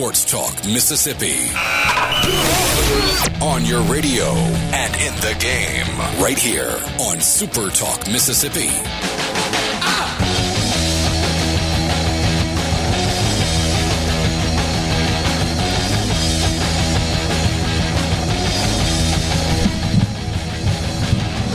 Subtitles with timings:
[0.00, 1.50] Sports Talk Mississippi.
[3.42, 4.24] On your radio
[4.72, 8.70] and in the game, right here on Super Talk Mississippi.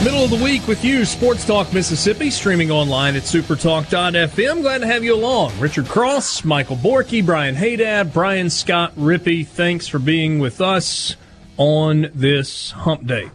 [0.06, 4.62] Middle of the week with you, Sports Talk Mississippi, streaming online at supertalk.fm.
[4.62, 5.58] Glad to have you along.
[5.58, 11.16] Richard Cross, Michael Borky, Brian Haydad, Brian Scott Rippey, thanks for being with us
[11.56, 13.32] on this hump day.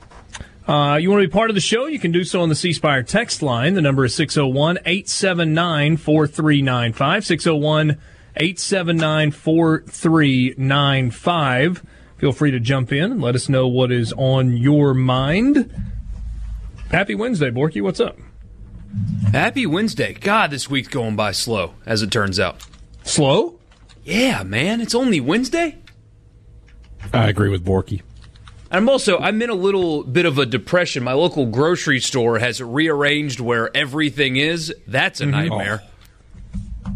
[0.66, 1.88] Uh, you want to be part of the show?
[1.88, 3.74] You can do so on the C Spire text line.
[3.74, 7.26] The number is 601 879 4395.
[7.26, 7.98] 601
[8.38, 11.86] 879 4395.
[12.16, 15.70] Feel free to jump in and let us know what is on your mind.
[16.92, 17.82] Happy Wednesday, Borky.
[17.82, 18.18] What's up?
[19.32, 20.14] Happy Wednesday.
[20.14, 22.66] God, this week's going by slow, as it turns out.
[23.04, 23.60] Slow?
[24.04, 24.82] Yeah, man.
[24.82, 25.78] It's only Wednesday.
[27.14, 28.02] I agree with Borky.
[28.70, 31.04] I'm also I'm in a little bit of a depression.
[31.04, 34.74] My local grocery store has rearranged where everything is.
[34.86, 35.32] That's a mm-hmm.
[35.32, 35.84] nightmare.
[36.86, 36.92] Oh.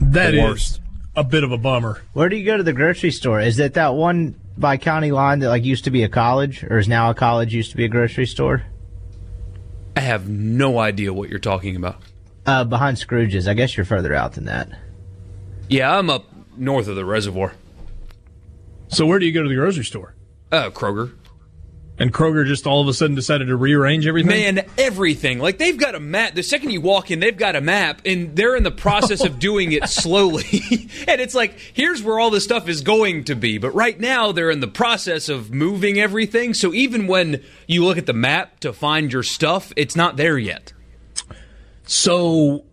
[0.00, 0.80] That The is worst.
[1.14, 2.02] a bit of a bummer.
[2.14, 3.40] Where do you go to the grocery store?
[3.40, 6.78] Is it that one by county line that like used to be a college, or
[6.78, 8.64] is now a college used to be a grocery store?
[9.96, 12.02] I have no idea what you're talking about.
[12.44, 13.48] Uh, behind Scrooge's.
[13.48, 14.68] I guess you're further out than that.
[15.68, 17.54] Yeah, I'm up north of the reservoir.
[18.88, 20.14] So where do you go to the grocery store?
[20.52, 21.12] Uh, Kroger.
[21.98, 24.28] And Kroger just all of a sudden decided to rearrange everything?
[24.28, 25.38] Man, everything.
[25.38, 26.34] Like they've got a map.
[26.34, 29.38] The second you walk in, they've got a map, and they're in the process of
[29.40, 30.44] doing it slowly.
[31.08, 33.56] and it's like, here's where all this stuff is going to be.
[33.56, 36.52] But right now, they're in the process of moving everything.
[36.52, 40.36] So even when you look at the map to find your stuff, it's not there
[40.36, 40.74] yet.
[41.86, 42.64] So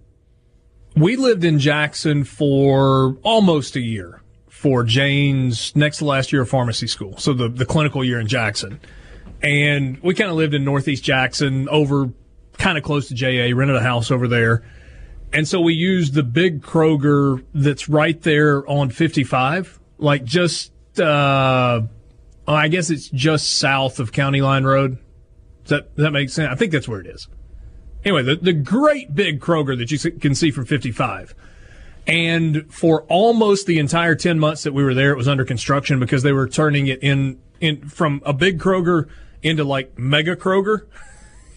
[0.95, 6.49] we lived in Jackson for almost a year for Jane's next to last year of
[6.49, 7.17] pharmacy school.
[7.17, 8.79] So the, the clinical year in Jackson.
[9.43, 12.09] And we kind of lived in Northeast Jackson over
[12.57, 14.63] kind of close to JA, rented a house over there.
[15.33, 21.81] And so we used the big Kroger that's right there on 55, like just, uh,
[22.47, 24.97] I guess it's just south of County Line Road.
[25.63, 26.49] Does that, does that make sense?
[26.51, 27.27] I think that's where it is.
[28.05, 31.33] Anyway, the, the great big Kroger that you can see from 55.
[32.05, 35.99] And for almost the entire 10 months that we were there, it was under construction
[35.99, 39.09] because they were turning it in, in from a big Kroger
[39.43, 40.85] into like mega Kroger,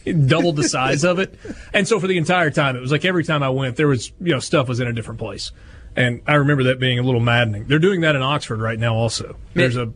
[0.26, 1.34] doubled the size of it.
[1.72, 4.12] And so for the entire time, it was like every time I went, there was,
[4.20, 5.52] you know, stuff was in a different place.
[5.96, 7.64] And I remember that being a little maddening.
[7.64, 9.36] They're doing that in Oxford right now also.
[9.54, 9.92] There's a,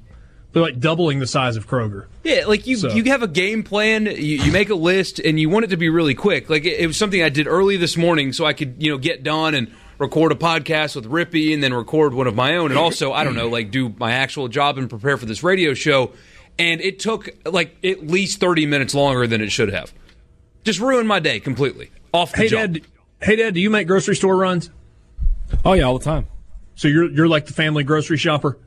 [0.53, 2.07] they're like doubling the size of Kroger.
[2.25, 5.39] Yeah, like you, So- you have a game plan, you, you make a list, and
[5.39, 6.49] you want it to be really quick.
[6.51, 8.99] Like it, it was something I did early this morning, so I could you know
[8.99, 12.71] get done and record a podcast with Rippy, and then record one of my own,
[12.71, 15.75] and also I don't know, like do my actual job and prepare for this radio
[15.75, 16.13] show.
[16.61, 19.93] And it took like at least thirty minutes longer than it should have.
[20.65, 21.91] Just ruined my day completely.
[22.13, 22.73] Off the Hey, jump.
[22.75, 22.83] Dad.
[23.23, 24.71] Hey, Dad, do you make grocery store runs?
[25.65, 26.27] Oh yeah, all the time.
[26.75, 28.59] So you're you're like the family grocery shopper.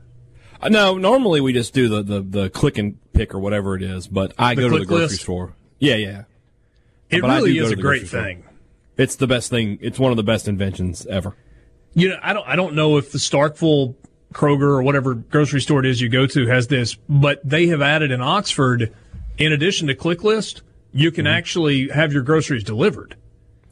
[0.60, 3.82] Uh, No, normally we just do the, the, the click and pick or whatever it
[3.82, 5.20] is, but I The go to the grocery list?
[5.22, 5.54] store.
[5.78, 6.24] Yeah, yeah.
[7.10, 8.22] It But I really do go is to a the great grocery store.
[8.24, 8.44] thing.
[8.96, 9.78] It's the best thing.
[9.82, 11.36] It's one of the best inventions ever.
[11.94, 13.94] You know, I don't I don't know if the Starkville
[14.34, 17.80] Kroger or whatever grocery store it is you go to has this, but they have
[17.80, 18.92] added in Oxford,
[19.38, 20.62] in addition to click list,
[20.92, 23.16] you can actually have your groceries delivered.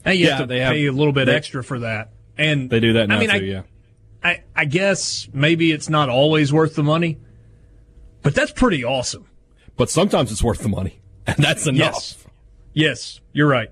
[0.05, 0.29] And you Mm-hmm.
[0.31, 2.13] Yeah, have to they have- pay a little bit they- extra for that.
[2.39, 3.37] And They do that now I mean, too.
[3.37, 3.63] I, yeah.
[4.25, 7.19] I, I guess maybe it's not always worth the money,
[8.23, 9.27] but that's pretty awesome.
[9.77, 11.95] But sometimes it's worth the money, and that's enough.
[11.95, 12.27] Yes.
[12.75, 13.69] Yes, you're right.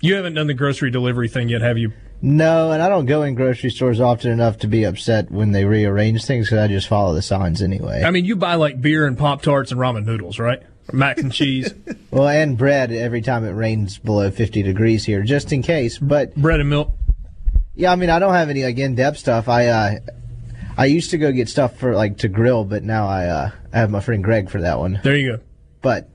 [0.00, 1.92] You haven't done the grocery delivery thing yet, have you?
[2.24, 5.64] No, and I don't go in grocery stores often enough to be upset when they
[5.64, 8.04] rearrange things because I just follow the signs anyway.
[8.04, 10.62] I mean, you buy like beer and Pop Tarts and ramen noodles, right?
[10.88, 11.74] Or mac and cheese,
[12.12, 15.98] well, and bread every time it rains below 50 degrees here, just in case.
[15.98, 16.92] But bread and milk.
[17.74, 19.48] yeah, I mean, I don't have any like in-depth stuff.
[19.48, 19.94] I uh,
[20.78, 23.78] I used to go get stuff for like to grill, but now I uh, I
[23.78, 25.00] have my friend Greg for that one.
[25.02, 25.42] There you go.
[25.82, 26.08] But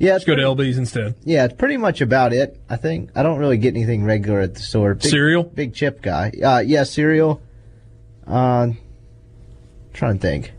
[0.00, 1.14] yeah, Let's go to LB's instead.
[1.24, 2.58] Yeah, it's pretty much about it.
[2.70, 4.94] I think I don't really get anything regular at the store.
[4.94, 5.42] Big, Cereal?
[5.44, 6.32] big chip guy.
[6.42, 7.42] Uh, yeah, cereal.
[8.26, 8.68] Uh,
[9.92, 10.52] trying to think.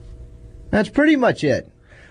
[0.69, 1.67] That's pretty much it.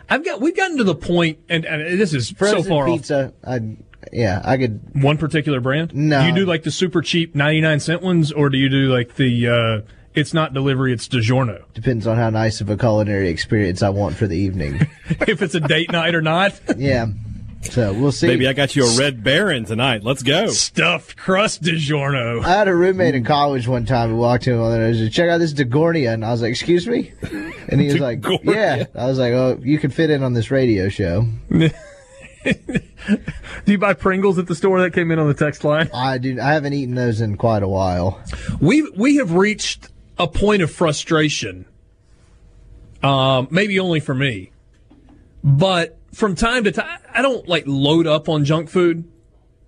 [0.09, 2.97] I've got we've gotten to the point, and, and this is Frozen so far off.
[2.99, 3.33] pizza.
[3.47, 3.77] I,
[4.13, 4.81] yeah, I could.
[5.01, 5.95] One particular brand?
[5.95, 6.23] No.
[6.23, 8.93] Do you do like the super cheap ninety nine cent ones, or do you do
[8.93, 11.65] like the uh, it's not delivery, it's DiGiorno?
[11.75, 14.89] Depends on how nice of a culinary experience I want for the evening.
[15.09, 16.59] if it's a date night or not.
[16.77, 17.07] yeah.
[17.63, 18.27] So we'll see.
[18.27, 20.03] Baby, I got you a Red Baron tonight.
[20.03, 20.47] Let's go.
[20.49, 22.43] Stuffed crust DiGiorno.
[22.43, 25.29] I had a roommate in college one time who walked in and I said, check
[25.29, 26.15] out this DeGornia.
[26.15, 27.13] And I was like, excuse me?
[27.69, 28.87] And he was like, yeah.
[28.95, 31.27] I was like, oh, you can fit in on this radio show.
[32.45, 35.91] Do you buy Pringles at the store that came in on the text line?
[35.93, 36.41] I do.
[36.41, 38.23] I haven't eaten those in quite a while.
[38.61, 39.89] We we have reached
[40.21, 41.65] a point of frustration.
[43.03, 44.53] Um, maybe only for me,
[45.43, 49.11] but from time to time, I don't like load up on junk food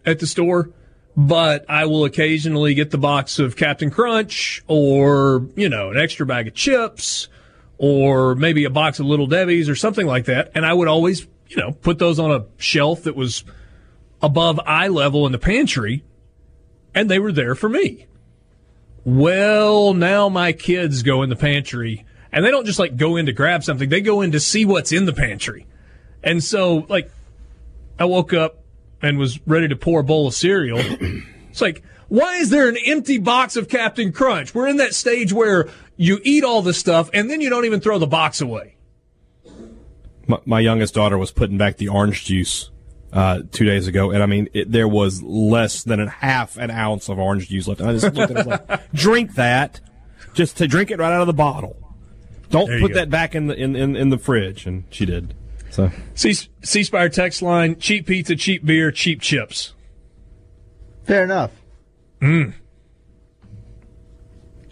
[0.04, 0.68] at the store,
[1.16, 6.26] but I will occasionally get the box of Captain Crunch or you know an extra
[6.26, 7.28] bag of chips
[7.78, 11.26] or maybe a box of Little Debbie's or something like that, and I would always
[11.48, 13.44] you know put those on a shelf that was
[14.20, 16.04] above eye level in the pantry,
[16.94, 18.08] and they were there for me.
[19.04, 23.26] Well, now my kids go in the pantry and they don't just like go in
[23.26, 23.88] to grab something.
[23.88, 25.66] They go in to see what's in the pantry.
[26.22, 27.10] And so like
[27.98, 28.62] I woke up
[29.00, 30.78] and was ready to pour a bowl of cereal.
[31.50, 34.54] it's like, why is there an empty box of Captain Crunch?
[34.54, 37.80] We're in that stage where you eat all the stuff and then you don't even
[37.80, 38.76] throw the box away.
[40.26, 42.70] My, my youngest daughter was putting back the orange juice
[43.12, 46.70] uh, two days ago, and I mean, it, there was less than a half an
[46.70, 47.80] ounce of orange juice left.
[47.80, 49.80] And I just looked at it I was like, drink that,
[50.34, 51.76] just to drink it right out of the bottle.
[52.50, 55.34] Don't There put that back in the in, in, in the fridge, and she did.
[55.70, 59.72] So C Spire text line, cheap pizza, cheap beer, cheap chips.
[61.04, 61.50] Fair enough.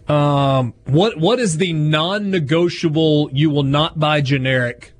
[0.08, 4.92] Um, what what is the non-negotiable you will not buy generic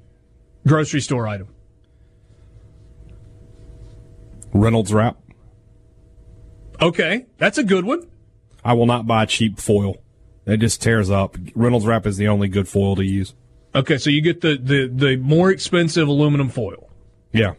[0.67, 1.49] grocery store item?
[4.53, 5.17] Reynolds wrap.
[6.81, 8.09] Okay, that's a good one.
[8.65, 9.97] I will not buy cheap foil.
[10.47, 11.37] It just tears up.
[11.55, 13.35] Reynolds wrap is the only good foil to use.
[13.75, 16.91] Okay, so you get the the, the more expensive aluminum foil.
[17.33, 17.55] Yeah.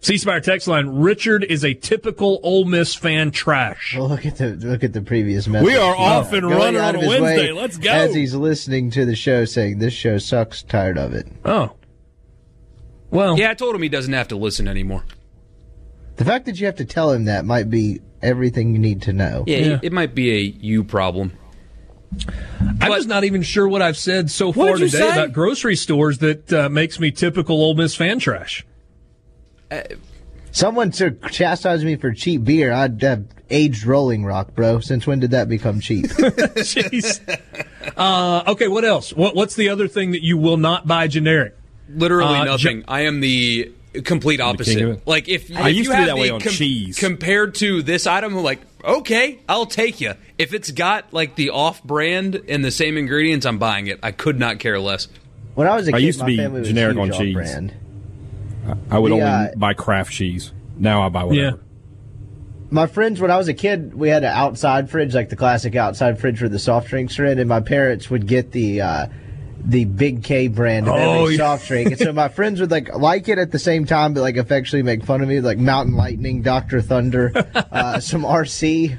[0.00, 3.32] C Spire text line: Richard is a typical Ole Miss fan.
[3.32, 3.96] Trash.
[3.98, 5.66] Well, look at the look at the previous message.
[5.66, 7.52] We are off and Going running out on of a his Wednesday.
[7.52, 7.90] way Let's go.
[7.90, 11.26] As he's listening to the show, saying this show sucks, tired of it.
[11.44, 11.72] Oh,
[13.10, 15.02] well, Yeah, I told him he doesn't have to listen anymore.
[16.18, 19.12] The fact that you have to tell him that might be everything you need to
[19.12, 19.44] know.
[19.46, 19.78] Yeah, Yeah.
[19.82, 21.32] it might be a you problem.
[22.80, 25.12] I'm just not even sure what I've said so far today say?
[25.12, 28.66] about grocery stores that uh, makes me typical Ole Miss fan trash.
[30.50, 32.72] Someone to chastise me for cheap beer.
[32.72, 34.80] I'd have aged Rolling Rock, bro.
[34.80, 36.06] Since when did that become cheap?
[36.08, 37.20] Jeez.
[37.96, 39.12] Uh, okay, what else?
[39.12, 41.54] What, what's the other thing that you will not buy generic?
[41.90, 42.78] Literally Uh, nothing.
[42.80, 45.06] ju- I am the complete opposite.
[45.06, 46.98] Like if, I if used you to be that way the on cheese.
[46.98, 50.14] compared to this item, I'm like okay, I'll take you.
[50.38, 53.98] If it's got like the off-brand and the same ingredients, I'm buying it.
[54.02, 55.08] I could not care less.
[55.54, 57.18] When I was a I kid, used to my be family was generic huge on
[57.18, 57.36] cheese.
[57.36, 57.74] off-brand.
[58.90, 60.52] I would The, only uh, buy Kraft cheese.
[60.76, 61.56] Now I buy whatever.
[61.56, 61.62] Yeah.
[62.70, 65.74] My friends, when I was a kid, we had an outside fridge, like the classic
[65.74, 69.06] outside fridge where the soft drinks are in, and my parents would get the uh,
[69.64, 71.38] the Big K brand of Oh, every yeah.
[71.38, 71.88] soft drink.
[71.90, 74.82] And so my friends would like like it at the same time, but like affectionately
[74.84, 77.32] make fun of me, like Mountain Lightning, Doctor Thunder,
[77.72, 78.98] uh, some RC.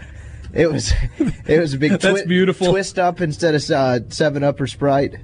[0.54, 0.92] It was
[1.46, 2.72] it was a big That's beautiful.
[2.72, 5.16] twist up instead of uh, Seven Up or Sprite.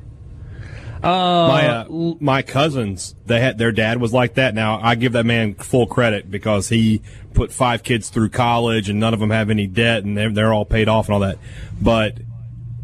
[1.01, 1.85] my uh,
[2.19, 4.53] my cousins, they had their dad was like that.
[4.55, 7.01] Now I give that man full credit because he
[7.33, 10.53] put five kids through college and none of them have any debt and they're, they're
[10.53, 11.37] all paid off and all that.
[11.81, 12.17] But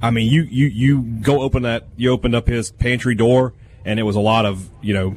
[0.01, 3.53] I mean, you you you go open that you opened up his pantry door
[3.86, 5.15] and it was a lot of you know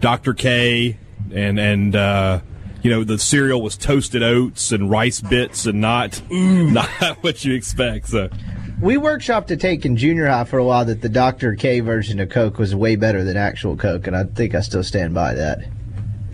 [0.00, 0.34] Dr.
[0.34, 0.98] K
[1.32, 2.40] and and uh,
[2.82, 6.88] you know the cereal was toasted oats and rice bits and not not
[7.22, 8.08] what you expect.
[8.08, 8.28] So
[8.80, 11.54] We workshopped to take in junior high for a while that the Dr.
[11.54, 14.84] K version of Coke was way better than actual Coke, and I think I still
[14.84, 15.58] stand by that.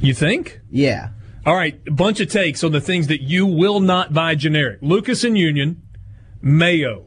[0.01, 0.61] You think?
[0.71, 1.11] Yeah.
[1.47, 4.81] All right, a bunch of takes on the things that you will not buy generic.
[4.83, 5.81] Lucas and Union,
[6.43, 7.05] mayo.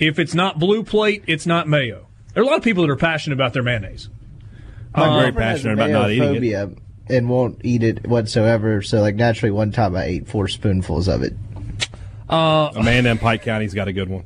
[0.00, 2.08] If it's not blue plate, it's not mayo.
[2.32, 4.08] There are a lot of people that are passionate about their mayonnaise.
[4.94, 6.78] I'm very girlfriend passionate about not eating it.
[7.08, 8.82] And won't eat it whatsoever.
[8.82, 11.34] So, like, naturally, one time I ate four spoonfuls of it.
[12.28, 14.24] Amanda in Pike County's got a good one.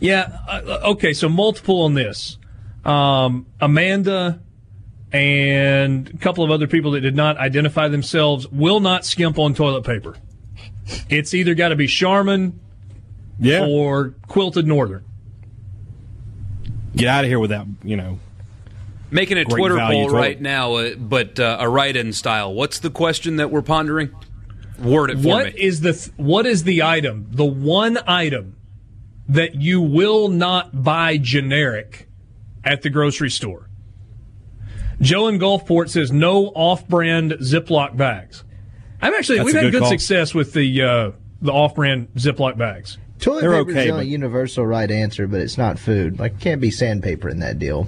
[0.00, 0.38] Yeah.
[0.48, 1.12] Uh, okay.
[1.12, 2.38] So multiple on this.
[2.84, 4.40] Um, Amanda
[5.12, 9.54] and a couple of other people that did not identify themselves will not skimp on
[9.54, 10.16] toilet paper.
[11.08, 12.58] It's either got to be Charmin
[13.38, 13.66] Yeah.
[13.66, 15.04] or Quilted Northern.
[16.94, 17.66] get out of here with that.
[17.82, 18.18] You know,
[19.10, 22.54] Making a Twitter poll right now, uh, but uh, a write-in style.
[22.54, 24.10] What's the question that we're pondering?
[24.82, 25.60] Word it for What me.
[25.60, 27.26] is the th- what is the item?
[27.30, 28.56] The one item
[29.28, 32.08] that you will not buy generic
[32.64, 33.68] at the grocery store.
[35.00, 38.44] Joe in Gulfport says no off-brand Ziploc bags.
[39.00, 41.10] I've actually That's we've had good good success with the uh,
[41.40, 42.98] the off-brand Ziploc bags.
[43.22, 46.18] Toilet They're paper is okay, the only but- universal right answer, but it's not food.
[46.18, 47.86] Like, can't be sandpaper in that deal.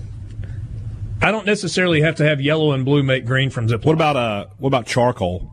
[1.20, 3.84] I don't necessarily have to have yellow and blue make green from Ziploc.
[3.84, 5.52] what about uh, what about charcoal?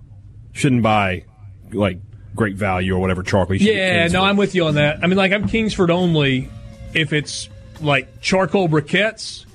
[0.54, 1.26] Shouldn't buy
[1.72, 2.00] like
[2.36, 3.56] great value or whatever charcoal.
[3.56, 4.14] You Yeah, Kingsford.
[4.20, 5.00] no, I'm with you on that.
[5.04, 6.50] I mean, like I'm Kingsford only
[6.94, 9.46] if it's like charcoal briquettes,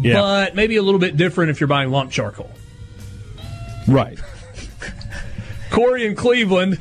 [0.00, 0.14] Yeah.
[0.20, 2.50] but maybe a little bit different if you're buying lump charcoal.
[3.86, 4.18] right.
[5.70, 6.80] Corey in Cleveland,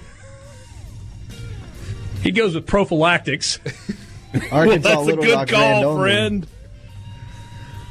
[2.26, 3.60] he goes with prophylactics.
[4.52, 6.02] Arkansas That's a Little good Rock call, only.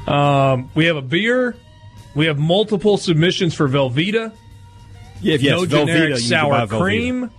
[0.07, 0.67] friend.
[0.75, 1.57] We have a beer.
[2.15, 4.33] We have multiple submissions for Velveeta.
[5.21, 6.79] Yeah, if yes, no Velveeta, generic you need sour Velveeta.
[6.81, 7.31] cream.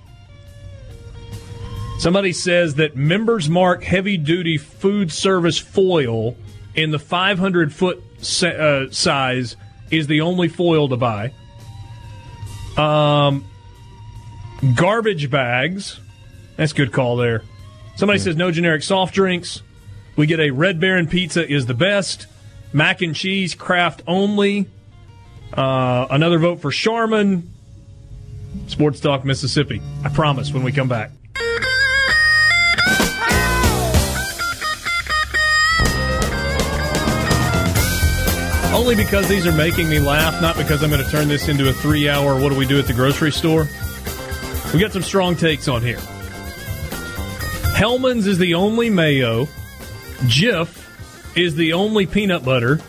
[2.00, 6.36] Somebody says that Members Mark heavy duty food service foil
[6.76, 9.56] in the 500 foot sa- uh, size
[9.92, 11.34] is the only foil to buy.
[12.78, 13.46] Um,
[14.76, 16.00] garbage bags.
[16.58, 17.44] That's a good call there.
[17.96, 19.62] Somebody says no generic soft drinks.
[20.16, 22.28] We get a Red Baron pizza is the best.
[22.74, 24.68] Mac and cheese, Kraft only.
[25.54, 27.52] Uh, another vote for Charmin.
[28.68, 29.82] Sports Talk Mississippi.
[30.04, 31.12] I promise when we come back.
[38.74, 41.70] Only because these are making me laugh, not because I'm going to turn this into
[41.70, 43.70] a three hour what do we do at the grocery store.
[44.74, 46.00] We got some strong takes on here.
[47.76, 49.46] Hellmann's is the only mayo.
[50.28, 50.82] Jif
[51.38, 52.80] is the only peanut butter.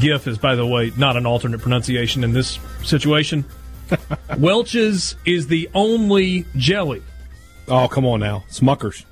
[0.00, 3.44] GIF is, by the way, not an alternate pronunciation in this situation.
[4.38, 7.02] Welch's is the only jelly.
[7.68, 9.04] Oh, come on now, Smuckers.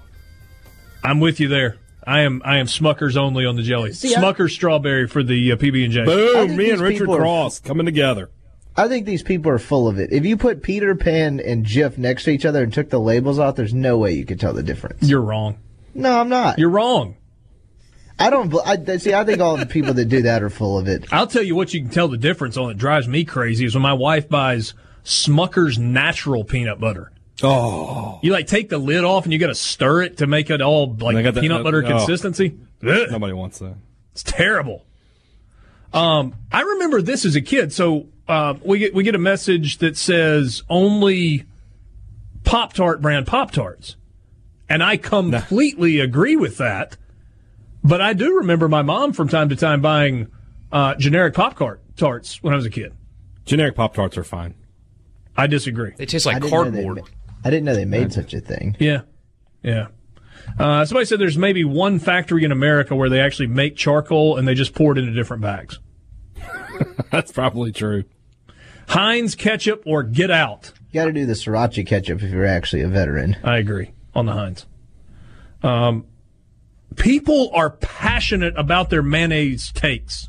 [1.05, 1.77] I'm with you there.
[2.07, 3.93] I am I am Smucker's only on the jelly.
[3.93, 6.05] See, I- Smucker's strawberry for the uh, PB and J.
[6.05, 6.57] Boom!
[6.57, 8.31] Me and Richard people are- Cross coming together.
[8.77, 10.13] I think these people are full of it.
[10.13, 13.39] If you put Peter Pan and Jif next to each other and took the labels
[13.39, 15.09] off, there's no way you could tell the difference.
[15.09, 15.59] You're wrong.
[15.95, 16.59] No, I'm not.
[16.59, 17.17] You're wrong.
[18.19, 18.53] I don't.
[18.65, 21.13] I, see, I think all the people that do that are full of it.
[21.13, 22.71] I'll tell you what you can tell the difference on.
[22.71, 27.13] It drives me crazy is when my wife buys Smucker's natural peanut butter.
[27.43, 30.51] Oh, You like take the lid off and you got to stir it to make
[30.51, 31.89] it all like They got the- peanut butter oh.
[31.89, 32.57] consistency.
[32.87, 33.09] Ugh.
[33.11, 33.75] nobody wants that.
[34.13, 34.85] It's terrible.
[35.93, 37.73] Um, I remember this as a kid.
[37.73, 41.45] So uh, we get we get a message that says only
[42.45, 43.97] Pop Tart brand Pop Tarts,
[44.69, 46.97] and I completely agree with that.
[47.83, 50.29] But I do remember my mom from time to time buying
[50.73, 51.59] uh, generic Pop
[51.97, 52.95] Tarts when I was a kid.
[53.45, 54.55] Generic Pop Tarts are fine.
[55.37, 55.93] I disagree.
[55.97, 56.97] They taste like didn't know they cardboard.
[57.05, 58.77] ma- I didn't know they made such a thing.
[58.81, 59.03] Yeah,
[59.63, 59.89] yeah.
[60.59, 64.47] Uh, somebody said there's maybe one factory in America where they actually make charcoal and
[64.47, 65.79] they just pour it into different bags.
[67.11, 68.05] That's probably true.
[68.89, 70.73] Heinz ketchup or get out.
[70.91, 73.37] You got to do the sriracha ketchup if you're actually a veteran.
[73.43, 74.67] I agree on the Heinz.
[75.63, 76.07] Um,
[76.97, 80.29] people are passionate about their mayonnaise takes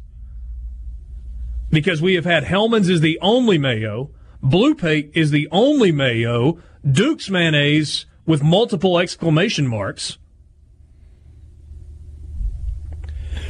[1.70, 6.60] because we have had Hellmann's is the only mayo, Blue Plate is the only mayo,
[6.90, 10.18] Duke's mayonnaise with multiple exclamation marks.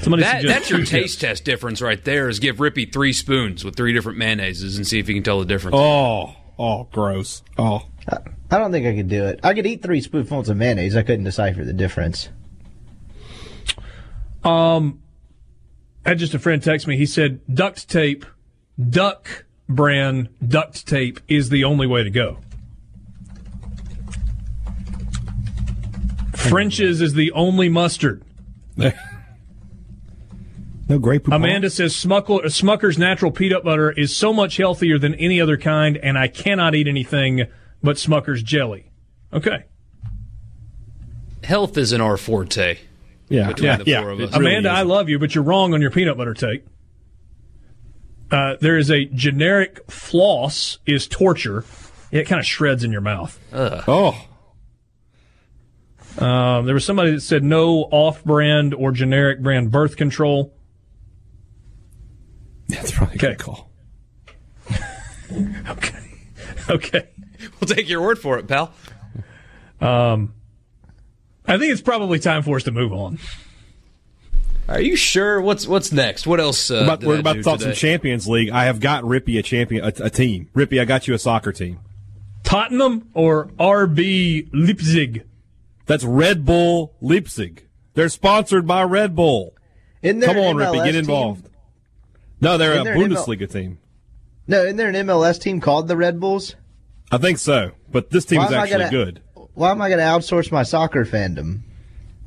[0.05, 0.91] Somebody That, that's your Q-tips.
[0.91, 2.29] taste test difference right there.
[2.29, 5.39] Is give Rippy three spoons with three different mayonnaises and see if he can tell
[5.39, 5.75] the difference.
[5.75, 7.41] Oh, oh, gross.
[7.57, 9.39] Oh, I don't think I could do it.
[9.41, 10.95] I could eat three spoonfuls of mayonnaise.
[10.95, 12.29] I couldn't decipher the difference.
[14.43, 15.01] Um,
[16.05, 16.97] I had just a friend text me.
[16.97, 18.27] He said duct tape,
[18.79, 22.37] duck brand duct tape is the only way to go.
[26.35, 28.21] French's is the only mustard.
[30.87, 31.23] no grape.
[31.23, 31.35] Poupon?
[31.35, 35.97] Amanda says Smuckle, Smucker's natural peanut butter is so much healthier than any other kind,
[35.97, 37.45] and I cannot eat anything
[37.83, 38.91] but Smucker's jelly.
[39.33, 39.65] Okay.
[41.43, 42.77] Health isn't our forte.
[43.29, 44.01] yeah, between yeah, the yeah.
[44.01, 44.37] four of it us.
[44.37, 44.87] really Amanda, I isn't.
[44.87, 46.63] love you, but you're wrong on your peanut butter take.
[48.31, 51.63] Uh, there is a generic floss is torture.
[52.11, 53.37] It kind of shreds in your mouth.
[53.53, 54.25] Oh,
[56.17, 60.54] Um, there was somebody that said no off-brand or generic brand birth control.
[62.67, 63.27] That's probably a Okay.
[63.29, 63.69] good call.
[65.67, 65.97] Okay,
[66.69, 67.07] okay.
[67.59, 68.71] We'll take your word for it, pal.
[69.81, 70.33] Um,
[71.47, 73.17] I think it's probably time for us to move on.
[74.69, 75.41] Are you sure?
[75.41, 76.25] What's what's next?
[76.27, 76.69] What else?
[76.69, 77.63] Uh, About, did we're I about do to today?
[77.63, 78.49] some Champions League.
[78.51, 80.49] I have got Rippy a champion, a, a team.
[80.55, 81.79] Rippy, I got you a soccer team.
[82.43, 85.23] Tottenham or RB Leipzig?
[85.87, 87.67] That's Red Bull Leipzig.
[87.95, 89.55] They're sponsored by Red Bull.
[90.03, 91.43] Isn't there Come on, an Rippy, MLS get team?
[92.41, 92.41] Involved.
[92.41, 93.77] No, they're Isn't a there an ML Bundesliga team.
[94.47, 96.55] No, isn't there an MLS team called the Red Bulls?
[97.11, 99.21] I think so, but this team Why is actually gonna- good.
[99.53, 101.61] Why am I going to outsource my soccer fandom?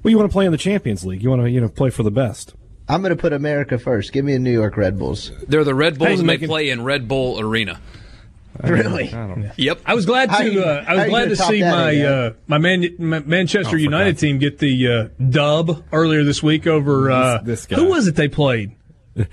[0.03, 1.23] Well, you want to play in the Champions League.
[1.23, 2.55] You want to, you know, play for the best.
[2.88, 4.12] I'm going to put America first.
[4.15, 5.31] Give me a New York Red Bulls.
[5.47, 7.81] They're the Red Bulls, Hey, and they making- play in Red Bull Arena.
[8.65, 9.15] Really?
[9.57, 9.83] Yep.
[9.87, 10.50] I was glad to.
[10.50, 14.12] you- uh, I was glad gonna see my uh, my, Man, my Manchester Oh, United
[14.12, 17.09] God's team get the uh, dub earlier this week over.
[17.09, 17.77] Uh, This- this guy.
[17.77, 18.73] Who was it they played?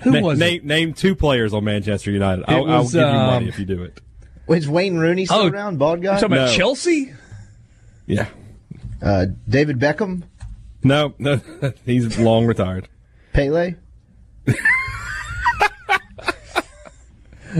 [0.00, 0.64] Who Na- was name, it?
[0.64, 2.44] name two players on Manchester United.
[2.48, 4.00] I'll, was, I'll give you um, money if you do it.
[4.48, 5.78] Is Wayne Rooney still Oh, around?
[5.78, 6.14] Bald guy?
[6.14, 6.56] You talking about No.
[6.56, 7.12] Chelsea?
[8.06, 8.28] Yeah.
[9.02, 10.22] Uh, David Beckham?
[10.82, 11.40] No, no,
[11.84, 12.88] he's long retired.
[13.32, 13.74] Pele?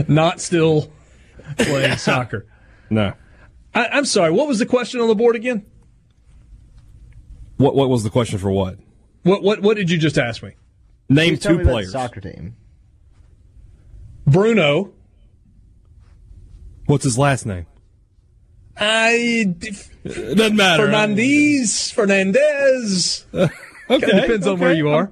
[0.07, 0.91] Not still
[1.57, 2.45] playing soccer.
[2.89, 3.13] No.
[3.73, 4.31] I, I'm sorry.
[4.31, 5.65] What was the question on the board again?
[7.57, 8.77] What What was the question for what?
[9.23, 10.51] What what what did you just ask me?
[11.09, 11.91] Name He's telling two me about the players.
[11.91, 12.55] Soccer team.
[14.25, 14.91] Bruno.
[16.85, 17.65] What's his last name?
[18.77, 20.87] I It doesn't matter.
[20.87, 23.25] Fernandes Fernandes.
[23.89, 25.09] Okay, Kinda depends on where you are.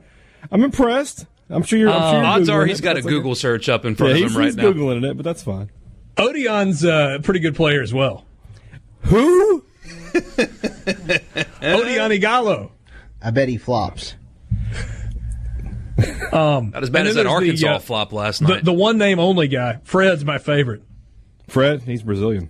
[0.51, 1.27] I'm impressed.
[1.49, 1.89] I'm sure you're.
[1.89, 3.39] I'm sure you're Odds are Googling he's it, got a Google okay.
[3.39, 4.63] search up in Yeah, front of he's, him right he's now.
[4.63, 5.69] googling it, but that's fine.
[6.17, 8.25] Odion's uh, a pretty good player as well.
[9.03, 9.63] Who?
[11.61, 12.71] Odion Igalo.
[13.21, 14.15] I bet he flops.
[16.33, 18.65] Not as bad as then that there's the, Arkansas uh, flop last night.
[18.65, 19.79] the one name only guy.
[19.83, 20.83] Fred's my favorite.
[21.47, 21.83] Fred.
[21.83, 22.49] He's Brazilian.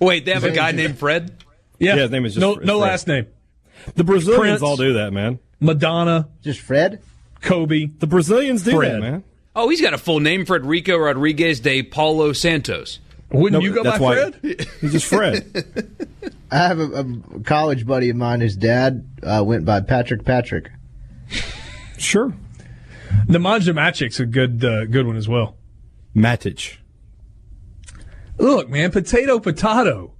[0.00, 1.42] Wait, they have a guy named Fred.
[1.78, 2.66] Yeah, Yeah, his name is just no Fred.
[2.66, 3.26] no last name.
[3.94, 4.62] The Brazilians Prince.
[4.62, 5.38] all do that, man.
[5.60, 7.00] Madonna, Just Fred?
[7.40, 7.86] Kobe.
[7.86, 8.94] The Brazilians do Fred.
[8.96, 9.24] that, man.
[9.54, 12.98] Oh, he's got a full name: Frederico Rodrigues de Paulo Santos.
[13.30, 14.66] Wouldn't No, you go by why Fred?
[14.80, 15.64] he's just Fred.
[16.50, 16.84] I have a,
[17.34, 18.40] a college buddy of mine.
[18.40, 20.70] His dad uh, went by Patrick Patrick.
[21.98, 22.34] Sure.
[23.26, 25.56] Nemanja Magic's a good uh, good one as well.
[26.14, 26.76] Matic.
[28.38, 30.12] Look, man, potato potato.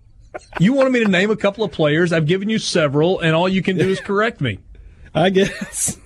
[0.60, 2.12] You wanted me to name a couple of players.
[2.12, 4.58] I've given you several, and all you can do is correct me.
[5.14, 5.96] I guess.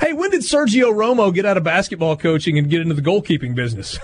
[0.00, 3.54] Hey, when did Sergio Romo get out of basketball coaching and get into the goalkeeping
[3.54, 3.98] business?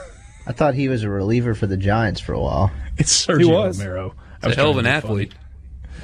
[0.46, 2.70] I thought he was a reliever for the Giants for a while.
[2.96, 3.78] It's Sergio was.
[3.78, 4.14] Romero.
[4.42, 5.24] I He's a hell of an to be funny.
[5.24, 5.34] athlete.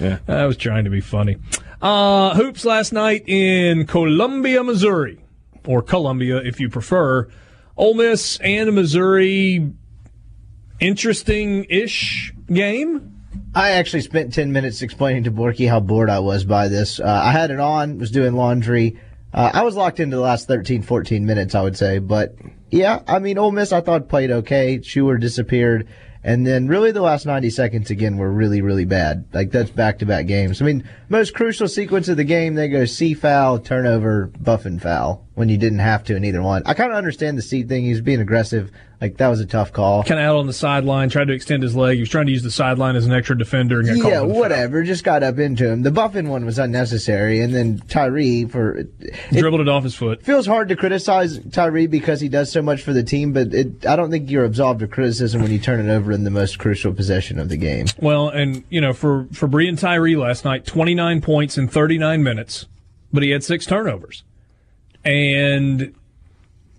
[0.01, 0.19] Yeah.
[0.29, 1.37] I was trying to be funny.
[1.85, 5.23] Uh, hoops last night in Columbia, Missouri,
[5.67, 7.29] or Columbia if you prefer.
[7.77, 9.71] Ole Miss and Missouri,
[10.81, 13.15] interesting ish game.
[13.55, 17.01] I actually spent 10 minutes explaining to Borky how bored I was by this.
[17.01, 18.99] Uh, I had it on, was doing laundry.
[19.35, 21.99] Uh, I was locked into the last 13, 14 minutes, I would say.
[21.99, 22.35] But
[22.71, 24.79] yeah, I mean, Ole Miss I thought played okay.
[24.79, 25.87] Shuler disappeared.
[26.27, 29.27] And then really the last 90 seconds again were really, really bad.
[29.35, 30.63] Like that's back to back games.
[30.63, 35.27] I mean, most crucial sequence of the game, they go Sy foul, turnover, Buffen foul
[35.35, 36.63] when you didn't have to in either one.
[36.65, 37.85] I kind of understand the Sy thing.
[37.85, 38.73] He was being aggressive.
[39.05, 40.03] Like that was a tough call.
[40.03, 41.97] Kind of out on the sideline, tried to extend his leg.
[41.97, 44.27] He was trying to use the sideline as an extra defender and got Yeah, the
[44.29, 44.29] foul.
[44.41, 44.83] whatever.
[44.83, 45.83] Just got up into him.
[45.83, 48.89] The Buffen one was unnecessary, and then Tyree for it,
[49.31, 50.23] Dribbled it off his foot.
[50.23, 53.85] feels hard to criticize Tyree because he does so much for the team, but it,
[53.87, 56.59] I don't think you're absolved of criticism when you turn it over in the most
[56.59, 57.87] crucial possession of the game.
[58.01, 61.99] Well, and you know, for for Breein Tyree last night, twenty nine points in thirty
[61.99, 62.65] nine minutes,
[63.13, 64.25] but he had six turnovers,
[65.05, 65.95] and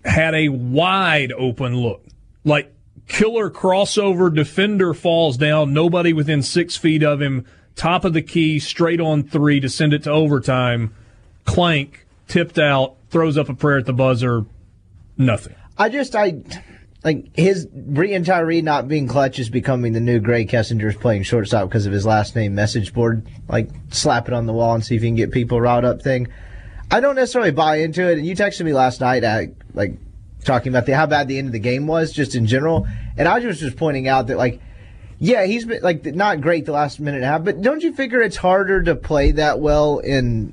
[0.04, 2.02] had a wide open look,
[2.46, 2.72] like
[3.08, 8.58] killer crossover defender falls down, nobody within six feet of him, top of the key,
[8.58, 10.94] straight on three to send it to overtime.
[11.44, 14.46] Clank tipped out, throws up a prayer at the buzzer,
[15.18, 15.54] nothing.
[15.76, 16.42] I just I
[17.04, 21.68] like his Breein Tyree not being clutch is becoming the new Grae Kessinger's playing shortstop
[21.68, 23.26] because of his last name message board.
[23.48, 26.00] Like slap it on the wall and see if you can get people riled up
[26.00, 26.28] thing.
[26.90, 28.18] I don't necessarily buy into it.
[28.18, 29.98] And you texted me last night, at, like
[30.46, 32.86] talking about the, how bad the end of the game was, just in general.
[33.16, 34.60] And I was just pointing out that like.
[35.18, 37.94] Yeah, he's been like not great the last minute and a half, but don't you
[37.94, 40.52] figure it's harder to play that well in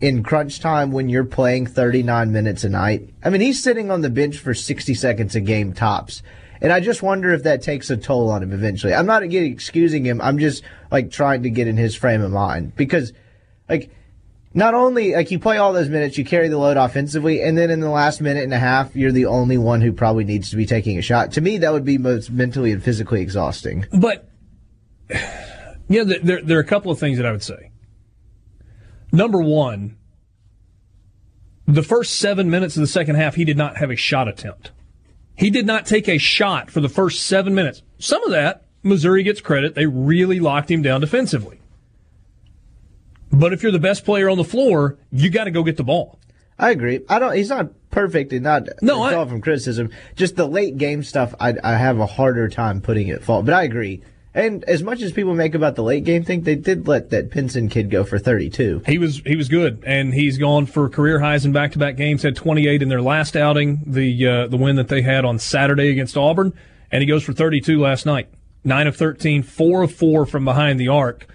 [0.00, 3.10] in crunch time when you're playing 39 minutes a night.
[3.22, 6.22] I mean, he's sitting on the bench for 60 seconds a game tops.
[6.62, 8.94] And I just wonder if that takes a toll on him eventually.
[8.94, 10.20] I'm not again excusing him.
[10.20, 13.12] I'm just like trying to get in his frame of mind because
[13.68, 13.90] like
[14.52, 17.70] not only like you play all those minutes, you carry the load offensively, and then
[17.70, 20.56] in the last minute and a half, you're the only one who probably needs to
[20.56, 21.32] be taking a shot.
[21.32, 23.86] To me, that would be most mentally and physically exhausting.
[23.92, 24.28] But
[25.88, 27.70] yeah, there, there there are a couple of things that I would say.
[29.12, 29.96] Number one,
[31.66, 34.72] The first seven minutes of the second half, he did not have a shot attempt.
[35.36, 37.82] He did not take a shot for the first seven minutes.
[37.98, 39.76] Some of that, Missouri gets credit.
[39.76, 41.59] They really locked him down defensively.
[43.32, 45.84] But if you're the best player on the floor, you got to go get the
[45.84, 46.18] ball.
[46.58, 47.00] I agree.
[47.08, 47.34] I don't.
[47.34, 49.90] He's not perfect and not No, I- from criticism.
[50.16, 53.46] Just the late game stuff, I, I have a harder time putting it fault.
[53.46, 54.02] But I agree.
[54.32, 57.30] And as much as people make about the late game thing, they did let that
[57.30, 58.82] Pinson kid go for 32.
[58.86, 61.96] He was he was good, and he's gone for career highs in back to back
[61.96, 62.22] games.
[62.22, 65.88] Had 28 in their last outing, the uh, the win that they had on Saturday
[65.90, 66.52] against Auburn,
[66.92, 68.28] and he goes for 32 last night.
[68.62, 71.26] Nine of 13, four of four from behind the arc.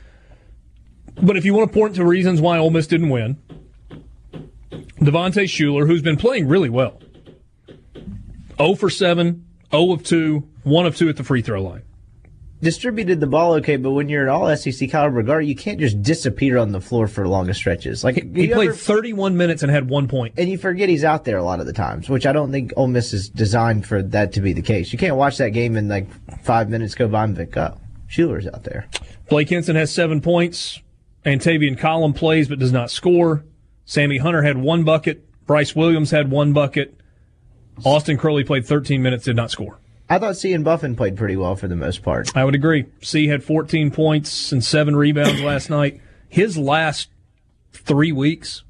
[1.21, 3.37] But if you want to point to reasons why Ole Miss didn't win,
[4.99, 6.99] Devontae Shuler, who's been playing really well,
[8.57, 11.83] 0 for 7, 0 of 2, 1 of 2 at the free throw line.
[12.61, 16.01] Distributed the ball okay, but when you're an all SEC caliber guard, you can't just
[16.01, 18.03] disappear on the floor for long stretches.
[18.03, 20.33] Like He you played ever- 31 minutes and had one point.
[20.37, 22.71] and you forget he's out there a lot of the times, which I don't think
[22.77, 24.91] Ole Miss is designed for that to be the case.
[24.93, 26.07] You can't watch that game and like
[26.43, 27.79] five minutes go by and pick up.
[28.09, 28.87] Shuler's out there.
[29.29, 30.79] Blake Hinson has seven points.
[31.25, 33.45] Antavion Collum plays but does not score.
[33.85, 35.23] Sammy Hunter had one bucket.
[35.45, 36.99] Bryce Williams had one bucket.
[37.83, 39.79] Austin Crowley played 13 minutes, did not score.
[40.07, 42.35] I thought Sy and Buffen played pretty well for the most part.
[42.35, 42.85] I would agree.
[43.01, 45.99] Sy had 14 points and seven rebounds last night.
[46.29, 47.09] His last
[47.73, 48.63] three weeks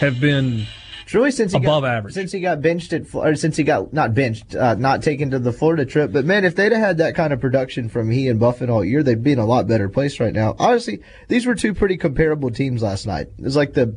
[0.00, 0.66] have been
[1.08, 2.12] It's really since he Above got, average.
[2.12, 5.38] Since he got benched at, or since he got not benched, uh, not taken to
[5.38, 6.12] the Florida trip.
[6.12, 8.84] But man, if they'd have had that kind of production from he and Buffen all
[8.84, 10.54] year, they'd be in a lot better place right now.
[10.58, 13.28] Honestly, these were two pretty comparable teams last night.
[13.38, 13.96] It was like the,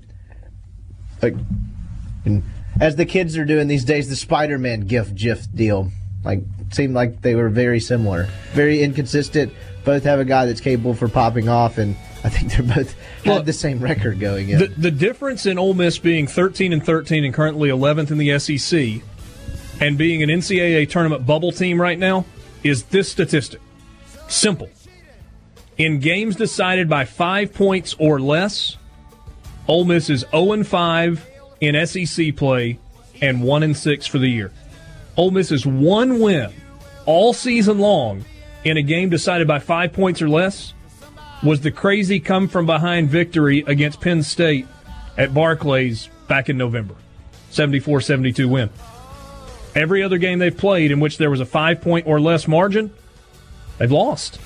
[1.22, 1.36] like,
[2.24, 2.44] and
[2.80, 5.92] as the kids are doing these days, the Spider-Man GIF GIF deal.
[6.24, 9.52] Like, seemed like they were very similar, very inconsistent.
[9.84, 13.46] Both have a guy that's capable for popping off, and I think they're both had
[13.46, 14.60] the same record going in.
[14.60, 18.38] the, the difference in Ole Miss being 13 and 13 and currently 11th in the
[18.38, 19.02] SEC
[19.80, 22.26] and being an NCAA tournament bubble team right now
[22.64, 23.60] is this statistic.
[24.28, 24.70] Simple.
[25.78, 28.78] In games decided by five points or less,
[29.68, 31.28] Ole Miss is 0 and 5
[31.62, 32.78] in SEC play
[33.22, 34.52] and 1 and 6 for the year.
[35.18, 36.54] Ole Miss is one win
[37.06, 38.24] all season long
[38.64, 40.74] in a game decided by five points or less
[41.44, 44.68] was the crazy come from behind victory against Penn State
[45.18, 46.96] at Barclays back in November.
[47.50, 48.70] 74 72 win.
[49.76, 52.94] Every other game they've played in which there was a five point or less margin,
[53.78, 54.40] they've lost.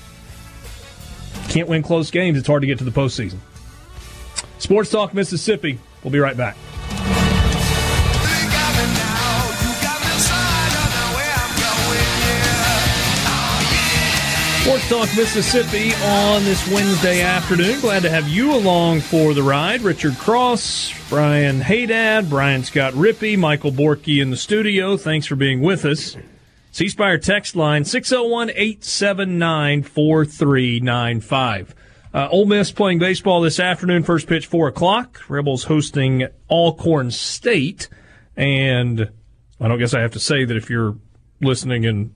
[1.48, 2.38] Can't win close games.
[2.38, 3.38] It's hard to get to the postseason.
[4.58, 5.78] Sports Talk Mississippi.
[6.02, 6.56] We'll be right back.
[14.66, 17.78] Sports Talk Mississippi on this Wednesday afternoon.
[17.78, 19.82] Glad to have you along for the ride.
[19.82, 24.96] Richard Cross, Brian Haydad, Brian Scott Rippey, Michael Borky in the studio.
[24.96, 26.16] Thanks for being with us.
[26.72, 31.74] C Spire text line 601 879 4395.
[32.12, 34.02] Uh, Ole Miss playing baseball this afternoon.
[34.02, 35.20] First pitch, 4 o'clock.
[35.28, 37.88] Rebels hosting Alcorn State.
[38.36, 39.12] And
[39.60, 40.96] I don't guess I have to say that if you're
[41.40, 42.15] listening in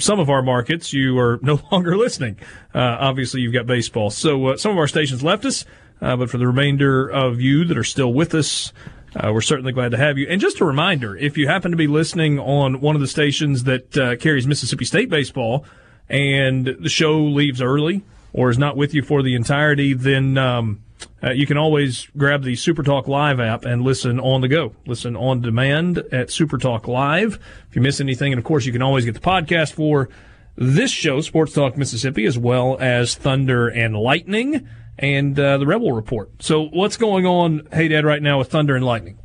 [0.00, 2.38] some of our markets, you are no longer listening.
[2.74, 4.10] Uh, obviously, you've got baseball.
[4.10, 5.64] So uh, some of our stations left us,
[6.00, 8.72] uh, but for the remainder of you that are still with us,
[9.16, 10.26] uh, we're certainly glad to have you.
[10.28, 13.64] And just a reminder, if you happen to be listening on one of the stations
[13.64, 15.64] that uh, carries Mississippi State baseball,
[16.08, 20.82] and the show leaves early or is not with you for the entirety, then um,
[21.22, 24.74] uh, you can always grab the SuperTalk Live app and listen on the go.
[24.86, 27.38] Listen on demand at SuperTalk Live.
[27.68, 30.08] If you miss anything, and of course, you can always get the podcast for
[30.56, 35.92] this show, Sports Talk Mississippi, as well as Thunder and Lightning and uh, the Rebel
[35.92, 36.30] Report.
[36.42, 39.18] So, what's going on, hey Dad, right now with Thunder and Lightning?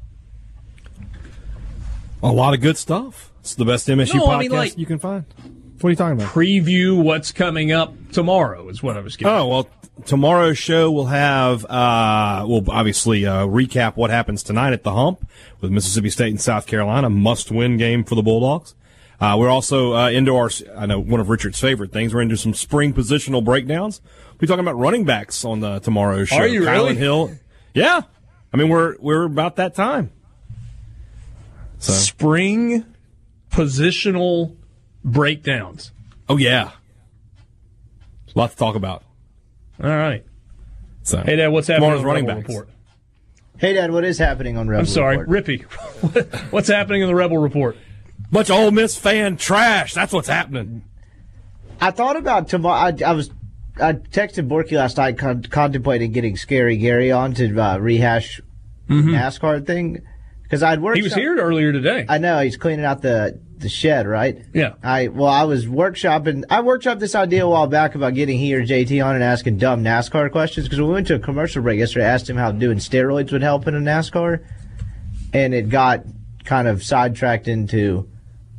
[2.24, 3.32] A lot of good stuff.
[3.42, 5.26] It's the best MSU No, podcast I mean, like- you can find.
[5.86, 6.34] What are you talking about?
[6.34, 9.32] Preview what's coming up tomorrow is what I was getting.
[9.32, 9.70] Oh well,
[10.08, 15.30] tomorrow's show will have uh, we'll obviously uh, recap what happens tonight at the Hump
[15.62, 18.74] with Mississippi State and South Carolina, must-win game for the Bulldogs.
[19.22, 22.16] Uh, we're also uh, into our I know one of Richard's favorite things.
[22.16, 24.02] We're into some spring positional breakdowns.
[24.42, 26.38] We're talking about running backs on the tomorrow's show.
[26.38, 26.96] Are you Kylan really?
[26.96, 27.32] Hill.
[27.76, 28.02] Yeah,
[28.52, 30.10] I mean we're we're about that time.
[31.78, 32.86] So Spring
[33.52, 34.56] positional
[35.06, 35.92] breakdowns.
[36.28, 36.72] oh yeah,
[38.36, 39.04] a lot to talk about.
[39.82, 40.26] All right.
[41.04, 42.50] So Hey, Dad, what's happening tomorrow's on running Rebel backs.
[42.50, 42.70] Report?
[43.58, 45.46] hey, Dad, what is happening on Rebel I'm sorry, Report?
[45.46, 45.64] Rippy.
[46.52, 47.78] what's happening in the Rebel Report?
[48.32, 49.94] Bunch of Ole Miss fan trash.
[49.94, 50.84] That's what's happening.
[51.80, 52.80] I thought about tomorrow.
[52.80, 53.30] I, I was
[53.80, 58.42] I texted Borky last night, con- contemplating getting Scary Gary on to uh, rehash
[58.90, 59.16] Mm-hmm.
[59.16, 60.02] NASCAR thing.
[60.44, 60.98] because I'd worked.
[60.98, 62.06] He was here earlier today.
[62.08, 64.46] I know he's cleaning out the the shed, right?
[64.54, 64.76] Yeah.
[64.84, 66.44] I well, I was workshopping.
[66.50, 69.58] I workshopped this idea a while back about getting he or JT on and asking
[69.58, 72.06] dumb NASCAR questions because we went to a commercial break yesterday.
[72.06, 74.46] I asked him how doing steroids would help in a NASCAR,
[75.34, 76.06] and it got
[76.44, 78.08] kind of sidetracked into,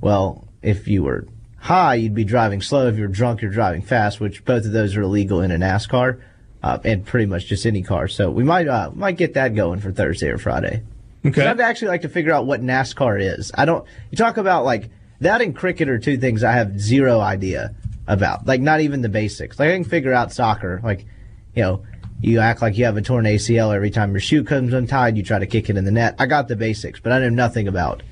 [0.01, 2.89] well, if you were high, you'd be driving slow.
[2.89, 6.21] If you're drunk, you're driving fast, which both of those are illegal in a NASCAR.
[6.63, 8.09] Uh, and pretty much just any car.
[8.09, 10.83] So we might uh, might get that going for Thursday or Friday.
[11.27, 11.47] Okay.
[11.47, 13.51] I'd actually like to figure out what NASCAR is.
[13.55, 13.87] I don't.
[14.11, 17.75] You talk about like that and cricket are two things I have zero idea
[18.07, 18.47] about.
[18.47, 19.59] Like not even the basics.
[19.59, 20.81] Like I can figure out soccer.
[20.83, 21.07] Like
[21.55, 21.85] you know,
[22.21, 25.17] you act like you have a torn ACL every time your shoe comes untied.
[25.17, 26.15] You try to kick it in the net.
[26.19, 28.03] I got the basics, but I know nothing about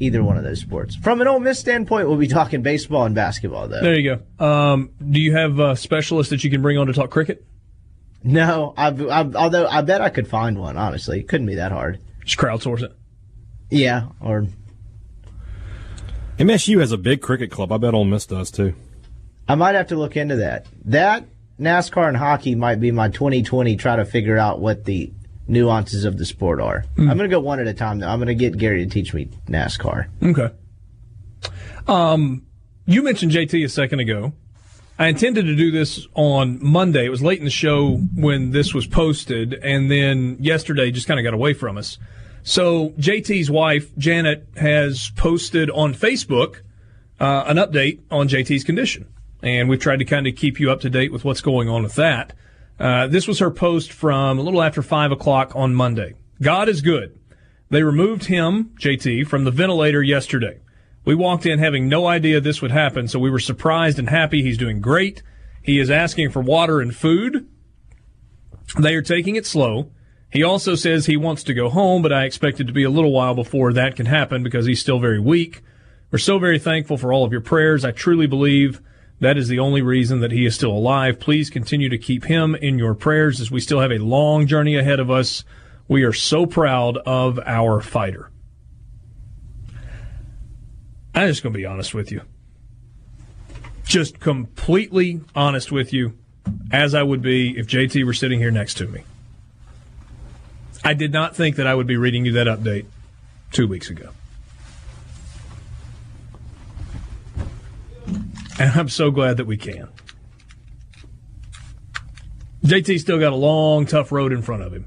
[0.00, 0.94] either one of those sports.
[0.94, 3.80] From an Ole Miss standpoint, we'll be talking baseball and basketball though.
[3.80, 4.44] There you go.
[4.44, 7.44] Um, do you have a specialist that you can bring on to talk cricket?
[8.26, 10.76] No, I've, I've, although I bet I could find one.
[10.76, 12.00] Honestly, it couldn't be that hard.
[12.24, 12.92] Just crowdsource it.
[13.70, 14.48] Yeah, or
[16.36, 17.70] MSU has a big cricket club.
[17.70, 18.74] I bet Ole Miss does too.
[19.48, 20.66] I might have to look into that.
[20.86, 21.24] That
[21.60, 25.12] NASCAR and hockey might be my 2020 try to figure out what the
[25.46, 26.84] nuances of the sport are.
[26.98, 28.08] I'm going to go one at a time though.
[28.08, 30.08] I'm going to get Gary to teach me NASCAR.
[30.20, 30.50] Okay.
[31.86, 32.44] Um,
[32.86, 34.32] you mentioned JT a second ago.
[34.98, 37.04] I intended to do this on Monday.
[37.04, 41.20] It was late in the show when this was posted, and then yesterday just kind
[41.20, 41.98] of got away from us.
[42.44, 46.60] So JT's wife Janet has posted on Facebook
[47.20, 49.06] uh, an update on JT's condition,
[49.42, 51.82] and we've tried to kind of keep you up to date with what's going on
[51.82, 52.32] with that.
[52.80, 56.14] Uh, this was her post from a little after five o'clock on Monday.
[56.40, 57.18] God is good.
[57.68, 60.60] They removed him, JT, from the ventilator yesterday.
[61.06, 64.42] We walked in having no idea this would happen, so we were surprised and happy.
[64.42, 65.22] He's doing great.
[65.62, 67.48] He is asking for water and food.
[68.76, 69.92] They are taking it slow.
[70.32, 72.90] He also says he wants to go home, but I expect it to be a
[72.90, 75.62] little while before that can happen because he's still very weak.
[76.10, 77.84] We're so very thankful for all of your prayers.
[77.84, 78.80] I truly believe
[79.20, 81.20] that is the only reason that he is still alive.
[81.20, 84.76] Please continue to keep him in your prayers as we still have a long journey
[84.76, 85.44] ahead of us.
[85.86, 88.32] We are so proud of our fighter.
[91.16, 92.20] I'm just going to be honest with you.
[93.84, 96.12] Just completely honest with you,
[96.70, 99.02] as I would be if JT were sitting here next to me.
[100.84, 102.84] I did not think that I would be reading you that update
[103.50, 104.10] two weeks ago.
[108.58, 109.88] And I'm so glad that we can.
[112.62, 114.86] JT still got a long, tough road in front of him.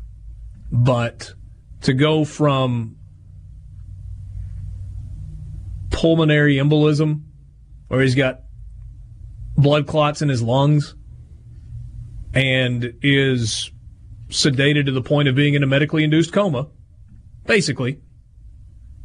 [0.71, 1.33] But
[1.81, 2.98] to go from
[5.99, 7.23] pulmonary embolism,
[7.89, 8.43] where he's got
[9.57, 10.95] blood clots in his lungs
[12.33, 13.69] and is
[14.29, 16.67] sedated to the point of being in a medically induced coma,
[17.45, 17.99] basically,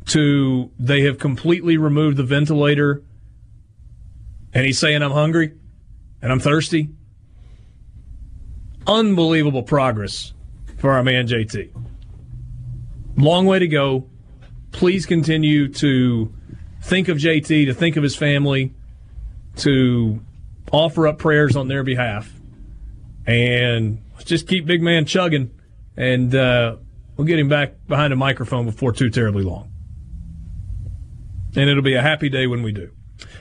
[0.06, 3.02] to they have completely removed the ventilator
[4.52, 5.52] and he's saying, I'm hungry
[6.22, 6.90] and I'm thirsty.
[8.86, 10.32] Unbelievable progress
[10.78, 11.70] for our man JT.
[13.16, 14.08] Long way to go.
[14.70, 16.32] Please continue to
[16.84, 18.74] think of JT, to think of his family,
[19.56, 20.20] to
[20.70, 22.30] offer up prayers on their behalf.
[23.26, 25.50] And let's just keep Big Man chugging,
[25.96, 26.76] and uh,
[27.16, 29.72] we'll get him back behind a microphone before too terribly long.
[31.56, 32.90] And it'll be a happy day when we do.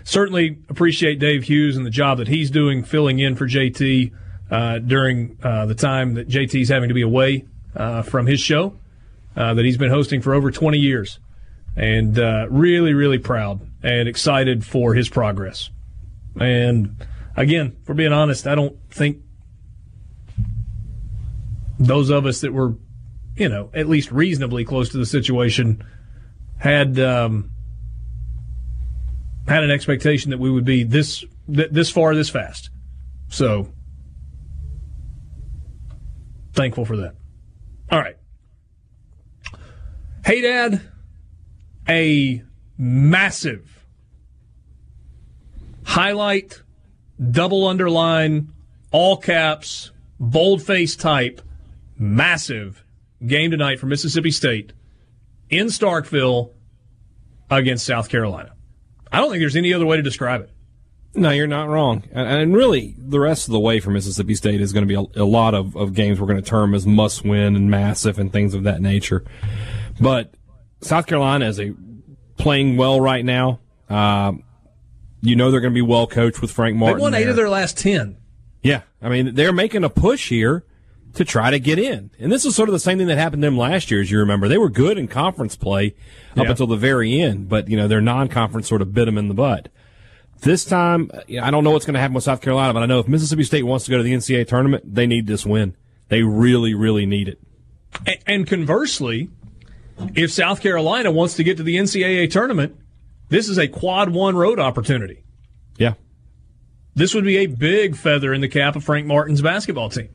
[0.03, 4.11] Certainly appreciate Dave Hughes and the job that he's doing filling in for JT
[4.51, 8.77] uh, during uh, the time that JT's having to be away uh, from his show
[9.35, 11.19] uh, that he's been hosting for over 20 years.
[11.75, 15.69] And uh, really, really proud and excited for his progress.
[16.39, 16.95] And
[17.35, 19.17] again, for being honest, I don't think
[21.79, 22.75] those of us that were,
[23.35, 25.83] you know, at least reasonably close to the situation
[26.57, 27.51] had um,
[29.47, 32.69] had an expectation that we would be this th- this far this fast.
[33.29, 33.73] So
[36.53, 37.15] thankful for that.
[37.91, 38.15] All right.
[40.25, 40.81] Hey dad,
[41.87, 42.43] a
[42.77, 43.85] massive
[45.85, 46.61] highlight
[47.31, 48.51] double underline
[48.91, 51.41] all caps bold face type
[51.97, 52.83] massive
[53.25, 54.73] game tonight for Mississippi State
[55.49, 56.51] in Starkville
[57.49, 58.53] against South Carolina.
[59.11, 60.49] I don't think there's any other way to describe it.
[61.15, 62.03] No, you're not wrong.
[62.11, 65.21] And, really, the rest of the way for Mississippi State is going to be a,
[65.21, 68.31] a lot of, of games we're going to term as must win and massive and
[68.31, 69.23] things of that nature.
[70.01, 70.33] But
[70.83, 71.73] South Carolina is a
[72.37, 73.59] playing well right now.
[73.89, 74.33] Uh,
[75.21, 76.97] you know they're going to be well coached with Frank Martin.
[76.97, 77.29] They won eight there.
[77.31, 78.17] of their last ten.
[78.61, 80.65] Yeah, I mean they're making a push here,
[81.13, 82.09] to try to get in.
[82.19, 84.09] And this is sort of the same thing that happened to them last year, as
[84.09, 84.47] you remember.
[84.47, 85.95] They were good in conference play
[86.35, 86.49] up Yeah.
[86.51, 89.33] until the very end, but you know their non-conference sort of bit them in the
[89.33, 89.69] butt.
[90.41, 92.83] This time, you know, I don't know what's going to happen with South Carolina, but
[92.83, 95.45] I know if Mississippi State wants to go to the NCAA tournament, they need this
[95.45, 95.75] win.
[96.09, 97.39] They really, really need it.
[98.27, 99.29] And conversely,
[100.15, 102.75] if South Carolina wants to get to the NCAA tournament,
[103.29, 105.23] this is a quad one road opportunity.
[105.77, 105.93] Yeah.
[106.95, 110.09] This would be a big feather in the cap of Frank Martin's basketball team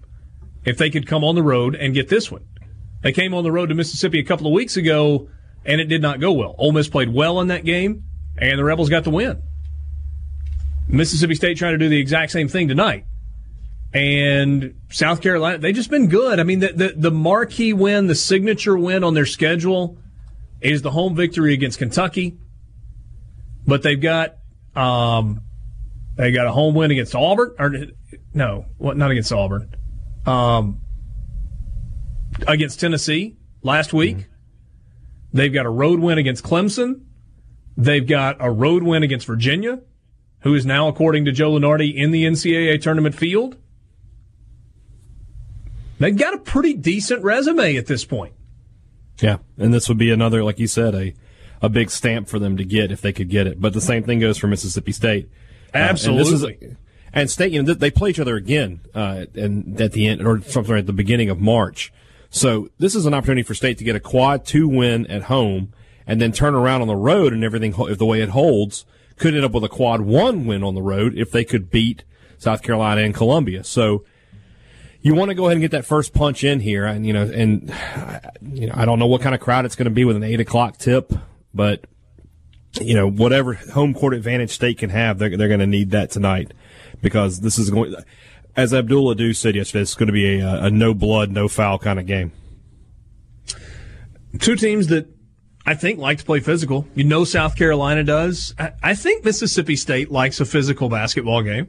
[0.64, 2.44] if they could come on the road and get this one.
[3.02, 5.28] They came on the road to Mississippi a couple of weeks ago,
[5.64, 6.54] and it did not go well.
[6.58, 8.04] Ole Miss played well in that game,
[8.36, 9.42] and the Rebels got the win.
[10.88, 13.04] Mississippi State trying to do the exact same thing tonight.
[13.92, 16.40] And South Carolina, they've just been good.
[16.40, 19.96] I mean, the, the, the marquee win, the signature win on their schedule
[20.60, 22.38] is the home victory against Kentucky.
[23.66, 24.36] But they've got
[24.74, 25.42] um,
[26.16, 27.72] they got a home win against Auburn, or
[28.34, 28.96] no, what?
[28.96, 29.74] Not against Auburn.
[30.26, 30.80] Um,
[32.46, 34.26] against Tennessee last week.
[35.32, 37.02] They've got a road win against Clemson.
[37.76, 39.80] They've got a road win against Virginia,
[40.40, 43.56] who is now, according to Joe Lunardi, in the NCAA tournament field.
[45.98, 48.34] They've got a pretty decent resume at this point.
[49.20, 51.14] Yeah, and this would be another, like you said, a
[51.60, 53.60] a big stamp for them to get if they could get it.
[53.60, 55.28] But the same thing goes for Mississippi State.
[55.74, 56.76] Uh, and this is- Absolutely.
[57.12, 60.40] and State, you know, they play each other again, uh, and at the end or
[60.42, 61.92] something at the beginning of March.
[62.30, 65.72] So this is an opportunity for State to get a quad two win at home,
[66.06, 67.74] and then turn around on the road and everything.
[67.76, 70.82] If the way it holds, could end up with a quad one win on the
[70.82, 72.04] road if they could beat
[72.38, 73.64] South Carolina and Columbia.
[73.64, 74.04] So
[75.00, 77.22] you want to go ahead and get that first punch in here, and you know,
[77.22, 77.72] and
[78.42, 80.24] you know, I don't know what kind of crowd it's going to be with an
[80.24, 81.12] eight o'clock tip,
[81.54, 81.84] but
[82.80, 86.10] you know, whatever home court advantage State can have, they're they're going to need that
[86.10, 86.52] tonight
[87.00, 87.94] because this is going.
[88.56, 91.78] As Abdul Ado said yesterday, it's going to be a, a no blood, no foul
[91.78, 92.32] kind of game.
[94.40, 95.06] two teams that
[95.64, 96.86] I think like to play physical.
[96.94, 98.54] You know, South Carolina does.
[98.58, 101.68] I, I think Mississippi State likes a physical basketball game.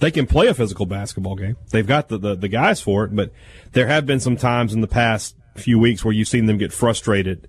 [0.00, 1.56] They can play a physical basketball game.
[1.70, 3.32] They've got the, the, the guys for it, but
[3.72, 6.72] there have been some times in the past few weeks where you've seen them get
[6.72, 7.48] frustrated.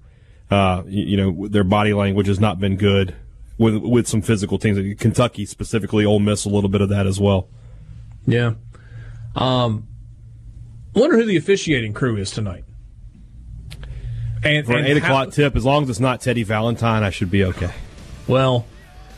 [0.50, 3.16] Uh, you, you know, their body language has not been good
[3.58, 5.00] with with some physical teams.
[5.00, 7.48] Kentucky specifically, Ole Miss, a little bit of that as well.
[8.28, 8.56] Yeah.
[9.36, 9.88] Um,
[10.94, 12.66] wonder who the officiating crew is tonight.
[14.44, 17.12] And, For an eight how- o'clock tip, as long as it's not Teddy Valentine, I
[17.12, 17.72] should be okay.
[18.28, 18.66] Well,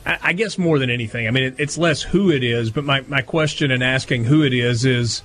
[0.05, 2.83] I, I guess more than anything, I mean, it, it's less who it is, but
[2.83, 5.23] my, my question in asking who it is is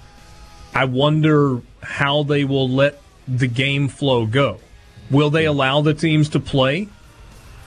[0.74, 4.60] I wonder how they will let the game flow go.
[5.10, 6.88] Will they allow the teams to play?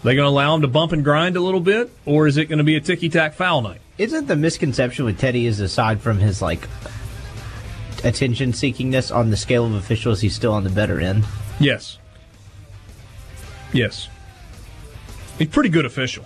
[0.03, 2.45] They going to allow them to bump and grind a little bit, or is it
[2.45, 3.81] going to be a ticky tack foul night?
[3.97, 6.67] Isn't the misconception with Teddy is aside from his like
[8.03, 11.25] attention seekingness on the scale of officials, he's still on the better end.
[11.59, 11.99] Yes.
[13.73, 14.07] Yes.
[15.37, 16.25] He's pretty good official.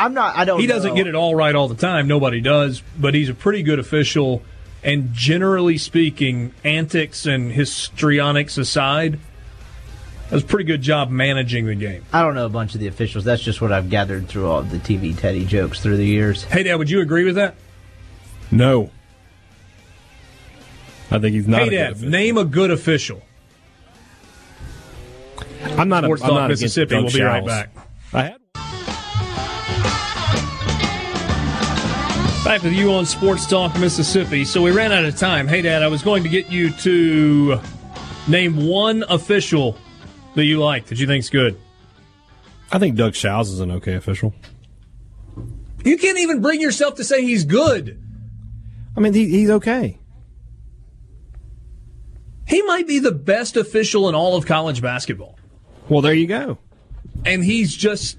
[0.00, 0.36] I'm not.
[0.36, 0.60] I don't.
[0.60, 0.96] He doesn't know.
[0.96, 2.08] get it all right all the time.
[2.08, 4.42] Nobody does, but he's a pretty good official.
[4.82, 9.18] And generally speaking, antics and histrionics aside,
[10.30, 12.04] does a pretty good job managing the game.
[12.12, 13.24] I don't know a bunch of the officials.
[13.24, 16.44] That's just what I've gathered through all the TV Teddy jokes through the years.
[16.44, 17.56] Hey, Dad, would you agree with that?
[18.50, 18.90] No,
[21.10, 21.62] I think he's not.
[21.62, 23.22] hey, a good Dad, name a good official.
[25.76, 26.04] I'm not.
[26.04, 26.94] A, Sports I'm Talk not against Mississippi.
[26.94, 27.70] Doug We'll be right back.
[28.12, 28.40] I had.
[32.44, 34.46] Back with you on Sports Talk Mississippi.
[34.46, 35.46] So we ran out of time.
[35.46, 37.60] Hey, Dad, I was going to get you to
[38.26, 39.76] name one official
[40.34, 41.60] that you like that you think's good.
[42.72, 44.34] I think Doug Shows is an okay official.
[45.84, 48.02] You can't even bring yourself to say he's good.
[48.96, 49.98] I mean, he, he's okay.
[52.48, 55.38] He might be the best official in all of college basketball.
[55.90, 56.58] Well, there you go.
[57.24, 58.16] And he's just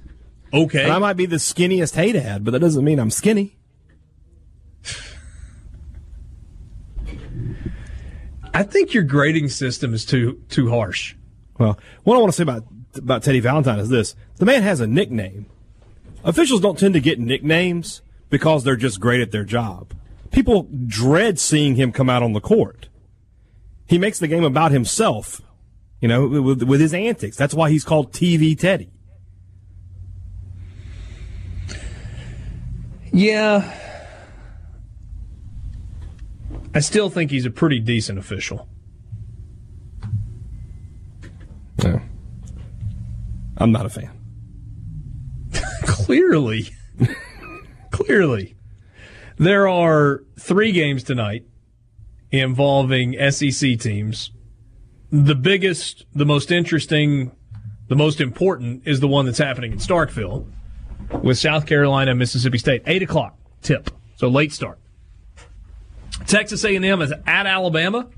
[0.53, 0.83] okay.
[0.83, 3.57] And I might be the skinniest hey dad, but that doesn't mean I'm skinny.
[8.53, 11.15] I think your grading system is too too harsh.
[11.57, 14.79] Well, what I want to say about about Teddy Valentine is this: the man has
[14.79, 15.45] a nickname.
[16.23, 19.93] Officials don't tend to get nicknames because they're just great at their job.
[20.31, 22.89] People dread seeing him come out on the court.
[23.87, 25.41] He makes the game about himself,
[25.99, 27.35] you know, with, with his antics.
[27.35, 28.91] That's why he's called TV Teddy.
[33.11, 33.77] Yeah.
[36.73, 38.67] I still think he's a pretty decent official.
[41.83, 42.01] No.
[43.57, 44.11] I'm not a fan.
[45.83, 46.69] Clearly.
[47.91, 48.55] Clearly.
[49.37, 51.45] There are three games tonight
[52.31, 54.31] involving SEC teams.
[55.11, 57.31] The biggest, the most interesting,
[57.89, 60.49] the most important is the one that's happening in Starkville
[61.21, 62.83] with South Carolina and Mississippi State.
[62.85, 64.79] 8 o'clock tip, so late start.
[66.27, 68.09] Texas A&M is at Alabama.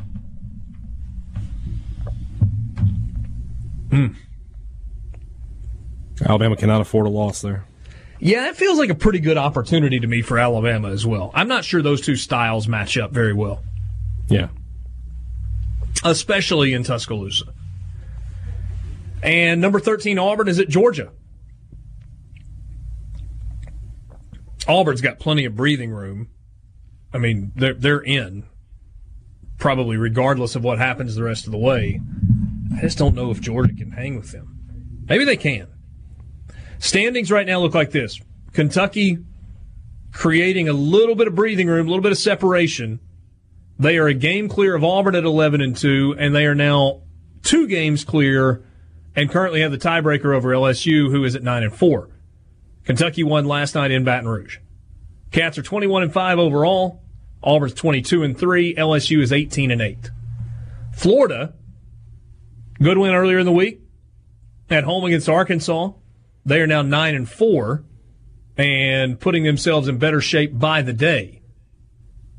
[3.90, 4.08] Hmm.
[6.26, 7.66] Alabama cannot afford a loss there.
[8.20, 11.32] Yeah, that feels like a pretty good opportunity to me for Alabama as well.
[11.34, 13.62] I'm not sure those two styles match up very well.
[14.30, 14.48] Yeah.
[16.04, 17.54] Especially in Tuscaloosa.
[19.22, 21.12] And number 13, Auburn is at Georgia.
[24.68, 26.30] Auburn's got plenty of breathing room.
[27.14, 28.46] I mean, they're, they're in,
[29.58, 32.02] probably regardless of what happens the rest of the way.
[32.76, 35.06] I just don't know if Georgia can hang with them.
[35.08, 35.68] Maybe they can.
[36.80, 38.20] Standings right now look like this
[38.52, 39.20] Kentucky
[40.12, 43.00] creating a little bit of breathing room, a little bit of separation.
[43.80, 47.02] They are a game clear of Auburn at 11 and 2, and they are now
[47.42, 48.64] two games clear
[49.16, 52.10] and currently have the tiebreaker over LSU, who is at 9 and 4.
[52.86, 54.60] Kentucky won last night in Baton Rouge.
[55.32, 57.03] Cats are 21 and 5 overall.
[57.44, 58.76] Auburn's 22 and 3.
[58.76, 60.10] LSU is 18 and 8.
[60.94, 61.54] Florida,
[62.82, 63.82] good win earlier in the week
[64.70, 65.92] at home against Arkansas.
[66.46, 67.84] They are now 9 and 4
[68.58, 71.42] and putting themselves in better shape by the day.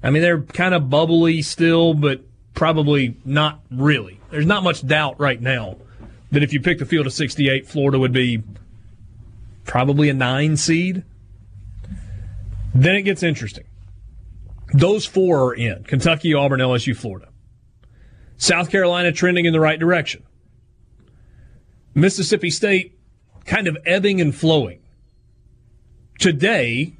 [0.02, 4.20] I mean, they're kind of bubbly still, but probably not really.
[4.30, 5.78] There's not much doubt right now
[6.30, 8.42] that if you pick the field of 68, Florida would be
[9.64, 11.04] probably a nine seed.
[12.74, 13.64] Then it gets interesting.
[14.74, 17.28] Those four are in Kentucky, Auburn, LSU, Florida.
[18.36, 20.24] South Carolina trending in the right direction.
[21.94, 22.98] Mississippi State
[23.44, 24.80] kind of ebbing and flowing.
[26.18, 26.96] Today,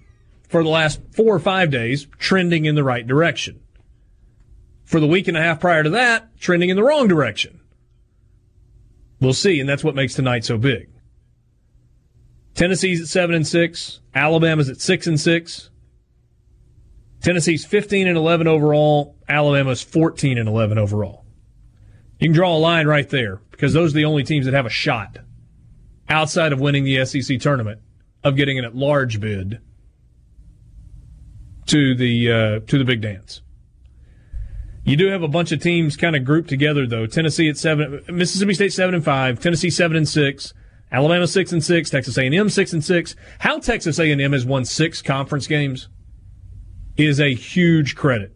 [0.49, 3.61] for the last four or five days, trending in the right direction.
[4.85, 7.61] For the week and a half prior to that, trending in the wrong direction.
[9.21, 10.91] We'll see, and that's what makes tonight so big.
[12.55, 13.99] Tennessee's at seven and six.
[14.15, 15.71] Alabama's at six and six.
[17.25, 19.17] Tennessee's fifteen and eleven overall.
[19.27, 21.25] Alabama's fourteen and eleven overall.
[22.21, 24.67] You can draw a line right there because those are the only teams that have
[24.67, 25.19] a shot
[26.09, 27.81] outside of winning the SEC tournament
[28.23, 29.59] of getting an at-large bid
[31.67, 33.41] to the uh, to the big dance.
[34.85, 37.07] You do have a bunch of teams kind of grouped together though.
[37.07, 40.53] Tennessee at seven, Mississippi State seven and five, Tennessee seven and six,
[40.93, 43.17] Alabama six and six, Texas A&M six and six.
[43.39, 45.89] How Texas A&M has won six conference games
[46.97, 48.35] is a huge credit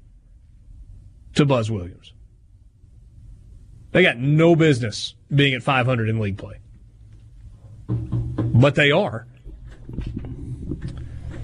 [1.35, 2.13] to Buzz Williams.
[3.93, 6.59] They got no business being at 500 in league play,
[7.89, 9.27] but they are.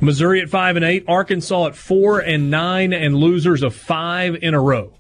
[0.01, 4.55] Missouri at five and eight, Arkansas at four and nine, and losers of five in
[4.55, 4.93] a row.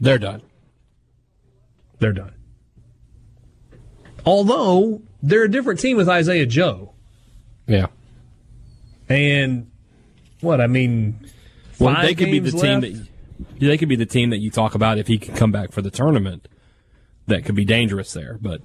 [0.00, 0.42] They're done.
[1.98, 2.32] They're done.
[4.24, 6.94] Although they're a different team with Isaiah Joe.
[7.66, 7.86] Yeah.
[9.08, 9.70] And
[10.40, 11.19] what I mean,
[11.80, 12.64] well, they could be the left.
[12.64, 13.06] team that
[13.58, 15.82] they could be the team that you talk about if he could come back for
[15.82, 16.48] the tournament.
[17.26, 18.60] That could be dangerous there, but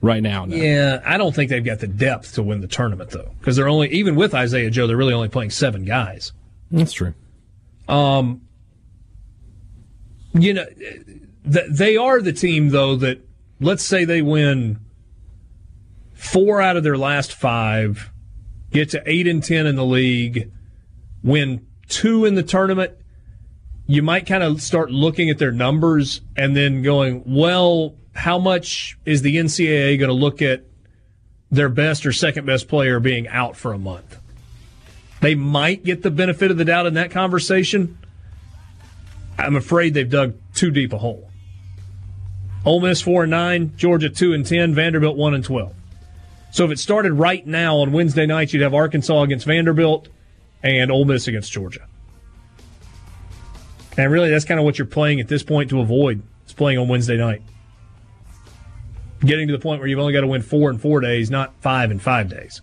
[0.00, 0.56] right now, no.
[0.56, 3.68] Yeah, I don't think they've got the depth to win the tournament though, because they're
[3.68, 6.32] only even with Isaiah Joe, they're really only playing seven guys.
[6.70, 7.14] That's true.
[7.88, 8.42] Um,
[10.32, 10.66] you know,
[11.44, 13.20] they are the team though that
[13.60, 14.78] let's say they win
[16.14, 18.10] four out of their last five,
[18.70, 20.50] get to eight and ten in the league,
[21.22, 22.92] win two in the tournament.
[23.86, 28.96] You might kind of start looking at their numbers and then going, well, how much
[29.04, 30.64] is the NCAA going to look at
[31.50, 34.18] their best or second best player being out for a month?
[35.20, 37.98] They might get the benefit of the doubt in that conversation.
[39.38, 41.28] I'm afraid they've dug too deep a hole.
[42.64, 45.74] Ole Miss four and nine, Georgia two and ten, Vanderbilt one and twelve.
[46.52, 50.08] So if it started right now on Wednesday night, you'd have Arkansas against Vanderbilt
[50.62, 51.86] and Ole Miss against Georgia.
[53.96, 56.22] And really, that's kind of what you're playing at this point to avoid.
[56.44, 57.42] It's playing on Wednesday night.
[59.20, 61.54] Getting to the point where you've only got to win four in four days, not
[61.60, 62.62] five in five days.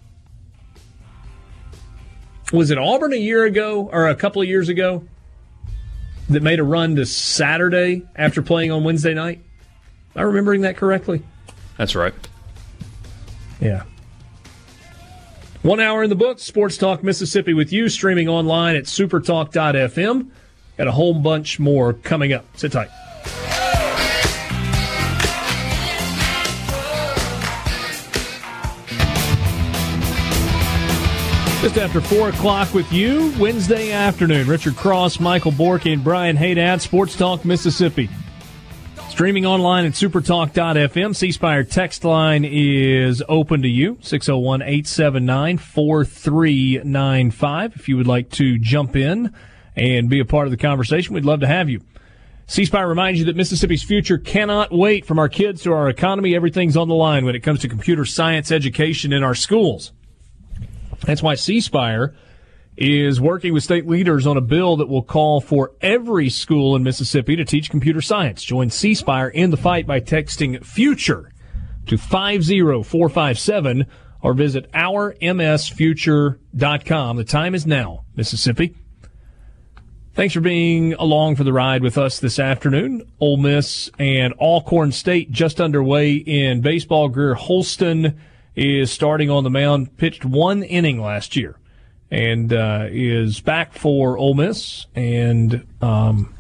[2.51, 5.03] Was it Auburn a year ago or a couple of years ago
[6.29, 9.41] that made a run to Saturday after playing on Wednesday night?
[10.15, 11.21] Am I remembering that correctly?
[11.77, 12.13] That's right.
[13.59, 13.83] Yeah.
[15.63, 20.29] One hour in the book, Sports Talk Mississippi with you, streaming online at supertalk.fm.
[20.77, 22.45] Got a whole bunch more coming up.
[22.55, 22.89] Sit tight.
[31.61, 34.47] Just after 4 o'clock with you, Wednesday afternoon.
[34.47, 38.09] Richard Cross, Michael Borky, and Brian Haydad, Sports Talk, Mississippi.
[39.18, 41.15] Streaming online at supertalk.fm.
[41.15, 41.32] C
[41.63, 47.76] text line is open to you, 601 879 4395.
[47.76, 49.34] If you would like to jump in
[49.76, 51.82] and be a part of the conversation, we'd love to have you.
[52.45, 56.36] C Spire reminds you that Mississippi's future cannot wait from our kids to our economy.
[56.36, 59.93] Everything's on the line when it comes to computer science education in our schools.
[61.07, 62.13] That's why C Spire
[62.78, 66.84] is working with state leaders on a bill that will call for every school in
[66.84, 68.43] Mississippi to teach computer science.
[68.43, 71.32] Join C Spire in the fight by texting future
[71.88, 73.88] to 50457
[74.21, 77.17] or visit ourmsfuture.com.
[77.17, 78.75] The time is now, Mississippi.
[80.13, 83.03] Thanks for being along for the ride with us this afternoon.
[83.19, 87.07] Ole Miss and Alcorn State just underway in baseball.
[87.07, 88.19] Greer Holston
[88.55, 91.59] is starting on the mound, pitched one inning last year,
[92.09, 94.85] and uh, is back for Ole Miss.
[94.95, 96.33] And um,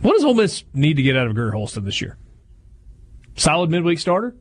[0.00, 2.16] what does Ole Miss need to get out of Greer Holston this year?
[3.36, 4.34] Solid midweek starter?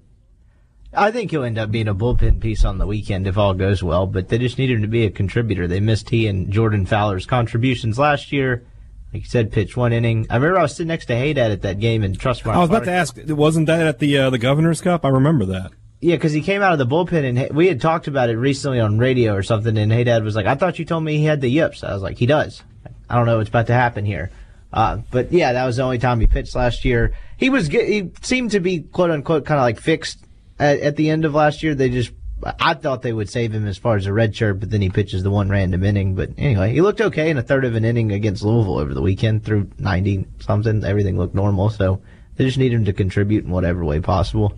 [0.93, 3.83] I think he'll end up being a bullpen piece on the weekend if all goes
[3.83, 5.67] well, but they just need him to be a contributor.
[5.67, 8.65] They missed he and Jordan Fowler's contributions last year.
[9.13, 10.25] Like you said, pitch one inning.
[10.29, 12.53] I remember I was sitting next to Haydad at that game in Trustmark.
[12.53, 15.05] I was about to ask, wasn't that at the uh, the Governor's Cup?
[15.05, 15.71] I remember that.
[15.99, 18.79] Yeah, because he came out of the bullpen and we had talked about it recently
[18.79, 21.25] on radio or something, and Hey Dad was like, "I thought you told me he
[21.25, 22.61] had the yips." I was like, "He does."
[23.09, 24.29] I don't know what's about to happen here,
[24.71, 27.13] uh, but yeah, that was the only time he pitched last year.
[27.37, 30.19] He was he seemed to be quote unquote kind of like fixed
[30.59, 31.73] at, at the end of last year.
[31.73, 32.11] They just
[32.59, 34.89] I thought they would save him as far as a red shirt, but then he
[34.89, 36.13] pitches the one random inning.
[36.13, 39.01] But anyway, he looked okay in a third of an inning against Louisville over the
[39.01, 40.83] weekend through 90 something.
[40.83, 41.71] Everything looked normal.
[41.71, 42.01] So
[42.35, 44.53] they just need him to contribute in whatever way possible.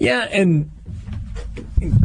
[0.00, 0.70] Yeah, and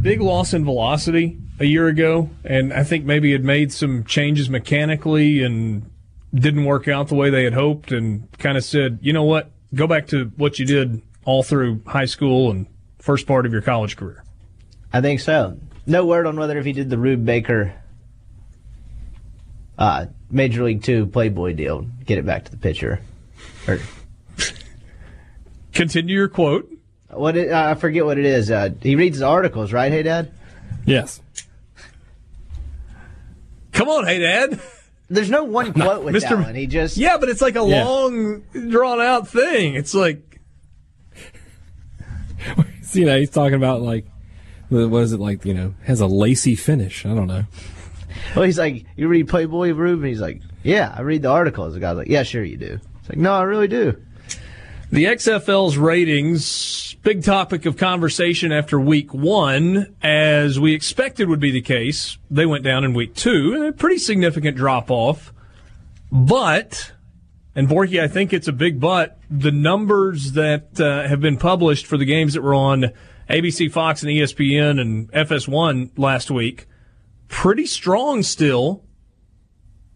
[0.02, 4.50] big loss in velocity a year ago, and I think maybe it made some changes
[4.50, 5.90] mechanically and
[6.34, 9.50] didn't work out the way they had hoped, and kind of said, you know what,
[9.74, 12.68] go back to what you did all through high school and
[13.00, 14.26] first part of your college career.
[14.92, 15.58] I think so.
[15.88, 17.74] No word on whether if he did the Rube Baker
[19.78, 23.00] uh, Major League Two Playboy deal, get it back to the pitcher.
[23.70, 23.80] Or,
[25.72, 26.75] Continue your quote.
[27.16, 28.52] What it, uh, I forget what it is.
[28.52, 29.92] Uh, he reads the articles, right?
[29.92, 30.32] Hey, Dad.
[30.86, 31.22] Yes.
[33.72, 34.60] Come on, hey, Dad.
[35.10, 36.30] There's no one quote with Mr.
[36.30, 36.56] that one.
[36.56, 37.86] He just yeah, but it's like a yeah.
[37.86, 39.76] long, drawn out thing.
[39.76, 40.40] It's like
[42.94, 44.08] you know he's talking about like
[44.70, 45.46] what is it like?
[45.46, 47.06] You know, has a lacy finish.
[47.06, 47.46] I don't know.
[48.36, 51.74] Well, he's like, you read Playboy Rube, and he's like, yeah, I read the articles.
[51.74, 52.80] The guy's like, yeah, sure you do.
[53.00, 54.02] It's like, no, I really do.
[54.92, 61.52] The XFL's ratings, big topic of conversation after week one, as we expected would be
[61.52, 62.18] the case.
[62.32, 65.32] They went down in week two, a pretty significant drop off.
[66.12, 66.94] But,
[67.54, 71.86] and Borky, I think it's a big but, the numbers that uh, have been published
[71.86, 72.92] for the games that were on
[73.30, 76.66] ABC, Fox, and ESPN and FS1 last week,
[77.28, 78.84] pretty strong still,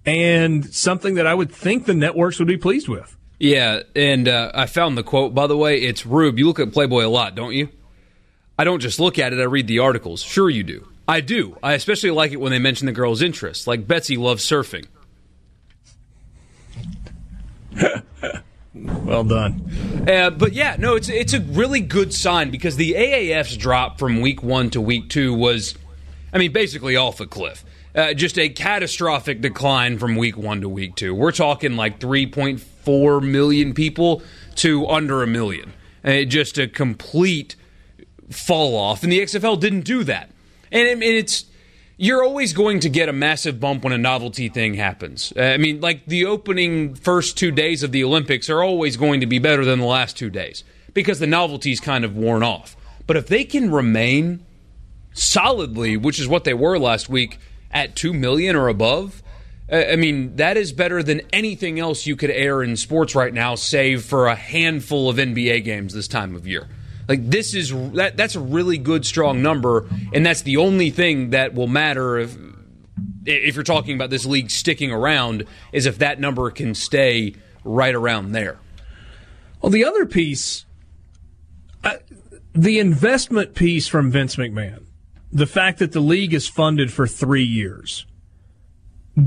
[0.06, 3.18] and something that I would think the networks would be pleased with.
[3.40, 5.80] Yeah, and uh, I found the quote, by the way.
[5.82, 6.38] It's Rube.
[6.38, 7.70] You look at Playboy a lot, don't you?
[8.58, 10.22] I don't just look at it, I read the articles.
[10.22, 10.86] Sure, you do.
[11.08, 11.58] I do.
[11.64, 14.86] I especially like it when they mention the girl's interests, like Betsy loves surfing.
[18.74, 20.06] well done.
[20.08, 24.20] Uh, but yeah, no, it's it's a really good sign because the AAF's drop from
[24.20, 25.76] week one to week two was,
[26.34, 27.64] I mean, basically off a cliff.
[27.96, 31.16] Uh, just a catastrophic decline from week one to week two.
[31.16, 32.00] We're talking like
[32.86, 34.22] 3.4 million people
[34.56, 35.74] to under a million.
[36.04, 37.56] Uh, just a complete
[38.30, 39.04] fall off.
[39.04, 40.30] And the XFL didn't do that.
[40.72, 41.46] And, and it's
[41.98, 45.34] you're always going to get a massive bump when a novelty thing happens.
[45.36, 49.20] Uh, I mean, like the opening first two days of the Olympics are always going
[49.20, 50.64] to be better than the last two days
[50.94, 52.78] because the novelty's kind of worn off.
[53.06, 54.46] But if they can remain
[55.14, 57.38] solidly, which is what they were last week,
[57.72, 59.22] at 2 million or above,
[59.72, 63.56] I mean, that is better than anything else you could air in sports right now,
[63.56, 66.68] save for a handful of NBA games this time of year.
[67.08, 71.32] Like this is that that's a really good strong number, and that's the only thing
[71.32, 72.38] that will matter if
[73.26, 77.94] if you're talking about this league sticking around is if that number can stay right
[77.94, 78.58] around there.
[79.62, 80.66] Well, the other piece,
[81.84, 81.96] uh,
[82.54, 84.86] the investment piece from Vince McMahon
[85.32, 88.06] the fact that the league is funded for three years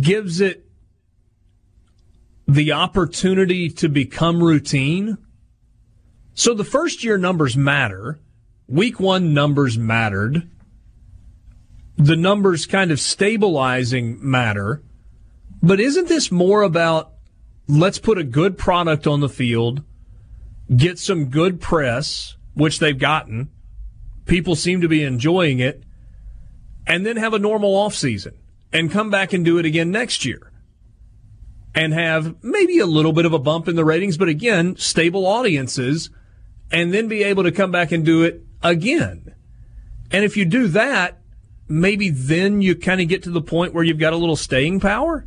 [0.01, 0.65] gives it
[2.47, 5.19] the opportunity to become routine.
[6.35, 8.21] So the first year numbers matter.
[8.69, 10.49] Week one numbers mattered.
[11.97, 14.83] the numbers kind of stabilizing matter.
[15.63, 17.13] But isn't this more about
[17.69, 19.83] let's put a good product on the field,
[20.75, 23.51] get some good press, which they've gotten.
[24.27, 25.85] People seem to be enjoying it,
[26.87, 28.35] and then have a normal offseason
[28.73, 30.53] and come back and do it again next year
[31.75, 35.27] and have maybe a little bit of a bump in the ratings, but again, stable
[35.27, 36.11] audiences,
[36.71, 39.35] and then be able to come back and do it again.
[40.11, 41.19] And if you do that,
[41.69, 44.81] maybe then you kind of get to the point where you've got a little staying
[44.81, 45.27] power.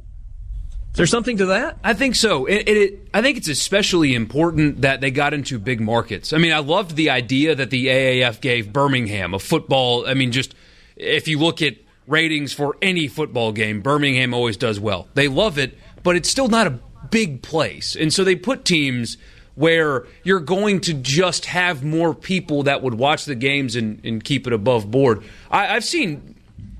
[0.91, 1.77] Is there something to that?
[1.83, 2.45] I think so.
[2.45, 6.31] It, it, I think it's especially important that they got into big markets.
[6.31, 10.07] I mean, I loved the idea that the AAF gave Birmingham a football.
[10.07, 10.55] I mean, just
[10.95, 11.75] if you look at
[12.07, 15.07] ratings for any football game, Birmingham always does well.
[15.13, 16.79] They love it but it's still not a
[17.09, 17.95] big place.
[17.95, 19.17] And so they put teams
[19.55, 24.23] where you're going to just have more people that would watch the games and, and
[24.23, 25.23] keep it above board.
[25.49, 26.35] I, I've seen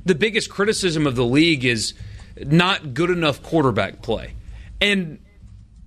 [0.06, 1.96] the biggest criticism of the league is
[2.38, 4.34] not good enough quarterback play.
[4.80, 5.18] And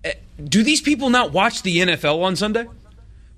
[0.02, 2.66] eh, do these people not watch the NFL on Sunday?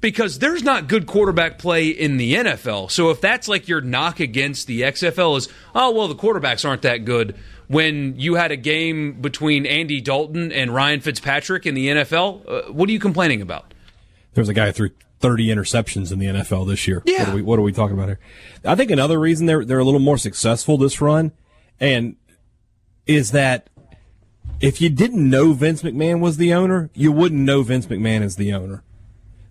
[0.01, 2.91] Because there's not good quarterback play in the NFL.
[2.91, 6.83] So if that's like your knock against the XFL is, oh well, the quarterbacks aren't
[6.83, 7.37] that good
[7.69, 12.43] when you had a game between Andy Dalton and Ryan Fitzpatrick in the NFL.
[12.49, 13.75] Uh, what are you complaining about?
[14.35, 14.91] There was a guy who threw
[15.21, 17.03] 30 interceptions in the NFL this year.
[17.05, 17.21] Yeah.
[17.21, 18.19] What are we, what are we talking about here?
[18.65, 21.33] I think another reason they're, they're a little more successful this run
[21.79, 22.17] and
[23.07, 23.69] is that
[24.61, 28.37] if you didn't know Vince McMahon was the owner, you wouldn't know Vince McMahon is
[28.37, 28.83] the owner.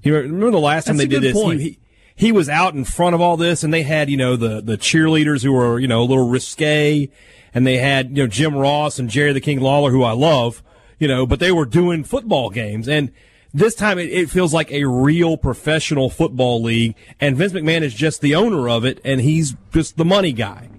[0.03, 1.33] You remember the last time That's they did this?
[1.33, 1.61] Point.
[1.61, 1.79] He,
[2.15, 4.77] he was out in front of all this and they had, you know, the, the
[4.77, 7.09] cheerleaders who were, you know, a little risque
[7.53, 10.63] and they had you know Jim Ross and Jerry the King Lawler, who I love,
[10.97, 13.11] you know, but they were doing football games and.
[13.51, 17.95] This time it, it feels like a real professional football league, and Vince McMahon is
[17.95, 20.69] just the owner of it, and he's just the money guy.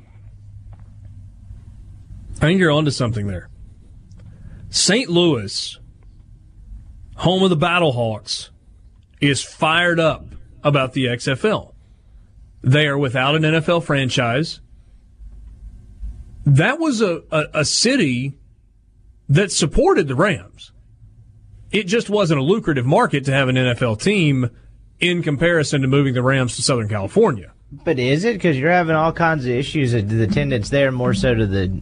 [2.36, 3.48] I think you're onto something there.
[4.68, 5.10] St.
[5.10, 5.80] Louis,
[7.16, 8.50] home of the Battlehawks,
[9.20, 10.26] is fired up
[10.62, 11.74] about the XFL.
[12.62, 14.60] They are without an NFL franchise
[16.46, 18.34] that was a, a, a city
[19.28, 20.72] that supported the Rams.
[21.70, 24.50] It just wasn't a lucrative market to have an NFL team
[24.98, 27.52] in comparison to moving the Rams to Southern California.
[27.72, 31.14] But is it because you're having all kinds of issues with the attendance there, more
[31.14, 31.80] so to the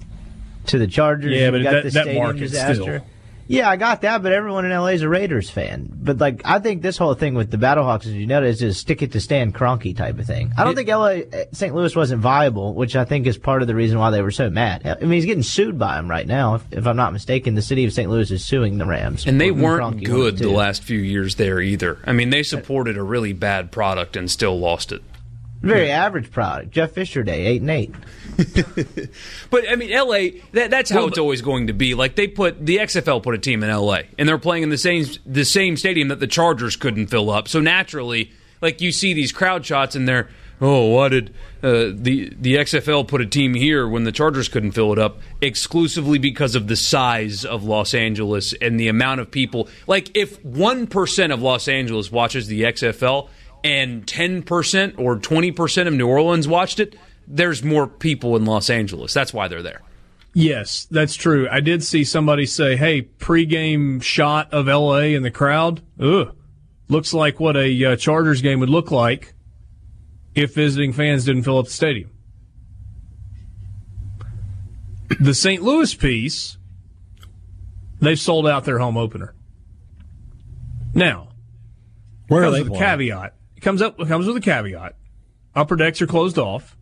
[0.67, 1.33] to the Chargers?
[1.33, 3.01] Yeah, but that, that market still.
[3.49, 5.91] Yeah, I got that, but everyone in LA is a Raiders fan.
[5.91, 8.81] But like, I think this whole thing with the Battlehawks, as you know, is just
[8.81, 10.53] stick it to Stan Kroenke type of thing.
[10.57, 11.21] I don't think LA,
[11.53, 11.75] St.
[11.75, 14.51] Louis wasn't viable, which I think is part of the reason why they were so
[14.51, 14.87] mad.
[14.87, 16.57] I mean, he's getting sued by him right now.
[16.57, 18.11] If, if I'm not mistaken, the city of St.
[18.11, 21.99] Louis is suing the Rams, and they weren't good the last few years there either.
[22.05, 25.03] I mean, they supported a really bad product and still lost it.
[25.61, 26.71] Very average product.
[26.71, 27.93] Jeff Fisher Day, eight and eight.
[29.51, 30.41] but I mean, LA.
[30.53, 31.95] That, that's how well, it's always going to be.
[31.95, 34.79] Like they put the XFL put a team in LA, and they're playing in the
[34.79, 37.49] same the same stadium that the Chargers couldn't fill up.
[37.49, 38.31] So naturally,
[38.63, 40.29] like you see these crowd shots, and they're
[40.61, 41.31] oh, why did
[41.63, 45.19] uh, the the XFL put a team here when the Chargers couldn't fill it up?
[45.41, 49.69] Exclusively because of the size of Los Angeles and the amount of people.
[49.87, 53.29] Like if one percent of Los Angeles watches the XFL
[53.69, 56.97] and 10% or 20% of New Orleans watched it,
[57.27, 59.13] there's more people in Los Angeles.
[59.13, 59.83] That's why they're there.
[60.33, 61.47] Yes, that's true.
[61.51, 65.83] I did see somebody say, "Hey, pregame shot of LA in the crowd.
[66.01, 66.35] Ugh,
[66.89, 69.35] looks like what a uh, Chargers game would look like
[70.35, 72.11] if visiting fans didn't fill up the stadium."
[75.19, 75.63] The St.
[75.63, 76.57] Louis piece,
[78.01, 79.35] they've sold out their home opener.
[80.95, 81.29] Now,
[82.29, 82.63] where are they?
[82.63, 84.95] The caveat it comes up comes with a caveat.
[85.53, 86.77] Upper decks are closed off.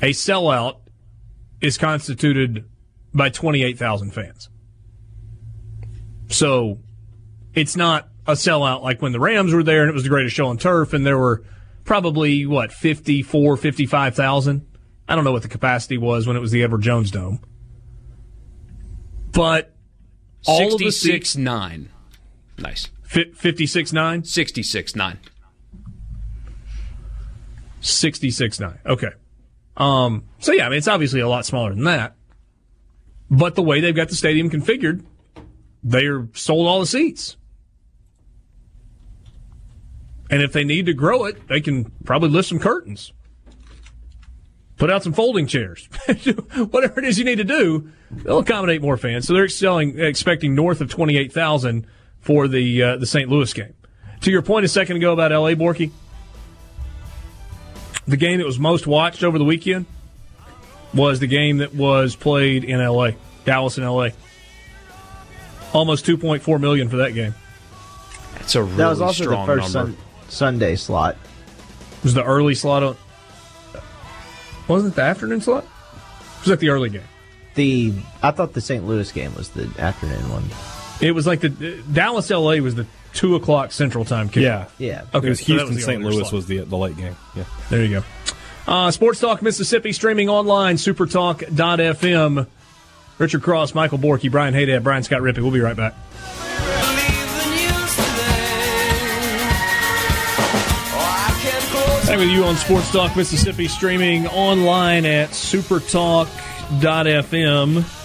[0.00, 0.78] A sellout
[1.60, 2.64] is constituted
[3.12, 4.48] by 28,000 fans.
[6.28, 6.78] So
[7.52, 10.34] it's not a sellout like when the Rams were there and it was the greatest
[10.34, 11.44] show on turf and there were
[11.84, 14.66] probably what 54 55,000.
[15.06, 17.40] I don't know what the capacity was when it was the Edward Jones Dome.
[19.30, 19.74] But
[20.46, 21.90] all 66 9.
[22.56, 22.88] Nice.
[23.04, 24.24] 56 9?
[24.24, 25.18] 66 9.
[27.88, 28.78] 66 9.
[28.86, 29.10] Okay.
[29.76, 32.14] Um, so, yeah, I mean, it's obviously a lot smaller than that.
[33.30, 35.04] But the way they've got the stadium configured,
[35.82, 37.36] they're sold all the seats.
[40.30, 43.12] And if they need to grow it, they can probably lift some curtains,
[44.76, 45.88] put out some folding chairs,
[46.70, 47.92] whatever it is you need to do.
[48.10, 49.26] They'll accommodate more fans.
[49.26, 51.86] So they're selling, expecting north of twenty eight thousand
[52.18, 53.28] for the uh, the St.
[53.28, 53.74] Louis game.
[54.22, 55.54] To your point a second ago about L.A.
[55.54, 55.92] Borky,
[58.06, 59.86] the game that was most watched over the weekend,
[60.94, 63.10] was the game that was played in LA,
[63.44, 64.08] Dallas and LA.
[65.72, 67.34] Almost 2.4 million for that game.
[68.34, 69.96] That's a really that was also the first sun,
[70.28, 71.16] Sunday slot.
[71.98, 72.96] It was the early slot on.
[74.68, 75.64] Wasn't it the afternoon slot?
[75.64, 77.02] It was like the early game.
[77.54, 77.92] The
[78.22, 78.86] I thought the St.
[78.86, 80.44] Louis game was the afternoon one.
[81.00, 81.48] It was like the
[81.92, 82.86] Dallas LA was the
[83.16, 84.42] two o'clock Central Time kick.
[84.42, 84.66] Yeah.
[84.78, 85.04] Yeah.
[85.14, 86.02] Okay, it was so Houston, was St.
[86.02, 86.32] Louis slot.
[86.32, 87.16] was the the late game.
[87.34, 87.44] Yeah.
[87.70, 88.06] There you go.
[88.68, 92.46] Uh, Sports Talk Mississippi streaming online, supertalk.fm.
[93.18, 95.38] Richard Cross, Michael Borky, Brian Haydad, Brian Scott Rippey.
[95.38, 95.94] We'll be right back.
[102.06, 107.95] Back with you on Sports Talk Mississippi, streaming online at supertalk.fm.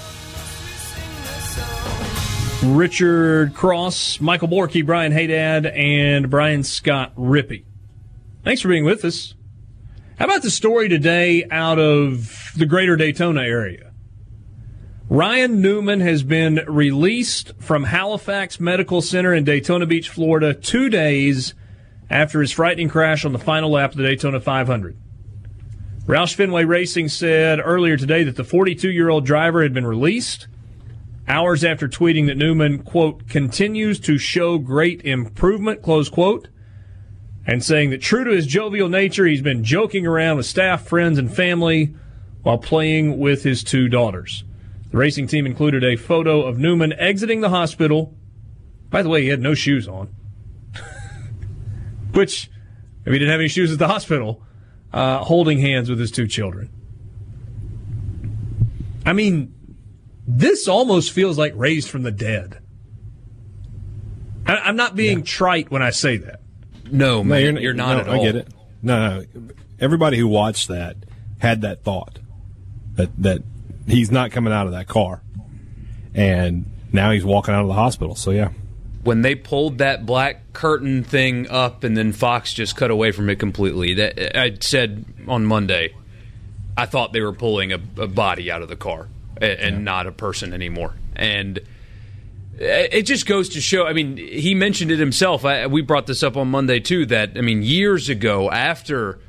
[2.64, 7.64] Richard Cross, Michael Borky, Brian Haydad, and Brian Scott Rippey.
[8.44, 9.34] Thanks for being with us.
[10.20, 13.92] How about the story today out of the greater Daytona area?
[15.10, 21.56] Ryan Newman has been released from Halifax Medical Center in Daytona Beach, Florida, two days
[22.12, 24.96] after his frightening crash on the final lap of the Daytona 500.
[26.06, 30.48] Roush Fenway Racing said earlier today that the 42 year old driver had been released
[31.32, 36.50] hours after tweeting that Newman, quote, continues to show great improvement, close quote,
[37.48, 41.18] and saying that true to his jovial nature, he's been joking around with staff, friends,
[41.18, 41.96] and family
[42.44, 44.44] while playing with his two daughters.
[44.92, 48.14] The racing team included a photo of Newman exiting the hospital.
[48.90, 50.14] By the way, he had no shoes on.
[52.12, 52.50] Which,
[53.06, 54.44] if he didn't have any shoes at the hospital,
[54.92, 56.70] uh, holding hands with his two children.
[59.06, 59.56] I mean,
[60.28, 62.60] this almost feels like raised from the dead.
[64.46, 66.42] I, I'm not being trite when I say that.
[66.92, 68.22] No, man, No, you're, not no, at all.
[68.22, 68.48] I get it.
[68.82, 69.26] No, no.
[69.80, 70.98] Everybody who watched that
[71.40, 72.20] had that thought
[72.94, 73.42] that that
[73.88, 75.24] he's not coming out of that car,
[76.14, 78.16] and now he's walking out of the hospital.
[78.16, 78.50] So yeah,
[79.04, 83.30] When they pulled that black curtain thing up and then Fox just cut away from
[83.30, 85.96] it completely, that I said on Monday,
[86.78, 89.08] I thought they were pulling a, a body out of the car
[89.42, 90.94] and, and not a person anymore.
[91.16, 91.60] And
[92.60, 93.88] it just goes to show.
[93.88, 95.46] I mean, he mentioned it himself.
[95.46, 97.06] I, we brought this up on Monday too.
[97.08, 99.20] That I mean, years ago, after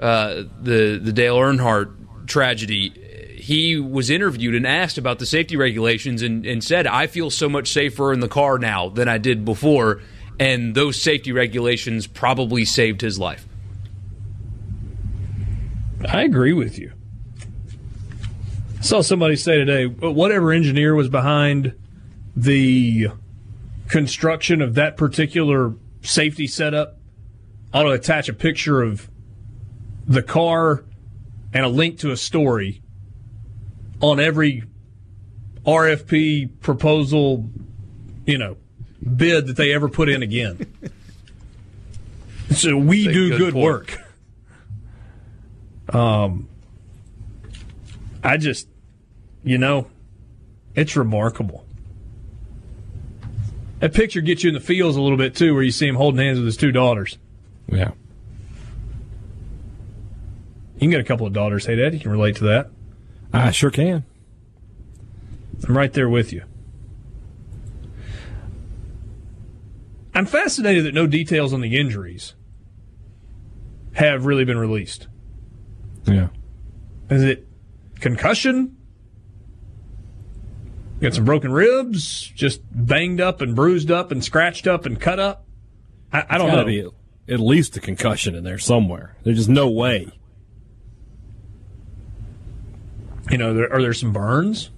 [0.00, 2.90] uh, the the Dale Earnhardt tragedy,
[3.36, 7.48] he was interviewed and asked about the safety regulations, and, and said, "I feel so
[7.48, 10.00] much safer in the car now than I did before."
[10.40, 13.46] And those safety regulations probably saved his life.
[16.08, 16.92] I agree with you.
[18.88, 21.74] I saw somebody say today, whatever engineer was behind
[22.34, 23.08] the
[23.86, 26.96] construction of that particular safety setup
[27.74, 29.10] ought to attach a picture of
[30.06, 30.86] the car
[31.52, 32.80] and a link to a story
[34.00, 34.64] on every
[35.66, 37.50] RFP proposal,
[38.24, 38.56] you know,
[39.02, 40.66] bid that they ever put in again.
[42.52, 43.98] so we That's do good good work.
[45.90, 46.48] Um,
[48.24, 48.66] I just,
[49.42, 49.88] you know,
[50.74, 51.64] it's remarkable.
[53.80, 55.94] That picture gets you in the feels a little bit too, where you see him
[55.94, 57.18] holding hands with his two daughters.
[57.68, 57.92] yeah.
[60.74, 61.66] You can get a couple of daughters.
[61.66, 62.70] Hey, Dad, you can relate to that.
[63.32, 64.04] I sure can.
[65.66, 66.44] I'm right there with you.
[70.14, 72.34] I'm fascinated that no details on the injuries
[73.94, 75.08] have really been released.
[76.06, 76.28] Yeah.
[77.10, 77.46] Is it
[78.00, 78.76] concussion?
[81.00, 85.20] Got some broken ribs, just banged up and bruised up and scratched up and cut
[85.20, 85.46] up.
[86.12, 86.64] I, I don't know.
[86.64, 86.88] be
[87.32, 89.16] at least a concussion in there somewhere.
[89.22, 90.10] There's just no way.
[93.30, 94.70] You know, there, are there some burns?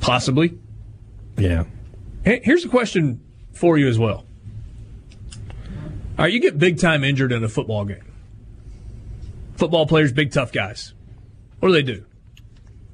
[0.00, 0.58] Possibly.
[1.36, 1.64] Yeah.
[2.24, 3.20] Hey, Here's a question
[3.52, 4.24] for you as well.
[6.18, 8.04] All right, you get big time injured in a football game.
[9.56, 10.94] Football players, big tough guys.
[11.58, 12.04] What do they do?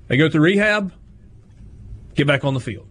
[0.08, 0.92] They go through rehab,
[2.16, 2.88] get back on the field.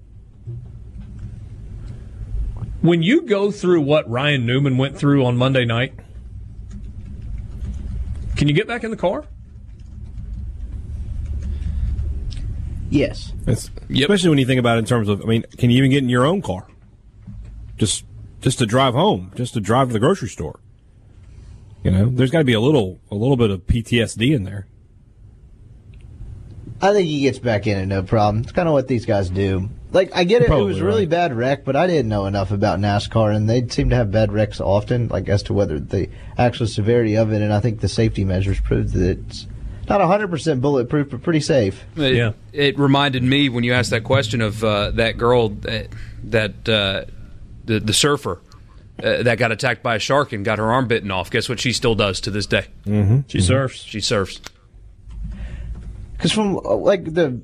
[2.81, 5.93] When you go through what Ryan Newman went through on Monday night,
[8.35, 9.25] can you get back in the car?
[12.89, 13.33] Yes.
[13.47, 14.09] It's, Yep.
[14.09, 16.03] Especially when you think about it in terms of, I mean, can you even get
[16.03, 16.67] in your own car?
[17.77, 18.05] Just,
[18.41, 20.59] just to drive home, just to drive to the grocery store.
[21.83, 24.67] You know, there's got to be a little, a little bit of PTSD in there.
[26.85, 28.43] I think he gets back in it no problem.
[28.43, 29.69] It's kind of what these guys do.
[29.91, 31.09] Like I get it, it was a really right.
[31.09, 34.31] bad wreck, but I didn't know enough about NASCAR, and they seem to have bad
[34.31, 37.41] wrecks often, like as to whether the actual severity of it.
[37.41, 39.47] And I think the safety measures proved that it's
[39.87, 41.83] not 100% bulletproof, but pretty safe.
[41.95, 42.33] It, Yeah.
[42.51, 45.87] It reminded me when you asked that question of uh, that girl that,
[46.25, 47.05] that uh,
[47.65, 48.41] the the surfer
[49.01, 51.31] uh, that got attacked by a shark and got her arm bitten off.
[51.31, 52.67] Guess what she still does to this day?
[53.27, 53.81] She surfs.
[53.81, 54.41] She surfs.
[56.17, 57.41] Because from like the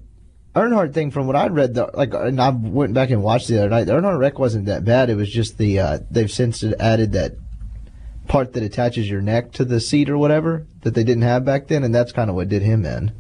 [0.55, 3.59] Earnhardt thing, from what I read, the, like, and I went back and watched the
[3.59, 3.85] other night.
[3.85, 5.09] The Earnhardt wreck wasn't that bad.
[5.09, 7.33] It was just the uh, they've since added that
[8.27, 11.67] part that attaches your neck to the seat or whatever that they didn't have back
[11.67, 13.11] then, and that's kind of what did him in.